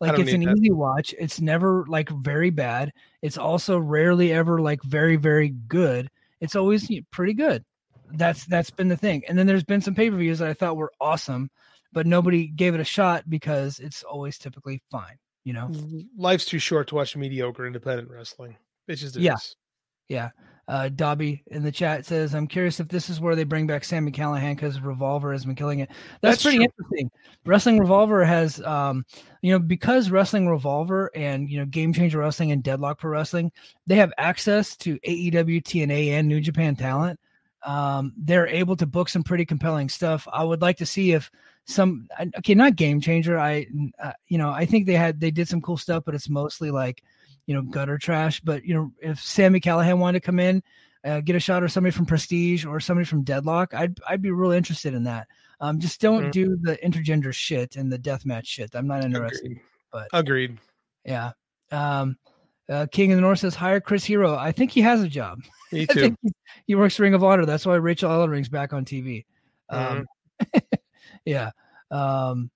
[0.00, 0.56] Like it's an that.
[0.56, 1.14] easy watch.
[1.18, 2.92] It's never like very bad.
[3.22, 6.10] It's also rarely ever like very very good.
[6.40, 7.64] It's always pretty good.
[8.12, 9.22] That's that's been the thing.
[9.26, 11.50] And then there's been some pay per views that I thought were awesome,
[11.92, 15.16] but nobody gave it a shot because it's always typically fine.
[15.44, 15.70] You know.
[16.16, 18.56] life's too short to watch mediocre independent wrestling.
[18.88, 19.22] It just is.
[19.22, 19.36] Yeah.
[20.08, 20.30] Yeah.
[20.68, 23.84] Uh, Dobby in the chat says, I'm curious if this is where they bring back
[23.84, 25.88] Sami Callihan because Revolver has been killing it.
[26.20, 26.64] That's, That's pretty true.
[26.64, 27.10] interesting.
[27.44, 29.06] Wrestling Revolver has, um,
[29.42, 33.52] you know, because Wrestling Revolver and, you know, Game Changer Wrestling and Deadlock Pro Wrestling,
[33.86, 37.20] they have access to AEW, TNA, and New Japan talent.
[37.62, 40.26] Um, they're able to book some pretty compelling stuff.
[40.32, 41.30] I would like to see if
[41.64, 43.38] some, okay, not Game Changer.
[43.38, 43.68] I,
[44.02, 46.72] uh, you know, I think they had, they did some cool stuff, but it's mostly
[46.72, 47.04] like,
[47.46, 48.40] you know, gutter trash.
[48.40, 50.62] But you know, if Sami Callihan wanted to come in,
[51.04, 54.30] uh, get a shot, or somebody from Prestige, or somebody from Deadlock, I'd I'd be
[54.30, 55.26] real interested in that.
[55.60, 56.32] Um, just don't Mhm.
[56.32, 58.74] do the intergender shit and the deathmatch shit.
[58.74, 59.46] I'm not interested.
[59.46, 59.60] Agreed.
[59.92, 60.58] but- Agreed.
[61.04, 61.32] Yeah.
[61.70, 62.18] Um,
[62.68, 64.34] uh, King of the North says hire Chris Hero.
[64.34, 65.40] I think he has a job.
[65.72, 66.14] Me too.
[66.20, 66.32] he,
[66.66, 67.46] he works Ring of Honor.
[67.46, 69.24] That's why Rachel Ellering's back on TV.
[69.70, 70.06] Um,
[71.24, 71.50] yeah.
[71.90, 72.50] Um,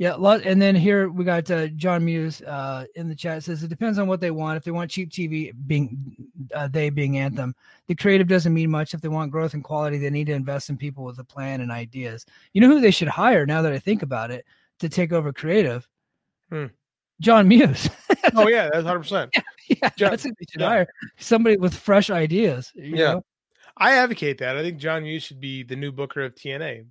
[0.00, 0.14] yeah.
[0.14, 3.68] Lot, and then here we got uh, John Muse uh, in the chat says it
[3.68, 4.56] depends on what they want.
[4.56, 6.16] If they want cheap TV, being
[6.54, 7.54] uh, they being Anthem,
[7.86, 8.94] the creative doesn't mean much.
[8.94, 11.60] If they want growth and quality, they need to invest in people with a plan
[11.60, 12.24] and ideas.
[12.54, 14.46] You know who they should hire now that I think about it
[14.78, 15.86] to take over creative?
[16.50, 16.66] Hmm.
[17.20, 17.90] John Muse.
[18.34, 19.34] oh yeah, that's hundred percent.
[19.68, 20.68] yeah, John- that's what they should yeah.
[20.68, 20.86] hire.
[21.18, 22.72] Somebody with fresh ideas.
[22.74, 23.12] you Yeah.
[23.12, 23.24] know?
[23.76, 24.56] I advocate that.
[24.56, 26.86] I think John Hughes should be the new booker of TNA.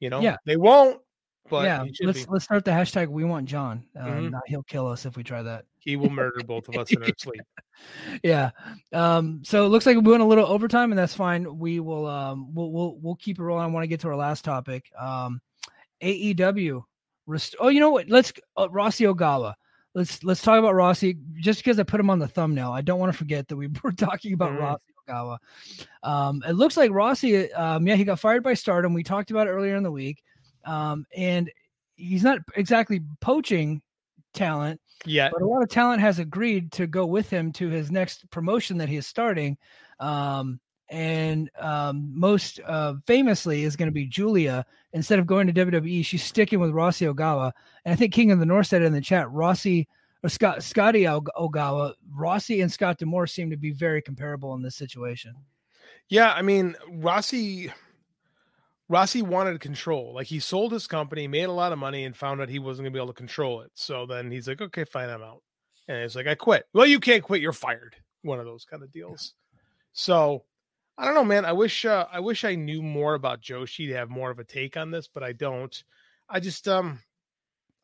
[0.00, 0.36] You know, Yeah.
[0.46, 1.00] they won't,
[1.48, 1.84] but yeah.
[2.02, 2.30] Let's be.
[2.30, 3.84] let's start the hashtag we want John.
[3.96, 4.40] Um, Mhm.
[4.46, 5.64] he'll kill us if we try that.
[5.78, 7.40] He will murder both of us in our sleep.
[8.22, 8.50] yeah.
[8.92, 11.58] Um, so it looks like we went a little overtime, and that's fine.
[11.58, 13.64] We will um we'll we'll we'll keep it rolling.
[13.64, 14.90] I want to get to our last topic.
[14.98, 15.40] Um
[16.02, 16.82] AEW.
[17.26, 18.08] Rest- oh, you know what?
[18.08, 19.54] Let's uh, Rossy Ogawa.
[19.94, 22.70] Let's let's talk about Rossy just because I put him on the thumbnail.
[22.72, 24.58] I don't want to forget that we were talking about Mhm.
[24.60, 25.38] Rossy Ogawa.
[26.02, 27.52] Um, it looks like Rossy.
[27.54, 28.94] Um, yeah, he got fired by Stardom.
[28.94, 30.22] We talked about it earlier in the week.
[30.64, 31.50] Um, and
[31.96, 33.82] he's not exactly poaching
[34.32, 37.90] talent Yeah, but a lot of talent has agreed to go with him to his
[37.90, 39.56] next promotion that he is starting.
[39.98, 40.60] Um,
[40.90, 44.66] and um, most uh, famously is going to be Julia.
[44.92, 47.52] Instead of going to WWE, she's sticking with Rossy Ogawa.
[47.84, 49.86] And I think King of the North said in the chat, Rossy
[50.22, 54.76] or Scott Scotty Ogawa, Rossy and Scott D'Amore seem to be very comparable in this
[54.76, 55.34] situation.
[56.08, 56.32] yeah.
[56.32, 57.72] I mean, Rossy.
[58.90, 60.12] Rossy wanted control.
[60.14, 62.84] Like he sold his company, made a lot of money, and found out he wasn't
[62.84, 63.70] going to be able to control it.
[63.74, 65.42] So then he's like, "Okay, fine, I'm out."
[65.86, 67.40] And he's like, "I quit." Well, you can't quit.
[67.40, 67.94] You're fired.
[68.22, 69.34] One of those kind of deals.
[69.92, 70.44] So
[70.98, 71.44] I don't know, man.
[71.44, 74.44] I wish uh, I wish I knew more about Joshi to have more of a
[74.44, 75.82] take on this, but I don't.
[76.28, 76.98] I just um,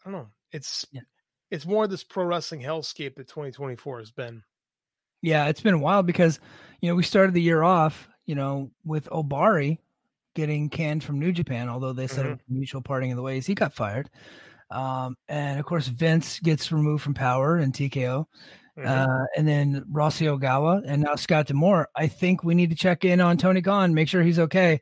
[0.04, 0.28] I don't know.
[0.52, 1.02] It's Yeah.
[1.50, 4.42] it's more this pro wrestling hellscape that 2024 has been.
[5.22, 6.40] Yeah, it's been wild because
[6.80, 9.78] you know we started the year off, you know, with Obari
[10.36, 13.44] getting canned from New Japan, although they said was a mutual parting of the ways.
[13.46, 14.08] He got fired,
[14.70, 18.28] um, and of course Vince gets removed from Power and TKO,
[18.78, 18.86] Mhm.
[18.86, 21.88] uh, and then Rossy Ogawa, and now Scott D'Amore.
[21.96, 24.80] I think we need to check in on Tony Khan, make sure he's okay.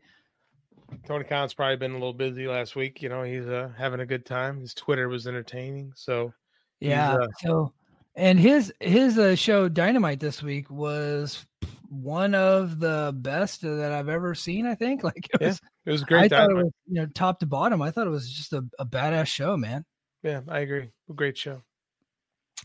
[1.06, 3.00] Tony Khan's probably been a little busy last week.
[3.02, 4.60] You know, he's uh, having a good time.
[4.60, 5.92] His Twitter was entertaining.
[5.96, 6.32] So
[6.80, 7.14] Yeah.
[7.14, 7.72] uh, so,
[8.16, 11.46] and his his uh, show Dynamite this week was
[11.94, 14.66] one of the best that I've ever seen.
[14.66, 15.02] I think.
[15.04, 15.60] Like it Yeah, was.
[15.86, 17.80] it was a I great thought it was you know top to bottom.
[17.82, 19.84] I thought it was just a, a badass show, man.
[20.22, 20.90] Yeah, I agree.
[21.14, 21.62] Great show.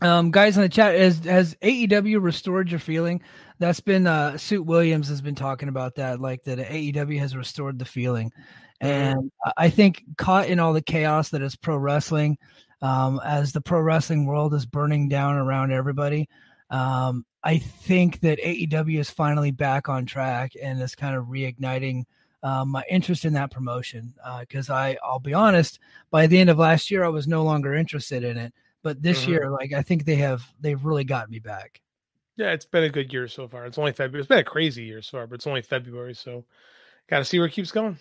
[0.02, 3.20] Um, guys in the chat, has has AEW restored your feeling?
[3.58, 7.78] That's been uh Suit Williams has been talking about that, like that AEW has restored
[7.78, 8.32] the feeling.
[8.80, 12.38] And I- I think caught in all the chaos that is pro wrestling,
[12.80, 16.28] um, as the pro wrestling world is burning down around everybody,
[16.70, 22.04] um, I think that AEW is finally back on track and is kind of reigniting
[22.42, 24.14] um, my interest in that promotion.
[24.40, 25.78] Because I, I'll be honest,
[26.10, 28.52] by the end of last year, I was no longer interested in it
[28.82, 29.26] but this Mhm.
[29.26, 31.82] year like i think they have they've really got me back
[32.36, 33.66] Yeah, it's been a good year so far.
[33.66, 34.20] It's only February.
[34.22, 36.44] It's been a crazy year so far, but it's only February, so
[37.08, 37.98] got to see where it keeps going.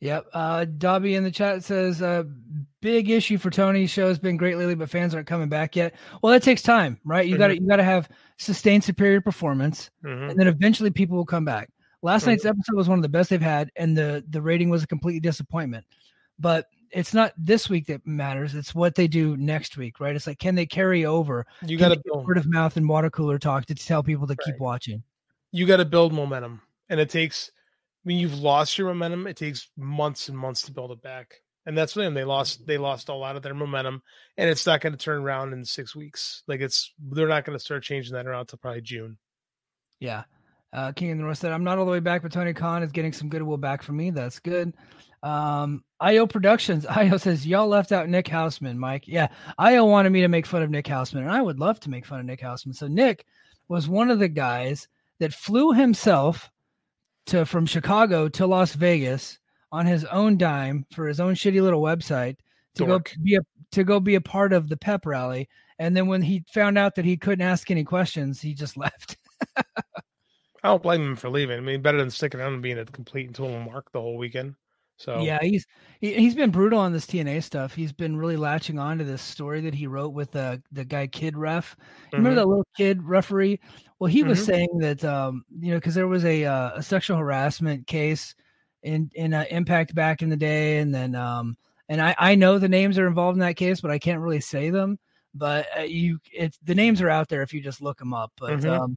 [0.00, 2.22] Yep uh dobby in the chat says uh
[2.80, 5.94] big issue for tony's show has been great lately but fans aren't coming back yet
[6.22, 7.38] well that takes time right you Mhm.
[7.38, 10.30] gotta you gotta have sustained superior performance Mhm.
[10.30, 11.68] and then eventually people will come back
[12.02, 12.28] last Mhm.
[12.28, 14.86] night's episode was one of the best they've had and the the rating was a
[14.86, 15.84] complete disappointment
[16.38, 20.26] but it's not this week that matters it's what they do next week right it's
[20.28, 22.26] like can they carry over You got to build.
[22.26, 25.02] word of mouth and water cooler talk to tell people to keep watching
[25.50, 26.60] You got to build momentum,
[26.90, 27.50] and it takes.
[28.08, 31.42] When you've lost your momentum, it takes months and months to build it back.
[31.66, 32.14] And that's them.
[32.14, 32.66] They lost.
[32.66, 34.02] They lost a lot of their momentum,
[34.38, 36.42] and it's not going to turn around in six weeks.
[36.48, 39.18] Like it's, they're not going to start changing that around until probably June.
[40.00, 40.24] Yeah.
[40.72, 42.82] Uh, King of the North said, I'm not all the way back, but Tony Khan
[42.82, 44.08] is getting some goodwill back from me.
[44.08, 44.72] That's good.
[45.22, 46.86] Um, IO Productions.
[46.88, 49.06] IO says, Y'all left out Nick Hausman, Mike.
[49.06, 49.28] Yeah.
[49.58, 52.06] IO wanted me to make fun of Nick Hausman, and I would love to make
[52.06, 52.74] fun of Nick Hausman.
[52.74, 53.26] So Nick
[53.68, 54.88] was one of the guys
[55.20, 56.50] that flew himself
[57.28, 59.38] to from Chicago to Las Vegas
[59.70, 62.36] on his own dime for his own shitty little website
[62.74, 63.12] to Dork.
[63.14, 63.40] go be a
[63.72, 65.48] to go be a part of the pep rally.
[65.78, 69.16] And then when he found out that he couldn't ask any questions, he just left.
[69.56, 69.62] I
[70.68, 71.58] don't blame him for leaving.
[71.58, 74.16] I mean, better than sticking around and being a complete and total mark the whole
[74.16, 74.54] weekend.
[74.98, 75.66] So Yeah, he's
[76.00, 77.74] he, he's been brutal on this TNA stuff.
[77.74, 81.06] He's been really latching on to this story that he wrote with the the guy
[81.06, 81.76] Kid Ref.
[82.16, 83.60] You Remember that little kid referee?
[83.98, 84.44] Well, he was Mhm.
[84.44, 88.34] saying that um you know because there was a uh, a sexual harassment case
[88.82, 91.56] in in uh, Impact back in the day, and then um
[91.88, 94.40] and I I know the names are involved in that case, but I can't really
[94.40, 94.98] say them.
[95.34, 98.32] But uh, you it's the names are out there if you just look them up.
[98.38, 98.66] But Mhm.
[98.66, 98.96] um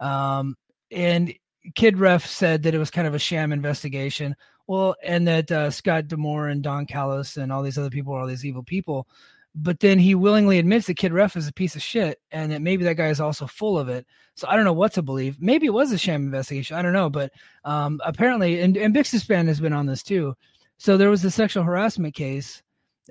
[0.00, 0.56] um
[0.90, 1.32] and
[1.74, 4.34] Kid Ref said that it was kind of a sham investigation.
[4.70, 8.20] Well, and that uh, Scott D'Amore and Don Callis and all these other people are
[8.20, 9.08] all these evil people.
[9.52, 12.62] But then he willingly admits that Kid Ref is a piece of shit and that
[12.62, 14.06] maybe that guy is also full of it.
[14.36, 15.40] So I don't know what to believe.
[15.40, 16.76] Maybe it was a sham investigation.
[16.76, 17.10] I don't know.
[17.10, 17.32] But
[17.64, 20.36] um, apparently, and, and Bixispan has been on this too.
[20.78, 22.62] So there was a sexual harassment case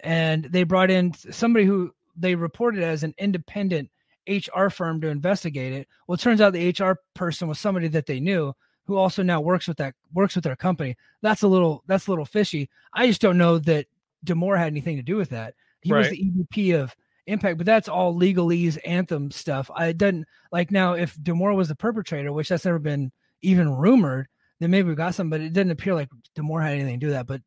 [0.01, 3.89] and they brought in somebody who they reported as an independent
[4.29, 5.89] HR firm to investigate it.
[6.07, 8.55] Well, it turns out the HR person was somebody that they knew
[8.89, 10.97] who also now works with that works with their company.
[11.21, 12.69] That's a little that's a little fishy.
[12.93, 13.85] I just don't know that
[14.23, 15.53] D'Amore had anything to do with that.
[15.81, 16.93] He was the EVP of
[17.27, 19.69] Impact, but that's all legalese anthem stuff.
[19.73, 23.11] I didn't like now if D'Amore was the perpetrator, which that's never been
[23.43, 24.27] even rumored,
[24.59, 27.07] then maybe we got some, but it didn't appear like D'Amore had anything to do
[27.07, 27.27] with that.
[27.27, 27.41] But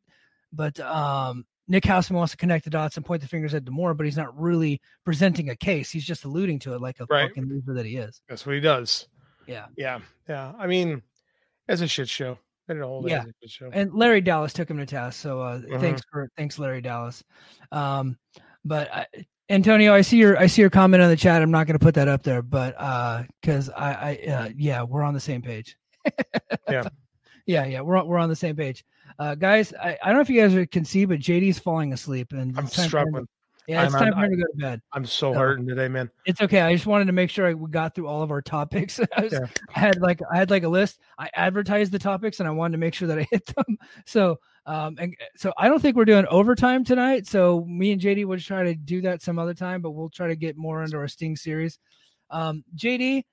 [0.53, 3.93] but um Nick Hausman wants to connect the dots and point the fingers at D'Amore,
[3.93, 5.89] but he's not really presenting a case.
[5.91, 7.27] He's just alluding to it like a Right.
[7.29, 8.21] fucking loser that he is.
[8.27, 9.07] that's what he does.
[9.47, 9.65] Yeah.
[9.77, 9.99] Yeah,
[10.29, 10.53] yeah.
[10.57, 11.01] I mean,
[11.67, 12.37] it's a shit show.
[12.69, 13.03] I don't know.
[13.07, 13.23] Yeah.
[13.23, 13.69] a shit show.
[13.73, 15.19] and Larry Dallas took him to task.
[15.21, 15.79] So uh, Uh-huh.
[15.79, 17.23] thanks for thanks Larry Dallas.
[17.71, 18.17] Um,
[18.65, 19.05] but I,
[19.49, 21.41] Antonio, I see your I see your comment on the chat.
[21.41, 24.83] I'm not going to put that up there, but uh, because I I uh, yeah,
[24.83, 25.75] we're on the same page.
[26.69, 26.87] Yeah.
[27.45, 28.85] yeah, yeah, we're on, we're on the same page.
[29.19, 32.31] Uh, guys, I, I don't know if you guys can see, but JD's falling asleep,
[32.31, 33.27] and I'm it's time for him to- struggling.
[33.67, 34.81] Yeah, it's I'm time for him to go to bed.
[34.91, 35.39] I'm so No.
[35.39, 36.09] hurting today, man.
[36.25, 36.59] It's okay.
[36.61, 38.99] I just wanted to make sure I, we got through all of our topics.
[39.17, 39.47] I, was, Yeah.
[39.75, 40.99] I had like I had like a list.
[41.17, 43.77] I advertised the topics and I wanted to make sure that I hit them.
[44.05, 47.25] So um and so I don't think we're doing overtime tonight.
[47.25, 50.27] So me and JD will try to do that some other time, but we'll try
[50.27, 51.79] to get more into our Sting series.
[52.31, 53.23] Um JD,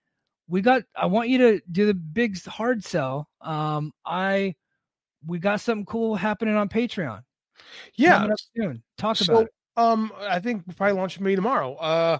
[0.48, 3.28] we got I want you to do the big hard sell.
[3.40, 4.54] Um I
[5.26, 7.22] we got something cool happening on Patreon.
[7.94, 8.28] Yeah.
[8.56, 8.82] soon.
[8.96, 9.52] Talk So, about it.
[9.76, 11.74] Um, I think we'll probably launch maybe tomorrow.
[11.76, 12.18] Uh,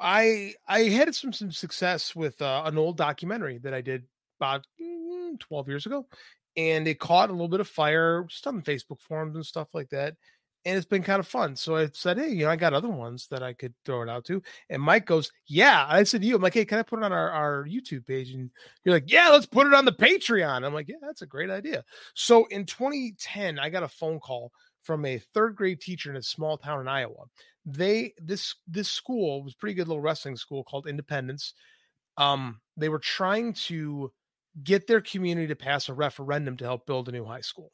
[0.00, 4.04] I I had some some success with uh, an old documentary that I did
[4.40, 6.06] about mm, twelve years ago,
[6.56, 9.90] and it caught a little bit of fire just on Facebook forums and stuff like
[9.90, 10.16] that.
[10.66, 11.56] and it's been kind of fun.
[11.56, 14.08] So I said, hey, you know, I got other ones that I could throw it
[14.08, 14.42] out to.
[14.70, 15.86] And Mike goes, yeah.
[15.88, 18.06] I said to you, I'm like, hey, can I put it on our, our YouTube
[18.06, 18.30] page?
[18.30, 18.50] And
[18.84, 20.64] you're like, yeah, let's put it on the Patreon.
[20.64, 21.84] I'm like, yeah, that's a great idea.
[22.14, 24.52] So in 2010, I got a phone call
[24.84, 27.24] from a third grade teacher in a small town in Iowa.
[27.66, 31.54] They this this school was pretty good little wrestling school called Independence.
[32.16, 34.12] Um, they were trying to
[34.62, 37.72] get their community to pass a referendum to help build a new high school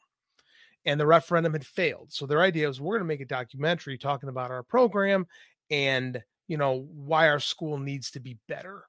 [0.86, 2.12] and the referendum had failed.
[2.12, 5.26] So their idea was we're going to make a documentary talking about our program
[5.70, 8.84] and you know why our school needs to be better.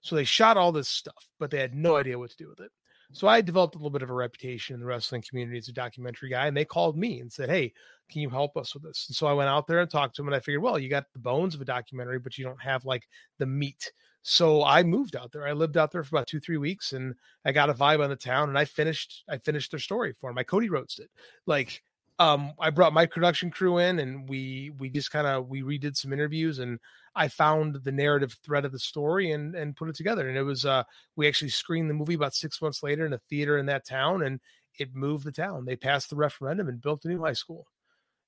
[0.00, 2.60] So they shot all this stuff, but they had no idea what to do with
[2.60, 2.70] it.
[3.12, 5.72] So I developed a little bit of a reputation in the wrestling community as a
[5.72, 7.72] documentary guy, and they called me and said, "Hey,
[8.10, 10.22] can you help us with this?" And so I went out there and talked to
[10.22, 12.60] them, and I figured, well, you got the bones of a documentary, but you don't
[12.62, 13.08] have like
[13.38, 13.92] the meat.
[14.22, 15.46] So I moved out there.
[15.46, 17.14] I lived out there for about two, three weeks, and
[17.44, 18.48] I got a vibe on the town.
[18.48, 20.38] And I finished, I finished their story for them.
[20.38, 21.10] I Cody Rhodes it.
[21.46, 21.84] Like,
[22.18, 25.96] um, I brought my production crew in, and we we just kind of we redid
[25.96, 26.78] some interviews, and
[27.14, 30.28] I found the narrative thread of the story and and put it together.
[30.28, 30.84] And it was uh,
[31.16, 34.22] we actually screened the movie about six months later in a theater in that town,
[34.22, 34.40] and
[34.78, 35.64] it moved the town.
[35.64, 37.66] They passed the referendum and built a new high school.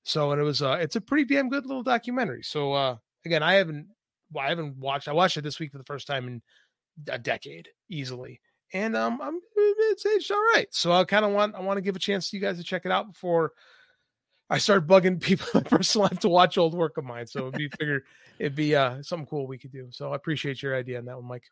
[0.03, 2.43] So, and it was uh, it's a pretty damn good little documentary.
[2.43, 3.87] So, uh, again, I haven't
[4.37, 5.07] I haven't watched.
[5.07, 6.41] I watched it this week for the first time in
[7.07, 8.39] a decade, easily,
[8.71, 10.67] and um, I'm it's aged all right.
[10.69, 12.63] So I kind of want I want to give a chance to you guys to
[12.63, 13.53] check it out before
[14.49, 17.27] I start bugging people in my personal life to watch old work of mine.
[17.27, 18.03] So it'd be figure
[18.39, 19.87] it'd be uh something cool we could do.
[19.91, 21.43] So I appreciate your idea on that one, Mike.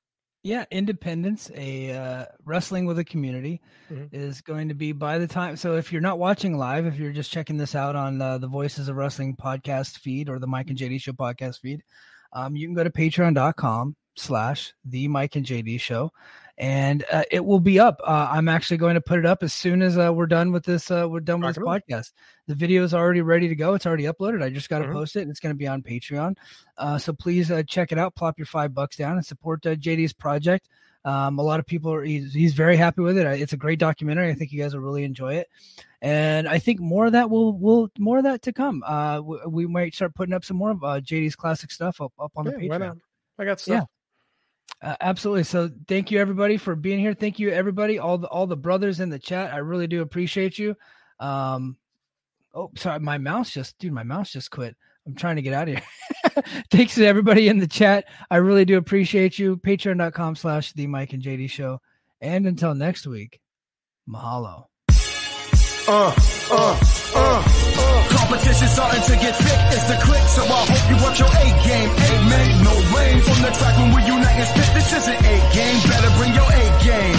[0.43, 3.59] Yeah, Independence, a uh, wrestling with a community,
[3.91, 4.15] mm-hmm.
[4.15, 5.57] is going to be by the time.
[5.57, 8.47] So if you're not watching live, if you're just checking this out on uh, the
[8.47, 11.83] Voices of Wrestling podcast feed or the Mike and JD Show podcast feed,
[12.31, 16.11] um, you can go to patreon.com slash the Mike and JD show
[16.57, 18.01] and uh, it will be up.
[18.03, 20.65] Uh, I'm actually going to put it up as soon as uh, we're done with
[20.65, 20.89] this.
[20.89, 22.13] Uh, we're done with this podcast.
[22.47, 23.75] The video is already ready to go.
[23.75, 24.41] It's already uploaded.
[24.41, 24.93] I just got to mm-hmm.
[24.93, 25.21] post it.
[25.21, 26.35] And it's going to be on Patreon.
[26.77, 28.15] Uh, so please uh, check it out.
[28.15, 30.67] Plop your five bucks down and support JD's project.
[31.05, 33.25] Um, a lot of people are he's, he's, very happy with it.
[33.39, 34.29] It's a great documentary.
[34.29, 35.47] I think you guys will really enjoy it,
[36.01, 38.83] and I think more of that will will more of that to come.
[38.85, 42.11] Uh, we, we might start putting up some more of uh, JD's classic stuff up,
[42.19, 42.99] up on yeah, the Patreon.
[43.39, 43.87] I got stuff.
[44.81, 45.43] Uh, absolutely.
[45.43, 47.13] So thank you everybody for being here.
[47.13, 49.53] Thank you everybody, all the all the brothers in the chat.
[49.53, 50.75] I really do appreciate you.
[51.19, 51.77] Um,
[52.53, 54.75] oh, sorry, my mouse just, dude, my mouse just quit.
[55.05, 56.43] I'm trying to get out of here.
[56.71, 58.05] Thanks to everybody in the chat.
[58.29, 59.57] I really do appreciate you.
[59.57, 61.81] Patreon.com slash the Mike and JD show.
[62.19, 63.39] And until next week,
[64.07, 64.65] mahalo.
[65.87, 66.11] Uh,
[66.51, 66.79] uh,
[67.15, 67.39] uh.
[68.11, 69.59] Competition starting to get thick.
[69.71, 71.87] It's the click, so I hope you watch your A game.
[72.59, 74.67] No rain from the track when we unite and spit.
[74.75, 75.79] This isn't A game.
[75.87, 77.15] Better bring your A game.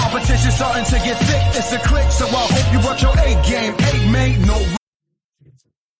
[0.00, 1.60] Competition starting to get thick.
[1.60, 4.46] It's the click, so I hope you watch your A game.
[4.46, 4.76] No.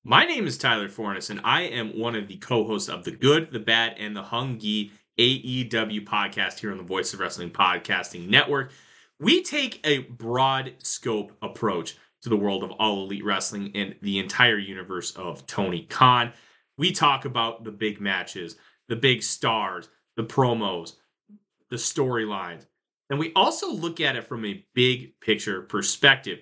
[0.04, 3.10] My name is Tyler Fornes, and I am one of the co hosts of the
[3.10, 8.26] Good, the Bad, and the Hungee AEW podcast here on the Voice of Wrestling Podcasting
[8.28, 8.72] Network.
[9.18, 14.18] We take a broad scope approach to the world of all elite wrestling and the
[14.18, 16.32] entire universe of Tony Khan.
[16.76, 18.56] We talk about the big matches,
[18.88, 20.94] the big stars, the promos,
[21.70, 22.66] the storylines,
[23.08, 26.40] and we also look at it from a big picture perspective.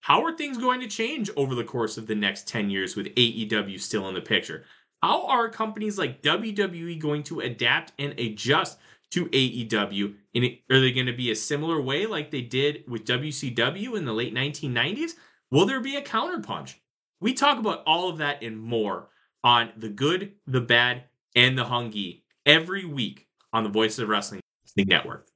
[0.00, 3.14] How are things going to change over the course of the next 10 years with
[3.14, 4.64] AEW still in the picture?
[5.02, 8.78] How are companies like WWE going to adapt and adjust
[9.12, 10.14] to AEW?
[10.70, 14.12] Are they going to be a similar way like they did with WCW in the
[14.12, 15.12] late 1990s?
[15.50, 16.74] Will there be a counterpunch?
[17.20, 19.08] We talk about all of that and more
[19.42, 21.04] on the good, the bad,
[21.34, 24.40] and the hungee every week on the Voice of Wrestling
[24.76, 25.28] Network.